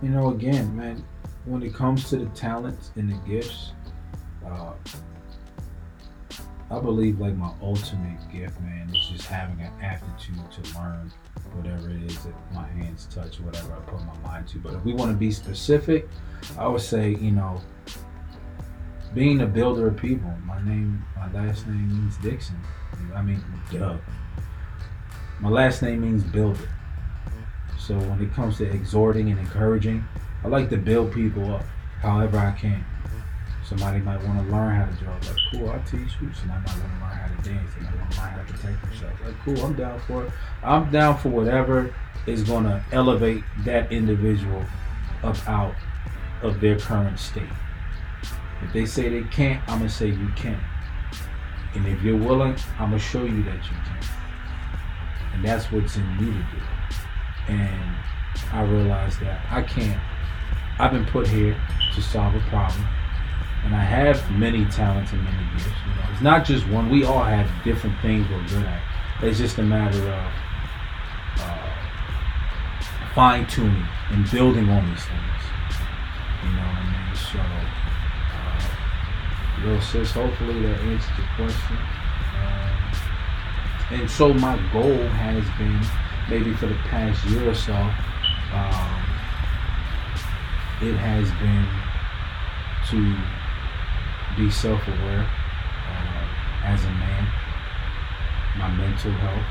you 0.02 0.08
know, 0.08 0.30
again, 0.30 0.76
man, 0.76 1.04
when 1.44 1.62
it 1.62 1.74
comes 1.74 2.08
to 2.10 2.16
the 2.16 2.26
talents 2.30 2.90
and 2.96 3.10
the 3.10 3.28
gifts, 3.28 3.72
uh, 4.44 4.72
I 6.70 6.78
believe 6.78 7.18
like 7.18 7.34
my 7.36 7.50
ultimate 7.60 8.18
gift, 8.32 8.60
man, 8.60 8.90
is 8.94 9.08
just 9.08 9.26
having 9.26 9.60
an 9.60 9.72
aptitude 9.82 10.38
to 10.52 10.78
learn 10.78 11.10
whatever 11.52 11.90
it 11.90 12.02
is 12.02 12.22
that 12.22 12.34
my 12.54 12.66
hands 12.68 13.08
touch, 13.12 13.40
whatever 13.40 13.72
I 13.72 13.80
put 13.90 14.00
my 14.04 14.16
mind 14.18 14.46
to. 14.48 14.58
But 14.58 14.74
if 14.74 14.84
we 14.84 14.92
want 14.92 15.10
to 15.10 15.16
be 15.16 15.32
specific, 15.32 16.08
I 16.56 16.68
would 16.68 16.80
say, 16.80 17.10
you 17.10 17.32
know, 17.32 17.60
being 19.14 19.40
a 19.40 19.46
builder 19.46 19.88
of 19.88 19.96
people. 19.96 20.32
My 20.44 20.62
name, 20.64 21.04
my 21.16 21.30
last 21.32 21.66
name 21.66 21.88
means 21.88 22.16
Dixon. 22.18 22.60
I 23.14 23.22
mean, 23.22 23.42
duh. 23.72 23.96
My 25.40 25.48
last 25.48 25.82
name 25.82 26.02
means 26.02 26.22
builder. 26.22 26.68
So 27.78 27.98
when 27.98 28.22
it 28.22 28.32
comes 28.32 28.58
to 28.58 28.70
exhorting 28.70 29.30
and 29.30 29.40
encouraging, 29.40 30.04
I 30.44 30.48
like 30.48 30.70
to 30.70 30.76
build 30.76 31.12
people 31.12 31.52
up 31.52 31.64
however 32.00 32.38
I 32.38 32.52
can. 32.52 32.84
Somebody 33.70 34.00
might 34.00 34.20
want 34.24 34.44
to 34.44 34.52
learn 34.52 34.74
how 34.74 34.84
to 34.84 35.04
draw. 35.04 35.12
Like, 35.14 35.36
cool, 35.52 35.70
I'll 35.70 35.78
teach 35.84 36.10
you. 36.20 36.28
Somebody 36.34 36.60
might 36.66 36.76
want 36.76 36.92
to 36.92 37.00
learn 37.02 37.12
how 37.12 37.28
to 37.28 37.48
dance. 37.48 37.70
Somebody 37.72 37.96
might 37.96 38.00
want 38.00 38.12
to 38.12 38.20
learn 38.20 38.30
how 38.30 38.38
to 38.38 38.52
protect 38.52 38.82
themselves. 38.82 39.20
Like, 39.24 39.38
cool, 39.44 39.64
I'm 39.64 39.74
down 39.74 40.00
for 40.08 40.24
it. 40.24 40.32
I'm 40.64 40.90
down 40.90 41.18
for 41.18 41.28
whatever 41.28 41.94
is 42.26 42.42
going 42.42 42.64
to 42.64 42.84
elevate 42.90 43.44
that 43.58 43.92
individual 43.92 44.64
up 45.22 45.48
out 45.48 45.76
of 46.42 46.60
their 46.60 46.80
current 46.80 47.20
state. 47.20 47.44
If 48.60 48.72
they 48.72 48.86
say 48.86 49.08
they 49.08 49.22
can't, 49.28 49.62
I'm 49.68 49.78
going 49.78 49.88
to 49.88 49.94
say 49.94 50.08
you 50.08 50.32
can. 50.34 50.58
And 51.74 51.86
if 51.86 52.02
you're 52.02 52.18
willing, 52.18 52.56
I'm 52.80 52.88
going 52.90 53.00
to 53.00 53.06
show 53.06 53.22
you 53.22 53.44
that 53.44 53.54
you 53.54 53.76
can. 53.84 54.04
And 55.32 55.44
that's 55.44 55.70
what's 55.70 55.94
in 55.94 56.16
me 56.16 56.26
to 56.26 56.32
do. 56.32 57.52
And 57.52 57.96
I 58.50 58.64
realized 58.64 59.20
that 59.20 59.46
I 59.48 59.62
can't. 59.62 60.02
I've 60.80 60.90
been 60.90 61.06
put 61.06 61.28
here 61.28 61.56
to 61.94 62.02
solve 62.02 62.34
a 62.34 62.40
problem 62.48 62.84
and 63.64 63.74
I 63.74 63.82
have 63.82 64.30
many 64.30 64.64
talents 64.66 65.12
and 65.12 65.22
many 65.22 65.44
gifts. 65.52 65.66
You 65.66 65.94
know, 65.94 66.08
it's 66.12 66.22
not 66.22 66.44
just 66.44 66.66
one. 66.68 66.88
We 66.88 67.04
all 67.04 67.22
have 67.22 67.48
different 67.64 67.98
things 68.00 68.28
we're 68.30 68.42
good 68.48 68.66
at. 68.66 68.82
It's 69.22 69.38
just 69.38 69.58
a 69.58 69.62
matter 69.62 69.98
of 69.98 70.32
uh, 71.40 71.70
fine 73.14 73.46
tuning 73.46 73.86
and 74.10 74.30
building 74.30 74.68
on 74.70 74.88
these 74.88 75.04
things. 75.04 75.42
You 76.42 76.50
know 76.52 76.62
what 76.62 76.78
I 76.78 77.06
mean? 77.06 77.16
So, 77.16 77.38
uh, 78.38 79.74
yo, 79.74 79.80
sis, 79.80 80.10
hopefully 80.12 80.62
that 80.62 80.80
answers 80.80 81.16
the 81.16 81.22
question. 81.36 81.76
Uh, 82.36 82.70
and 83.90 84.10
so 84.10 84.32
my 84.32 84.56
goal 84.72 84.96
has 85.20 85.44
been 85.58 85.80
maybe 86.30 86.54
for 86.54 86.66
the 86.66 86.78
past 86.88 87.24
year 87.26 87.50
or 87.50 87.54
so. 87.54 87.74
Um, 87.74 89.00
it 90.82 90.96
has 90.96 91.30
been 91.32 91.68
to 92.88 93.39
be 94.36 94.50
self-aware 94.50 95.26
uh, 95.26 96.20
as 96.64 96.84
a 96.84 96.90
man, 96.90 97.26
my 98.58 98.70
mental 98.70 99.12
health, 99.12 99.46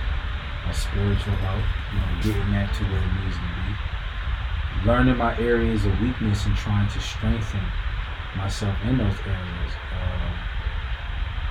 my 0.66 0.72
spiritual 0.72 1.36
health, 1.44 1.66
you 1.92 2.00
know, 2.00 2.22
getting 2.22 2.52
that 2.54 2.74
to 2.76 2.84
where 2.86 3.02
it 3.02 3.14
needs 3.24 3.36
to 3.36 3.42
be. 3.42 4.88
Learning 4.88 5.18
my 5.18 5.38
areas 5.40 5.86
of 5.86 6.00
weakness 6.02 6.46
and 6.46 6.56
trying 6.56 6.88
to 6.90 7.00
strengthen 7.00 7.62
myself 8.38 8.76
in 8.86 8.98
those 8.98 9.20
areas. 9.26 9.74
Uh, 9.92 10.32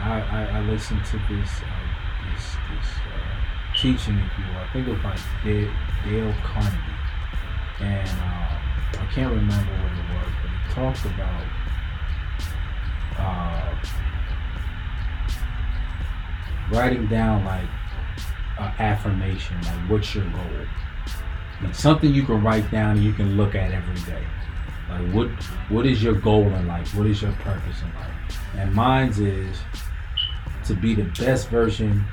I, 0.00 0.20
I, 0.30 0.58
I, 0.58 0.60
listened 0.70 1.04
to 1.06 1.18
this 1.28 1.50
uh, 1.60 2.32
this, 2.32 2.56
this 2.70 2.88
uh, 3.10 3.76
teaching, 3.76 4.16
if 4.16 4.38
you 4.38 4.44
will. 4.46 4.60
I 4.60 4.68
think 4.72 4.88
it 4.88 4.92
was 4.92 5.02
by 5.02 5.18
Dale, 5.44 5.70
Dale 6.04 6.34
Carnegie, 6.44 6.78
and 7.80 8.08
uh, 8.08 9.02
I 9.02 9.06
can't 9.12 9.34
remember 9.34 9.72
what 9.82 9.92
it 9.92 10.06
was, 10.14 10.32
but 10.40 10.50
he 10.50 10.74
talked 10.74 11.04
about 11.04 11.44
uh, 13.18 13.74
writing 16.70 17.06
down 17.08 17.44
like 17.44 17.68
an 18.58 18.72
affirmation, 18.78 19.60
like 19.62 19.90
what's 19.90 20.14
your 20.14 20.24
goal? 20.24 20.66
Like 21.62 21.74
something 21.74 22.12
you 22.12 22.24
can 22.24 22.42
write 22.42 22.70
down 22.70 22.96
and 22.96 23.04
you 23.04 23.12
can 23.12 23.36
look 23.36 23.54
at 23.54 23.72
every 23.72 24.00
day. 24.02 24.24
Like 24.88 25.12
what 25.12 25.28
what 25.68 25.86
is 25.86 26.02
your 26.02 26.14
goal 26.14 26.44
in 26.44 26.66
life? 26.66 26.94
What 26.94 27.06
is 27.06 27.20
your 27.22 27.32
purpose 27.32 27.82
in 27.82 27.94
life? 27.94 28.40
And 28.56 28.74
mine's 28.74 29.18
is 29.18 29.58
to 30.66 30.74
be 30.74 30.94
the 30.94 31.04
best 31.04 31.48
version 31.48 32.04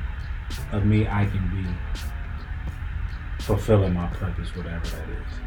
of 0.71 0.85
me 0.85 1.07
I 1.07 1.25
can 1.25 1.49
be 1.49 3.43
fulfilling 3.43 3.93
my 3.93 4.07
purpose, 4.07 4.55
whatever 4.55 4.85
that 4.85 5.09
is. 5.09 5.44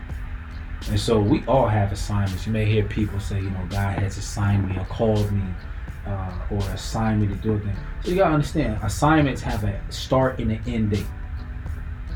And 0.89 0.99
so 0.99 1.20
we 1.20 1.45
all 1.47 1.68
have 1.68 1.93
assignments. 1.93 2.47
You 2.47 2.53
may 2.53 2.64
hear 2.64 2.84
people 2.84 3.20
say, 3.20 3.41
you 3.41 3.51
know, 3.51 3.66
God 3.68 3.99
has 3.99 4.16
assigned 4.16 4.68
me 4.68 4.78
or 4.78 4.84
called 4.86 5.30
me 5.30 5.43
uh, 6.07 6.32
or 6.51 6.59
assigned 6.70 7.20
me 7.20 7.26
to 7.28 7.34
do 7.34 7.53
a 7.53 7.59
thing. 7.59 7.76
So 8.03 8.11
you 8.11 8.16
gotta 8.16 8.34
understand, 8.34 8.78
assignments 8.82 9.43
have 9.43 9.64
a 9.64 9.80
start 9.91 10.39
and 10.39 10.53
an 10.53 10.62
end 10.66 10.91
date. 10.91 11.07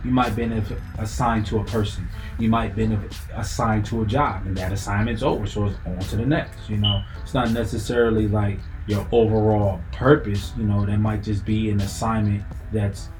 You 0.04 0.10
might 0.10 0.34
be 0.34 0.50
assigned 0.98 1.46
to 1.46 1.60
a 1.60 1.64
person. 1.64 2.08
You 2.38 2.48
might 2.48 2.74
be 2.74 2.90
assigned 3.34 3.84
to 3.86 4.02
a 4.02 4.06
job, 4.06 4.46
and 4.46 4.56
that 4.56 4.72
assignment's 4.72 5.22
over, 5.22 5.46
so 5.46 5.66
it's 5.66 5.78
on 5.86 5.98
to 6.00 6.16
the 6.16 6.26
next. 6.26 6.68
You 6.68 6.78
know, 6.78 7.04
it's 7.22 7.34
not 7.34 7.52
necessarily 7.52 8.26
like 8.26 8.58
your 8.88 9.06
overall 9.12 9.80
purpose. 9.92 10.52
You 10.56 10.64
know, 10.64 10.84
that 10.84 10.98
might 10.98 11.22
just 11.22 11.44
be 11.44 11.70
an 11.70 11.80
assignment 11.80 12.42
that's, 12.72 13.10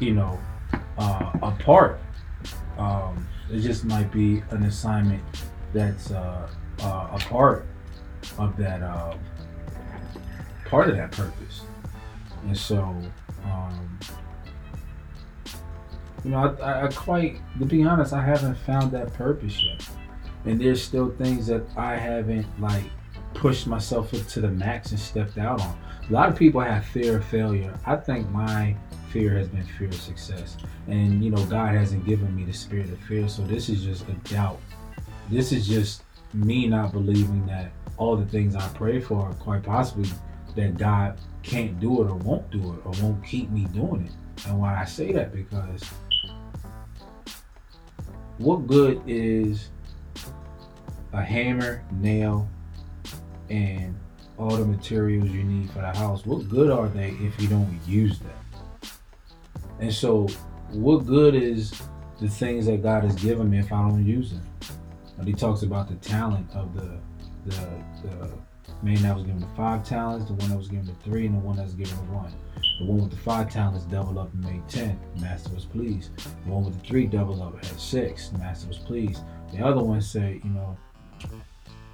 you 0.00 0.12
know, 0.12 0.40
uh, 0.98 1.30
a 1.40 1.52
part. 1.52 2.00
Um, 2.78 3.28
it 3.50 3.60
just 3.60 3.84
might 3.84 4.10
be 4.12 4.42
an 4.50 4.64
assignment 4.64 5.22
that's 5.72 6.10
uh, 6.10 6.48
uh, 6.80 7.08
a 7.12 7.18
part 7.18 7.66
of 8.38 8.56
that 8.56 8.82
uh, 8.82 9.16
part 10.64 10.88
of 10.88 10.96
that 10.96 11.12
purpose. 11.12 11.62
And 12.44 12.56
so, 12.56 12.96
um, 13.44 13.98
you 16.24 16.30
know, 16.30 16.56
I, 16.60 16.86
I, 16.86 16.88
quite, 16.88 17.40
to 17.58 17.64
be 17.64 17.84
honest, 17.84 18.12
I 18.12 18.24
haven't 18.24 18.56
found 18.56 18.92
that 18.92 19.12
purpose 19.14 19.62
yet. 19.62 19.86
And 20.44 20.60
there's 20.60 20.82
still 20.82 21.10
things 21.10 21.46
that 21.46 21.62
I 21.76 21.96
haven't 21.96 22.46
like 22.60 22.84
pushed 23.34 23.66
myself 23.66 24.10
to 24.10 24.40
the 24.40 24.48
max 24.48 24.90
and 24.90 25.00
stepped 25.00 25.38
out 25.38 25.60
on. 25.60 25.78
A 26.08 26.12
lot 26.12 26.28
of 26.28 26.36
people 26.36 26.60
have 26.60 26.84
fear 26.84 27.16
of 27.16 27.24
failure. 27.24 27.78
I 27.86 27.96
think 27.96 28.28
my 28.30 28.76
fear 29.14 29.38
has 29.38 29.46
been 29.46 29.62
fear 29.62 29.86
of 29.86 29.94
success. 29.94 30.56
And, 30.88 31.24
you 31.24 31.30
know, 31.30 31.44
God 31.44 31.72
hasn't 31.72 32.04
given 32.04 32.34
me 32.34 32.42
the 32.42 32.52
spirit 32.52 32.90
of 32.90 32.98
fear. 33.02 33.28
So 33.28 33.42
this 33.42 33.68
is 33.68 33.84
just 33.84 34.08
a 34.08 34.12
doubt. 34.28 34.58
This 35.30 35.52
is 35.52 35.68
just 35.68 36.02
me 36.34 36.66
not 36.66 36.90
believing 36.90 37.46
that 37.46 37.70
all 37.96 38.16
the 38.16 38.26
things 38.26 38.56
I 38.56 38.66
pray 38.74 39.00
for, 39.00 39.28
are 39.28 39.34
quite 39.34 39.62
possibly, 39.62 40.10
that 40.56 40.76
God 40.76 41.16
can't 41.44 41.78
do 41.78 42.02
it 42.02 42.10
or 42.10 42.16
won't 42.16 42.50
do 42.50 42.58
it 42.58 42.80
or 42.84 42.92
won't 43.00 43.24
keep 43.24 43.50
me 43.50 43.66
doing 43.66 44.04
it. 44.04 44.46
And 44.48 44.58
why 44.58 44.80
I 44.80 44.84
say 44.84 45.12
that 45.12 45.32
because 45.32 45.84
what 48.38 48.66
good 48.66 49.00
is 49.06 49.70
a 51.12 51.22
hammer, 51.22 51.84
nail, 51.92 52.48
and 53.48 53.96
all 54.36 54.56
the 54.56 54.64
materials 54.64 55.30
you 55.30 55.44
need 55.44 55.70
for 55.70 55.78
the 55.78 55.92
house? 55.92 56.26
What 56.26 56.48
good 56.48 56.72
are 56.72 56.88
they 56.88 57.10
if 57.10 57.40
you 57.40 57.46
don't 57.46 57.80
use 57.86 58.18
them? 58.18 58.32
And 59.80 59.92
so, 59.92 60.28
what 60.70 61.06
good 61.06 61.34
is 61.34 61.80
the 62.20 62.28
things 62.28 62.66
that 62.66 62.82
God 62.82 63.04
has 63.04 63.14
given 63.16 63.50
me 63.50 63.58
if 63.58 63.72
I 63.72 63.88
don't 63.88 64.04
use 64.04 64.30
them? 64.30 64.46
And 65.18 65.26
he 65.26 65.34
talks 65.34 65.62
about 65.62 65.88
the 65.88 65.96
talent 65.96 66.50
of 66.54 66.74
the 66.74 66.98
the, 67.46 67.68
the 68.02 68.30
man 68.82 69.02
that 69.02 69.14
was 69.14 69.24
given 69.24 69.40
the 69.40 69.48
five 69.56 69.84
talents, 69.84 70.26
the 70.26 70.34
one 70.34 70.48
that 70.48 70.56
was 70.56 70.68
given 70.68 70.86
the 70.86 70.94
three, 71.04 71.26
and 71.26 71.34
the 71.34 71.40
one 71.40 71.56
that 71.56 71.64
was 71.64 71.74
given 71.74 71.96
the 71.96 72.12
one. 72.12 72.32
The 72.80 72.86
one 72.86 73.02
with 73.02 73.10
the 73.10 73.16
five 73.16 73.52
talents 73.52 73.84
doubled 73.84 74.18
up 74.18 74.32
and 74.32 74.44
made 74.44 74.68
ten. 74.68 74.98
Master 75.20 75.54
was 75.54 75.64
pleased. 75.64 76.16
The 76.16 76.50
one 76.50 76.64
with 76.64 76.80
the 76.80 76.86
three 76.86 77.06
doubled 77.06 77.40
up 77.40 77.54
and 77.54 77.64
had 77.64 77.78
six. 77.78 78.32
Master 78.32 78.68
was 78.68 78.78
pleased. 78.78 79.22
The 79.52 79.64
other 79.64 79.82
one 79.82 80.00
said, 80.00 80.40
you 80.42 80.50
know, 80.50 80.76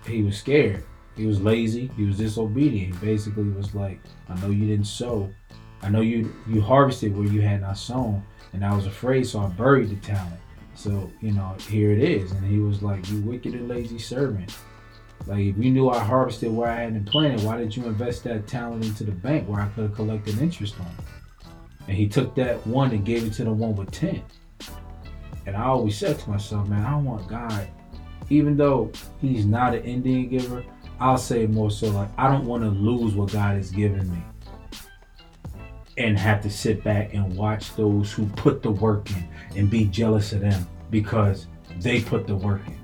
he 0.06 0.22
was 0.22 0.38
scared. 0.38 0.84
He 1.16 1.26
was 1.26 1.40
lazy. 1.40 1.90
He 1.96 2.04
was 2.04 2.16
disobedient. 2.16 2.94
He 2.94 3.06
basically 3.06 3.44
was 3.44 3.74
like, 3.74 4.00
I 4.28 4.40
know 4.40 4.50
you 4.50 4.66
didn't 4.66 4.86
sow. 4.86 5.30
I 5.82 5.88
know 5.88 6.00
you 6.00 6.34
you 6.46 6.60
harvested 6.60 7.16
where 7.16 7.26
you 7.26 7.40
had 7.40 7.62
not 7.62 7.78
sown, 7.78 8.22
and 8.52 8.64
I 8.64 8.74
was 8.74 8.86
afraid, 8.86 9.26
so 9.26 9.40
I 9.40 9.46
buried 9.48 9.90
the 9.90 9.96
talent. 9.96 10.40
So 10.74 11.10
you 11.20 11.32
know, 11.32 11.56
here 11.68 11.92
it 11.92 12.00
is. 12.00 12.32
And 12.32 12.44
he 12.44 12.58
was 12.58 12.82
like, 12.82 13.08
"You 13.10 13.20
wicked 13.22 13.54
and 13.54 13.68
lazy 13.68 13.98
servant." 13.98 14.56
Like 15.26 15.40
if 15.40 15.58
you 15.58 15.70
knew 15.70 15.90
I 15.90 15.98
harvested 15.98 16.50
where 16.52 16.70
I 16.70 16.82
hadn't 16.82 17.04
planted, 17.04 17.44
why 17.44 17.58
did 17.58 17.76
you 17.76 17.84
invest 17.84 18.24
that 18.24 18.46
talent 18.46 18.84
into 18.84 19.04
the 19.04 19.12
bank 19.12 19.48
where 19.48 19.60
I 19.60 19.68
could 19.68 19.84
have 19.84 19.94
collected 19.94 20.38
interest 20.40 20.80
on 20.80 20.86
it? 20.86 21.46
And 21.88 21.96
he 21.96 22.08
took 22.08 22.34
that 22.36 22.66
one 22.66 22.90
and 22.92 23.04
gave 23.04 23.24
it 23.26 23.32
to 23.34 23.44
the 23.44 23.52
one 23.52 23.74
with 23.74 23.90
ten. 23.90 24.22
And 25.46 25.56
I 25.56 25.64
always 25.64 25.96
said 25.98 26.18
to 26.18 26.30
myself, 26.30 26.68
man, 26.68 26.84
I 26.84 26.96
want 26.96 27.26
God, 27.26 27.66
even 28.28 28.56
though 28.56 28.92
He's 29.20 29.44
not 29.44 29.74
an 29.74 29.82
Indian 29.82 30.28
giver, 30.28 30.64
I'll 31.00 31.18
say 31.18 31.46
more 31.46 31.70
so 31.70 31.88
like 31.88 32.08
I 32.18 32.28
don't 32.28 32.46
want 32.46 32.62
to 32.62 32.70
lose 32.70 33.14
what 33.14 33.32
God 33.32 33.56
has 33.56 33.70
given 33.70 34.10
me 34.10 34.22
and 35.96 36.18
have 36.18 36.42
to 36.42 36.50
sit 36.50 36.82
back 36.82 37.14
and 37.14 37.36
watch 37.36 37.74
those 37.76 38.12
who 38.12 38.26
put 38.26 38.62
the 38.62 38.70
work 38.70 39.10
in 39.10 39.28
and 39.56 39.70
be 39.70 39.86
jealous 39.86 40.32
of 40.32 40.40
them 40.40 40.66
because 40.90 41.46
they 41.78 42.00
put 42.00 42.26
the 42.26 42.36
work 42.36 42.62
in. 42.66 42.78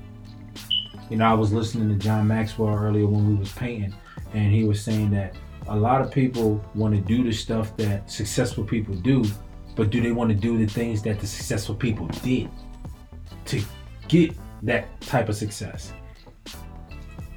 You 1.09 1.17
know, 1.17 1.27
I 1.27 1.35
was 1.35 1.53
listening 1.53 1.89
to 1.89 1.95
John 1.95 2.27
Maxwell 2.27 2.75
earlier 2.75 3.07
when 3.07 3.29
we 3.29 3.35
was 3.35 3.53
painting, 3.53 3.95
and 4.35 4.53
he 4.53 4.65
was 4.65 4.83
saying 4.83 5.11
that 5.13 5.37
a 5.69 5.77
lot 5.77 6.01
of 6.01 6.11
people 6.11 6.65
want 6.75 6.95
to 6.95 7.01
do 7.01 7.25
the 7.25 7.33
stuff 7.33 7.77
that 7.77 8.11
successful 8.11 8.65
people 8.65 8.95
do, 8.95 9.25
but 9.77 9.91
do 9.91 10.01
they 10.01 10.13
want 10.13 10.31
to 10.31 10.35
do 10.35 10.59
the 10.59 10.67
things 10.67 11.03
that 11.03 11.21
the 11.21 11.27
successful 11.27 11.75
people 11.75 12.07
did 12.23 12.49
to 13.47 13.63
get 14.09 14.35
that 14.63 15.01
type 15.01 15.29
of 15.29 15.37
success? 15.37 15.93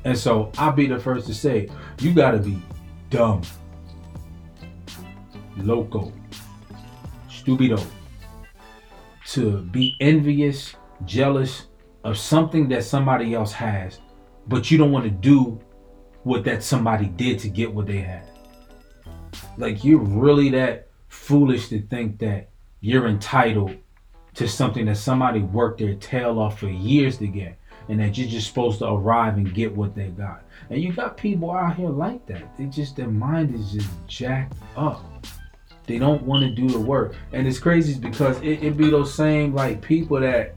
And 0.05 0.17
so 0.17 0.51
I'll 0.57 0.71
be 0.71 0.87
the 0.87 0.99
first 0.99 1.27
to 1.27 1.33
say, 1.33 1.69
you 1.99 2.13
gotta 2.13 2.37
be 2.37 2.61
dumb, 3.09 3.41
loco, 5.65 6.11
stupido 7.29 7.83
to 9.27 9.61
be 9.63 9.95
envious, 9.99 10.75
jealous, 11.05 11.67
of 12.03 12.17
something 12.17 12.67
that 12.69 12.83
somebody 12.83 13.33
else 13.33 13.51
has, 13.51 13.99
but 14.47 14.71
you 14.71 14.77
don't 14.77 14.91
want 14.91 15.03
to 15.05 15.11
do 15.11 15.59
what 16.23 16.43
that 16.45 16.63
somebody 16.63 17.05
did 17.05 17.37
to 17.39 17.49
get 17.49 17.73
what 17.73 17.85
they 17.85 17.99
had. 17.99 18.23
Like 19.57 19.83
you're 19.83 19.99
really 19.99 20.49
that 20.49 20.87
foolish 21.09 21.69
to 21.69 21.81
think 21.81 22.19
that 22.19 22.49
you're 22.81 23.07
entitled 23.07 23.75
to 24.35 24.47
something 24.47 24.85
that 24.85 24.95
somebody 24.97 25.41
worked 25.41 25.79
their 25.79 25.95
tail 25.95 26.39
off 26.39 26.59
for 26.59 26.69
years 26.69 27.17
to 27.17 27.27
get 27.27 27.57
and 27.89 27.99
that 27.99 28.17
you're 28.17 28.27
just 28.27 28.47
supposed 28.47 28.79
to 28.79 28.87
arrive 28.87 29.37
and 29.37 29.53
get 29.53 29.75
what 29.75 29.95
they 29.95 30.07
got. 30.09 30.43
And 30.69 30.81
you 30.81 30.93
got 30.93 31.17
people 31.17 31.51
out 31.51 31.75
here 31.75 31.89
like 31.89 32.25
that. 32.27 32.57
They 32.57 32.65
just 32.65 32.95
their 32.95 33.07
mind 33.07 33.53
is 33.53 33.71
just 33.71 33.89
jacked 34.07 34.53
up. 34.77 35.03
They 35.89 35.97
don't 35.97 36.21
want 36.21 36.43
to 36.43 36.51
do 36.51 36.69
the 36.69 36.79
work. 36.79 37.15
And 37.33 37.47
it's 37.47 37.57
crazy 37.57 37.99
because 37.99 38.39
it, 38.43 38.63
it 38.63 38.77
be 38.77 38.91
those 38.91 39.11
same 39.11 39.55
like 39.55 39.81
people 39.81 40.19
that 40.19 40.53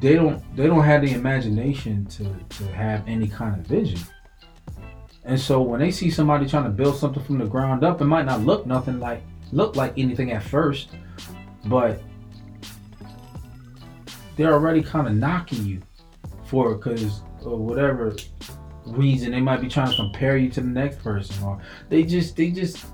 they 0.00 0.14
don't 0.14 0.42
they 0.56 0.66
don't 0.66 0.82
have 0.82 1.02
the 1.02 1.12
imagination 1.12 2.06
to 2.06 2.24
to 2.56 2.64
have 2.68 3.06
any 3.06 3.28
kind 3.28 3.60
of 3.60 3.66
vision. 3.66 4.00
And 5.26 5.38
so 5.38 5.60
when 5.60 5.80
they 5.80 5.90
see 5.90 6.08
somebody 6.08 6.48
trying 6.48 6.64
to 6.64 6.70
build 6.70 6.96
something 6.96 7.22
from 7.22 7.36
the 7.36 7.44
ground 7.44 7.84
up, 7.84 8.00
it 8.00 8.06
might 8.06 8.24
not 8.24 8.40
look 8.40 8.64
nothing 8.64 9.00
like 9.00 9.20
look 9.52 9.76
like 9.76 9.92
anything 9.98 10.32
at 10.32 10.42
first, 10.42 10.88
but 11.66 12.02
they're 14.36 14.54
already 14.54 14.82
kind 14.82 15.06
of 15.06 15.14
knocking 15.14 15.62
you 15.66 15.82
for 16.46 16.74
because 16.76 17.20
or 17.44 17.58
whatever 17.58 18.16
reason 18.86 19.32
they 19.32 19.40
might 19.40 19.60
be 19.60 19.68
trying 19.68 19.90
to 19.90 19.96
compare 19.96 20.36
you 20.36 20.50
to 20.50 20.60
the 20.60 20.66
next 20.66 21.02
person 21.02 21.42
or 21.42 21.60
they 21.88 22.02
just 22.02 22.36
they 22.36 22.50
just 22.50 22.84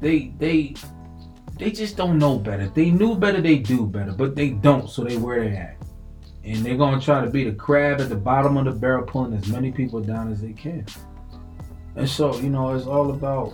they 0.00 0.32
they 0.38 0.74
they 1.58 1.70
just 1.70 1.96
don't 1.96 2.18
know 2.18 2.38
better. 2.38 2.68
They 2.68 2.90
knew 2.90 3.14
better, 3.16 3.42
they 3.42 3.58
do 3.58 3.86
better, 3.86 4.12
but 4.12 4.34
they 4.34 4.50
don't, 4.50 4.88
so 4.88 5.04
they 5.04 5.18
where 5.18 5.44
they 5.44 5.56
at. 5.56 5.76
and 6.42 6.64
they're 6.64 6.76
gonna 6.78 7.00
try 7.00 7.22
to 7.22 7.30
be 7.30 7.44
the 7.44 7.52
crab 7.52 8.00
at 8.00 8.08
the 8.08 8.16
bottom 8.16 8.56
of 8.56 8.64
the 8.64 8.72
barrel, 8.72 9.04
pulling 9.04 9.34
as 9.34 9.46
many 9.48 9.70
people 9.70 10.00
down 10.00 10.32
as 10.32 10.40
they 10.40 10.54
can. 10.54 10.86
And 11.96 12.08
so, 12.08 12.34
you 12.38 12.48
know, 12.48 12.74
it's 12.74 12.86
all 12.86 13.10
about 13.10 13.52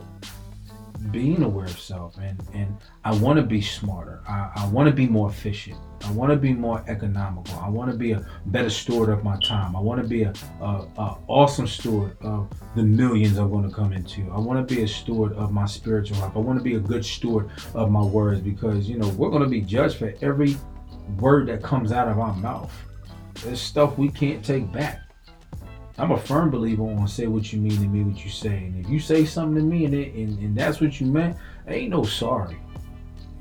being 1.12 1.42
aware 1.42 1.66
of 1.66 1.78
self 1.78 2.16
and 2.18 2.42
and 2.54 2.76
I 3.04 3.14
want 3.14 3.38
to 3.38 3.42
be 3.42 3.60
smarter. 3.60 4.22
I, 4.28 4.50
I 4.56 4.66
want 4.68 4.88
to 4.88 4.94
be 4.94 5.06
more 5.06 5.28
efficient. 5.28 5.78
I 6.04 6.10
want 6.12 6.30
to 6.30 6.36
be 6.36 6.52
more 6.52 6.84
economical. 6.88 7.58
I 7.60 7.68
want 7.68 7.90
to 7.90 7.96
be 7.96 8.12
a 8.12 8.26
better 8.46 8.70
steward 8.70 9.08
of 9.08 9.24
my 9.24 9.38
time. 9.40 9.74
I 9.74 9.80
want 9.80 10.00
to 10.02 10.06
be 10.06 10.22
a, 10.22 10.32
a, 10.60 10.64
a 10.98 11.18
awesome 11.28 11.66
steward 11.66 12.16
of 12.20 12.50
the 12.74 12.82
millions 12.82 13.38
I'm 13.38 13.50
going 13.50 13.68
to 13.68 13.74
come 13.74 13.92
into. 13.92 14.30
I 14.30 14.38
want 14.38 14.66
to 14.66 14.74
be 14.74 14.82
a 14.82 14.88
steward 14.88 15.32
of 15.34 15.52
my 15.52 15.66
spiritual 15.66 16.18
life. 16.18 16.32
I 16.34 16.38
want 16.38 16.58
to 16.58 16.64
be 16.64 16.74
a 16.74 16.80
good 16.80 17.04
steward 17.04 17.50
of 17.74 17.90
my 17.90 18.02
words 18.02 18.40
because 18.40 18.88
you 18.88 18.98
know 18.98 19.08
we're 19.10 19.30
going 19.30 19.42
to 19.42 19.48
be 19.48 19.60
judged 19.60 19.96
for 19.96 20.14
every 20.22 20.56
word 21.18 21.48
that 21.48 21.62
comes 21.62 21.92
out 21.92 22.08
of 22.08 22.18
our 22.18 22.34
mouth. 22.34 22.72
There's 23.42 23.60
stuff 23.60 23.98
we 23.98 24.08
can't 24.08 24.44
take 24.44 24.70
back. 24.72 25.05
I'm 25.98 26.10
a 26.10 26.18
firm 26.18 26.50
believer 26.50 26.82
on 26.82 27.08
say 27.08 27.26
what 27.26 27.52
you 27.52 27.60
mean 27.60 27.80
and 27.80 27.92
mean 27.92 28.12
what 28.12 28.22
you 28.22 28.30
say. 28.30 28.56
And 28.56 28.84
if 28.84 28.90
you 28.90 29.00
say 29.00 29.24
something 29.24 29.56
to 29.56 29.62
me 29.62 29.86
and, 29.86 29.94
it, 29.94 30.12
and, 30.14 30.38
and 30.40 30.56
that's 30.56 30.80
what 30.80 31.00
you 31.00 31.06
meant, 31.06 31.36
ain't 31.66 31.90
no 31.90 32.04
sorry. 32.04 32.58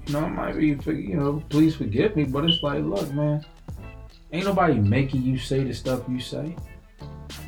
You 0.08 0.14
know, 0.14 0.20
I 0.20 0.30
might 0.30 0.58
be, 0.58 0.68
you 0.68 1.18
know, 1.18 1.44
please 1.50 1.76
forgive 1.76 2.16
me, 2.16 2.24
but 2.24 2.46
it's 2.46 2.64
like, 2.64 2.84
look, 2.84 3.12
man, 3.14 3.44
ain't 4.32 4.46
nobody 4.46 4.76
making 4.76 5.24
you 5.24 5.38
say 5.38 5.64
the 5.64 5.74
stuff 5.74 6.04
you 6.08 6.20
say. 6.20 6.56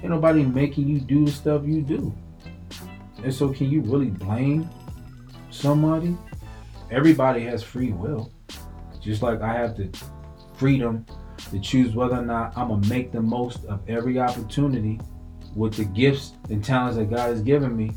Ain't 0.02 0.10
nobody 0.10 0.44
making 0.44 0.88
you 0.88 1.00
do 1.00 1.26
the 1.26 1.32
stuff 1.32 1.64
you 1.66 1.82
do. 1.82 2.16
And 3.24 3.34
so, 3.34 3.50
can 3.50 3.70
you 3.70 3.82
really 3.82 4.10
blame 4.10 4.70
somebody? 5.50 6.18
Everybody 6.92 7.44
has 7.46 7.64
free 7.64 7.92
will. 7.92 8.32
Just 9.02 9.22
like 9.22 9.42
I 9.42 9.54
have 9.54 9.78
the 9.78 9.90
freedom 10.56 11.06
to 11.52 11.60
choose 11.60 11.96
whether 11.96 12.16
or 12.16 12.26
not 12.26 12.58
I'm 12.58 12.70
gonna 12.70 12.88
make 12.88 13.12
the 13.12 13.22
most 13.22 13.66
of 13.66 13.82
every 13.90 14.20
opportunity 14.20 15.00
with 15.56 15.74
the 15.74 15.86
gifts 15.86 16.34
and 16.50 16.64
talents 16.64 16.98
that 16.98 17.10
God 17.10 17.30
has 17.30 17.42
given 17.42 17.76
me 17.76 17.92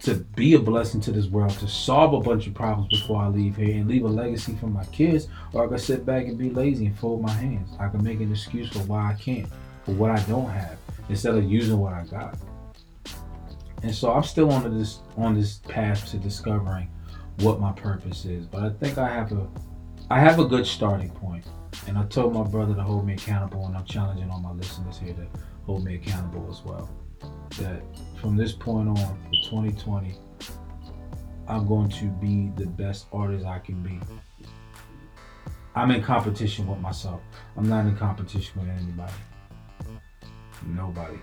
to 0.00 0.14
be 0.34 0.54
a 0.54 0.58
blessing 0.58 1.00
to 1.02 1.12
this 1.12 1.26
world, 1.26 1.52
to 1.58 1.68
solve 1.68 2.14
a 2.14 2.20
bunch 2.20 2.46
of 2.46 2.54
problems 2.54 2.88
before 3.00 3.22
I 3.22 3.28
leave 3.28 3.56
here 3.56 3.76
and 3.76 3.86
leave 3.86 4.04
a 4.04 4.08
legacy 4.08 4.56
for 4.58 4.66
my 4.66 4.84
kids, 4.86 5.28
or 5.52 5.64
I 5.64 5.68
can 5.68 5.78
sit 5.78 6.06
back 6.06 6.26
and 6.26 6.38
be 6.38 6.50
lazy 6.50 6.86
and 6.86 6.98
fold 6.98 7.22
my 7.22 7.32
hands. 7.32 7.70
I 7.78 7.88
can 7.88 8.02
make 8.02 8.20
an 8.20 8.30
excuse 8.30 8.70
for 8.70 8.80
why 8.80 9.12
I 9.12 9.14
can't, 9.14 9.48
for 9.84 9.92
what 9.92 10.10
I 10.10 10.22
don't 10.22 10.48
have, 10.48 10.78
instead 11.08 11.34
of 11.34 11.44
using 11.44 11.78
what 11.78 11.92
I 11.92 12.04
got. 12.04 12.38
And 13.82 13.94
so 13.94 14.12
I'm 14.12 14.22
still 14.22 14.50
on 14.50 14.76
this 14.76 15.00
on 15.16 15.34
this 15.34 15.60
path 15.68 16.10
to 16.10 16.18
discovering 16.18 16.90
what 17.40 17.60
my 17.60 17.72
purpose 17.72 18.24
is. 18.24 18.46
But 18.46 18.62
I 18.62 18.70
think 18.70 18.98
I 18.98 19.08
have 19.08 19.32
a 19.32 19.48
I 20.10 20.18
have 20.18 20.38
a 20.38 20.44
good 20.44 20.66
starting 20.66 21.10
point. 21.10 21.44
And 21.86 21.98
I 21.98 22.04
told 22.06 22.34
my 22.34 22.44
brother 22.44 22.74
to 22.74 22.82
hold 22.82 23.06
me 23.06 23.14
accountable, 23.14 23.66
and 23.66 23.76
I'm 23.76 23.84
challenging 23.84 24.30
all 24.30 24.40
my 24.40 24.52
listeners 24.52 24.98
here 24.98 25.14
to 25.14 25.26
hold 25.66 25.84
me 25.84 25.96
accountable 25.96 26.48
as 26.50 26.62
well. 26.64 26.90
That 27.58 27.82
from 28.20 28.36
this 28.36 28.52
point 28.52 28.88
on, 28.88 28.96
for 28.96 29.50
2020, 29.50 30.16
I'm 31.48 31.66
going 31.66 31.88
to 31.90 32.04
be 32.04 32.52
the 32.56 32.66
best 32.66 33.06
artist 33.12 33.44
I 33.44 33.58
can 33.58 33.82
be. 33.82 33.98
I'm 35.74 35.90
in 35.90 36.02
competition 36.02 36.66
with 36.66 36.80
myself. 36.80 37.20
I'm 37.56 37.68
not 37.68 37.86
in 37.86 37.96
competition 37.96 38.60
with 38.60 38.70
anybody. 38.70 39.12
Nobody. 40.66 41.18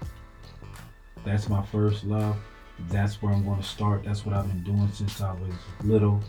That's 1.26 1.50
my 1.50 1.66
first 1.66 2.04
love. 2.04 2.38
That's 2.90 3.22
where 3.22 3.34
I'm 3.34 3.44
going 3.44 3.58
to 3.62 3.68
start. 3.68 4.04
That's 4.04 4.26
what 4.26 4.36
I've 4.36 4.48
been 4.48 4.64
doing 4.64 4.90
since 4.92 5.22
I 5.22 5.34
was 5.34 5.54
little. 5.84 6.22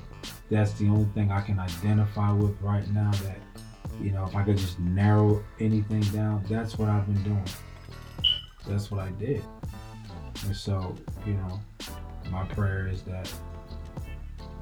That's 0.50 0.72
the 0.72 0.88
only 0.88 1.06
thing 1.14 1.30
I 1.30 1.40
can 1.40 1.58
identify 1.58 2.32
with 2.32 2.60
right 2.60 2.88
now 2.90 3.10
that 3.10 3.38
you 4.00 4.10
know, 4.10 4.24
if 4.24 4.34
I 4.34 4.42
could 4.42 4.56
just 4.56 4.78
narrow 4.78 5.42
anything 5.60 6.02
down, 6.02 6.44
that's 6.48 6.78
what 6.78 6.88
I've 6.88 7.06
been 7.06 7.22
doing. 7.22 7.44
That's 8.66 8.90
what 8.90 9.00
I 9.00 9.10
did. 9.12 9.42
And 10.46 10.54
so, 10.54 10.94
you 11.26 11.34
know, 11.34 11.60
my 12.30 12.44
prayer 12.44 12.88
is 12.88 13.02
that 13.02 13.32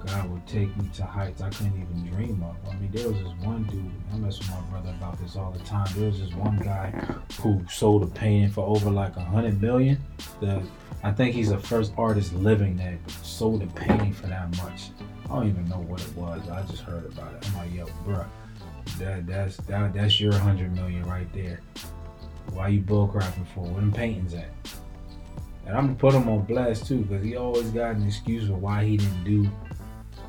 God 0.07 0.31
would 0.31 0.47
take 0.47 0.75
me 0.77 0.89
to 0.95 1.05
heights 1.05 1.43
I 1.43 1.51
couldn't 1.51 1.75
even 1.75 2.11
dream 2.13 2.43
of. 2.43 2.57
I 2.71 2.77
mean, 2.77 2.91
there 2.93 3.09
was 3.09 3.19
this 3.19 3.33
one 3.45 3.65
dude, 3.65 3.91
I 4.13 4.17
mess 4.17 4.39
with 4.39 4.51
my 4.51 4.61
brother 4.71 4.91
about 4.91 5.19
this 5.21 5.37
all 5.37 5.51
the 5.51 5.65
time. 5.65 5.87
There 5.97 6.07
was 6.07 6.21
this 6.21 6.33
one 6.35 6.59
guy 6.59 6.91
who 7.41 7.63
sold 7.69 8.05
a 8.05 8.07
painting 8.07 8.51
for 8.51 8.65
over 8.67 8.91
like 8.91 9.17
a 9.17 9.21
hundred 9.21 9.61
million. 9.61 9.99
I 11.03 11.13
think 11.13 11.35
he's 11.35 11.51
the 11.51 11.59
first 11.59 11.93
artist 11.99 12.33
living 12.35 12.77
that 12.77 12.95
sold 13.23 13.63
a 13.63 13.67
painting 13.67 14.13
for 14.13 14.29
that 14.29 14.57
much. 14.57 14.91
I 15.25 15.29
don't 15.29 15.49
even 15.49 15.69
know 15.69 15.81
what 15.81 16.01
it 16.01 16.17
was. 16.17 16.49
I 16.49 16.63
just 16.63 16.83
heard 16.83 17.07
about 17.07 17.35
it. 17.35 17.49
I'm 17.49 17.57
like, 17.57 17.75
yo, 17.75 17.87
bruh 18.07 18.27
that 18.99 19.27
that's 19.27 19.57
that, 19.59 19.95
that's 19.95 20.21
your 20.21 20.35
hundred 20.35 20.75
million 20.75 21.05
right 21.05 21.31
there. 21.33 21.61
Why 22.53 22.69
you 22.69 22.81
bullcrapping 22.81 23.47
for? 23.55 23.61
Where 23.65 23.81
them 23.81 23.93
paintings 23.93 24.35
at? 24.35 24.51
And 25.67 25.77
I'm 25.77 25.87
gonna 25.87 25.99
put 25.99 26.15
him 26.15 26.29
on 26.29 26.43
blast 26.43 26.87
too, 26.87 26.99
because 26.99 27.25
he 27.25 27.37
always 27.37 27.71
got 27.71 27.97
an 27.97 28.07
excuse 28.07 28.49
for 28.49 28.55
why 28.55 28.85
he 28.85 28.97
didn't 28.97 29.25
do 29.25 29.51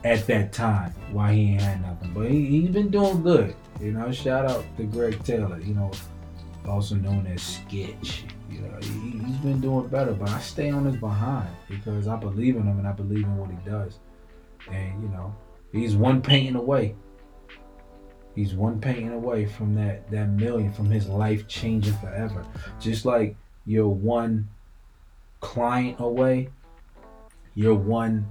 at 0.03 0.25
that 0.27 0.51
time, 0.51 0.93
why 1.11 1.33
he 1.33 1.53
ain't 1.53 1.61
had 1.61 1.81
nothing. 1.81 2.13
But 2.13 2.31
he, 2.31 2.45
he's 2.45 2.69
been 2.69 2.89
doing 2.89 3.21
good. 3.21 3.55
You 3.79 3.91
know, 3.91 4.11
shout 4.11 4.49
out 4.49 4.65
to 4.77 4.83
Greg 4.83 5.23
Taylor, 5.23 5.59
you 5.59 5.73
know, 5.73 5.91
also 6.67 6.95
known 6.95 7.27
as 7.27 7.41
Sketch. 7.41 8.23
You 8.49 8.61
know, 8.61 8.77
he, 8.81 9.19
he's 9.19 9.37
been 9.37 9.61
doing 9.61 9.87
better, 9.87 10.13
but 10.13 10.29
I 10.29 10.39
stay 10.39 10.69
on 10.71 10.85
his 10.85 10.95
behind 10.97 11.49
because 11.69 12.07
I 12.07 12.15
believe 12.15 12.55
in 12.55 12.63
him 12.63 12.79
and 12.79 12.87
I 12.87 12.93
believe 12.93 13.23
in 13.23 13.37
what 13.37 13.49
he 13.49 13.57
does. 13.69 13.99
And, 14.71 15.01
you 15.01 15.09
know, 15.09 15.35
he's 15.71 15.95
one 15.95 16.21
painting 16.21 16.55
away 16.55 16.95
He's 18.37 18.53
one 18.53 18.79
painting 18.79 19.13
away 19.13 19.47
from 19.47 19.73
that 19.73 20.11
that 20.11 20.29
million, 20.29 20.71
from 20.71 20.91
his 20.91 21.07
life 21.07 21.47
changing 21.47 21.95
forever. 21.95 22.45
Just 22.79 23.03
like 23.03 23.35
you're 23.65 23.87
one 23.87 24.47
client 25.39 25.99
away, 25.99 26.49
you're 27.55 27.73
one 27.73 28.29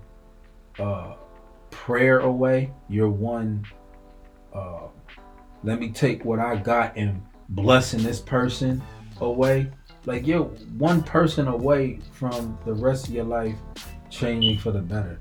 uh, 0.79 1.15
prayer 1.73 2.21
away, 2.21 2.71
you're 2.89 3.11
one. 3.11 3.67
Uh, 4.55 4.87
let 5.65 5.81
me 5.81 5.91
take 5.91 6.25
what 6.25 6.39
I 6.39 6.55
got 6.55 6.97
and 6.97 7.21
blessing 7.49 8.05
this 8.05 8.21
person 8.21 8.81
away. 9.21 9.73
Like 10.05 10.25
you're 10.25 10.45
one 10.79 11.03
person 11.03 11.49
away 11.49 11.99
from 12.13 12.57
the 12.65 12.75
rest 12.75 13.09
of 13.09 13.15
your 13.15 13.25
life 13.25 13.57
changing 14.09 14.59
for 14.59 14.71
the 14.71 14.83
better 14.83 15.19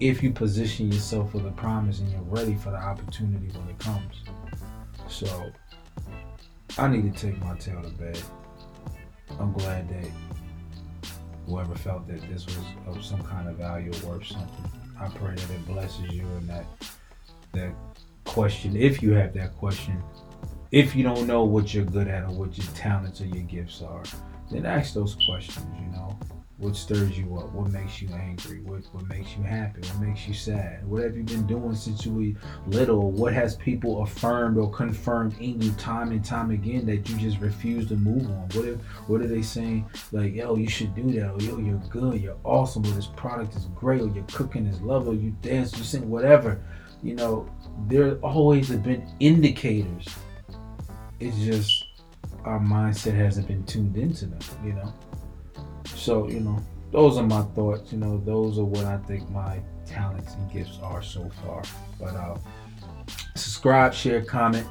if 0.00 0.22
you 0.22 0.30
position 0.30 0.90
yourself 0.90 1.32
for 1.32 1.38
the 1.38 1.50
promise 1.52 2.00
and 2.00 2.10
you're 2.10 2.20
ready 2.22 2.54
for 2.54 2.70
the 2.70 2.76
opportunity 2.76 3.48
when 3.58 3.68
it 3.68 3.78
comes. 3.78 4.22
So 5.08 5.52
I 6.78 6.88
need 6.88 7.14
to 7.14 7.26
take 7.26 7.40
my 7.42 7.56
tail 7.56 7.82
to 7.82 7.90
bed. 7.90 8.20
I'm 9.38 9.52
glad 9.52 9.88
that 9.88 10.10
whoever 11.46 11.74
felt 11.74 12.06
that 12.08 12.20
this 12.30 12.46
was 12.46 12.58
of 12.86 13.04
some 13.04 13.22
kind 13.22 13.48
of 13.48 13.56
value 13.56 13.92
or 14.04 14.10
worth 14.10 14.26
something, 14.26 14.70
I 14.98 15.08
pray 15.08 15.34
that 15.34 15.50
it 15.50 15.66
blesses 15.66 16.12
you 16.12 16.22
and 16.22 16.48
that 16.48 16.64
that 17.52 17.74
question, 18.24 18.76
if 18.76 19.02
you 19.02 19.12
have 19.12 19.34
that 19.34 19.54
question, 19.56 20.02
if 20.70 20.96
you 20.96 21.02
don't 21.02 21.26
know 21.26 21.44
what 21.44 21.74
you're 21.74 21.84
good 21.84 22.08
at 22.08 22.24
or 22.24 22.30
what 22.30 22.56
your 22.56 22.66
talents 22.68 23.20
or 23.20 23.26
your 23.26 23.42
gifts 23.42 23.82
are, 23.82 24.02
then 24.50 24.64
ask 24.64 24.94
those 24.94 25.16
questions, 25.26 25.66
you 25.78 25.86
know. 25.88 26.18
What 26.62 26.76
stirs 26.76 27.18
you 27.18 27.36
up? 27.38 27.52
What 27.52 27.72
makes 27.72 28.00
you 28.00 28.08
angry? 28.10 28.60
What 28.60 28.84
what 28.92 29.08
makes 29.08 29.36
you 29.36 29.42
happy? 29.42 29.80
What 29.80 30.06
makes 30.06 30.28
you 30.28 30.32
sad? 30.32 30.86
What 30.86 31.02
have 31.02 31.16
you 31.16 31.24
been 31.24 31.44
doing 31.44 31.74
since 31.74 32.06
you 32.06 32.12
were 32.12 32.70
little? 32.70 33.10
What 33.10 33.32
has 33.32 33.56
people 33.56 34.04
affirmed 34.04 34.56
or 34.56 34.70
confirmed 34.70 35.34
in 35.40 35.60
you 35.60 35.72
time 35.72 36.12
and 36.12 36.24
time 36.24 36.52
again 36.52 36.86
that 36.86 37.08
you 37.08 37.16
just 37.16 37.40
refuse 37.40 37.88
to 37.88 37.96
move 37.96 38.26
on? 38.26 38.48
What 38.52 38.64
if, 38.64 38.80
what 39.08 39.20
are 39.22 39.26
they 39.26 39.42
saying? 39.42 39.90
Like, 40.12 40.34
yo, 40.34 40.54
you 40.54 40.68
should 40.68 40.94
do 40.94 41.10
that, 41.18 41.32
or 41.32 41.42
yo, 41.42 41.58
you're 41.58 41.82
good, 41.90 42.20
you're 42.20 42.38
awesome, 42.44 42.86
or 42.86 42.90
this 42.90 43.08
product 43.16 43.56
is 43.56 43.64
great, 43.74 44.00
or 44.00 44.06
your 44.10 44.24
cooking 44.30 44.66
is 44.66 44.80
lovely, 44.82 45.16
you 45.16 45.36
dance, 45.42 45.76
you 45.76 45.82
sing, 45.82 46.08
whatever. 46.08 46.62
You 47.02 47.16
know, 47.16 47.50
there 47.88 48.18
always 48.18 48.68
have 48.68 48.84
been 48.84 49.04
indicators. 49.18 50.06
It's 51.18 51.38
just 51.38 51.86
our 52.44 52.60
mindset 52.60 53.16
hasn't 53.16 53.48
been 53.48 53.64
tuned 53.64 53.96
into 53.96 54.26
them, 54.26 54.38
you 54.64 54.74
know. 54.74 54.94
So, 55.86 56.28
you 56.28 56.40
know, 56.40 56.58
those 56.90 57.16
are 57.18 57.22
my 57.22 57.42
thoughts. 57.42 57.92
You 57.92 57.98
know, 57.98 58.18
those 58.24 58.58
are 58.58 58.64
what 58.64 58.84
I 58.84 58.98
think 58.98 59.28
my 59.30 59.60
talents 59.86 60.34
and 60.34 60.52
gifts 60.52 60.78
are 60.82 61.02
so 61.02 61.30
far. 61.42 61.62
But 61.98 62.14
uh, 62.14 62.38
subscribe, 63.34 63.94
share, 63.94 64.22
comment 64.22 64.66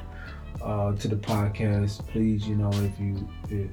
uh, 0.62 0.92
to 0.96 1.08
the 1.08 1.16
podcast. 1.16 2.06
Please, 2.08 2.46
you 2.46 2.56
know, 2.56 2.70
if 2.72 2.98
you 2.98 3.28
if, 3.48 3.70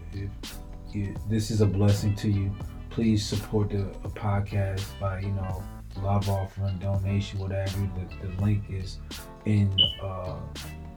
if, 0.94 1.30
this 1.30 1.52
is 1.52 1.62
a 1.62 1.66
blessing 1.66 2.16
to 2.16 2.30
you, 2.30 2.54
please 2.90 3.26
support 3.26 3.70
the 3.70 3.86
podcast 4.10 4.84
by 5.00 5.20
you 5.20 5.32
know 5.32 5.64
love 6.02 6.30
offering, 6.30 6.78
donation, 6.80 7.40
whatever. 7.40 7.78
The, 8.22 8.28
the 8.28 8.42
link 8.42 8.64
is 8.70 9.00
in 9.46 9.72
uh, 10.02 10.38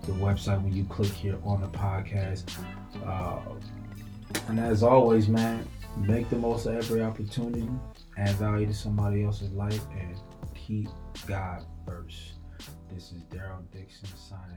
the 0.03 0.12
website 0.12 0.62
when 0.62 0.72
you 0.72 0.84
click 0.84 1.11
here 1.11 1.38
on 1.45 1.61
the 1.61 1.68
podcast. 1.68 2.45
Uh, 3.05 3.40
and 4.49 4.59
as 4.59 4.82
always, 4.82 5.28
man, 5.28 5.66
make 5.97 6.28
the 6.28 6.36
most 6.36 6.66
of 6.66 6.74
every 6.74 7.03
opportunity, 7.03 7.68
add 8.18 8.34
value 8.36 8.66
to 8.66 8.74
somebody 8.74 9.24
else's 9.24 9.51
life, 9.53 9.80
and 9.99 10.16
keep 10.55 10.88
God 11.26 11.64
first. 11.86 12.34
This 12.93 13.12
is 13.12 13.22
Daryl 13.30 13.62
Dixon 13.72 14.09
signing. 14.16 14.51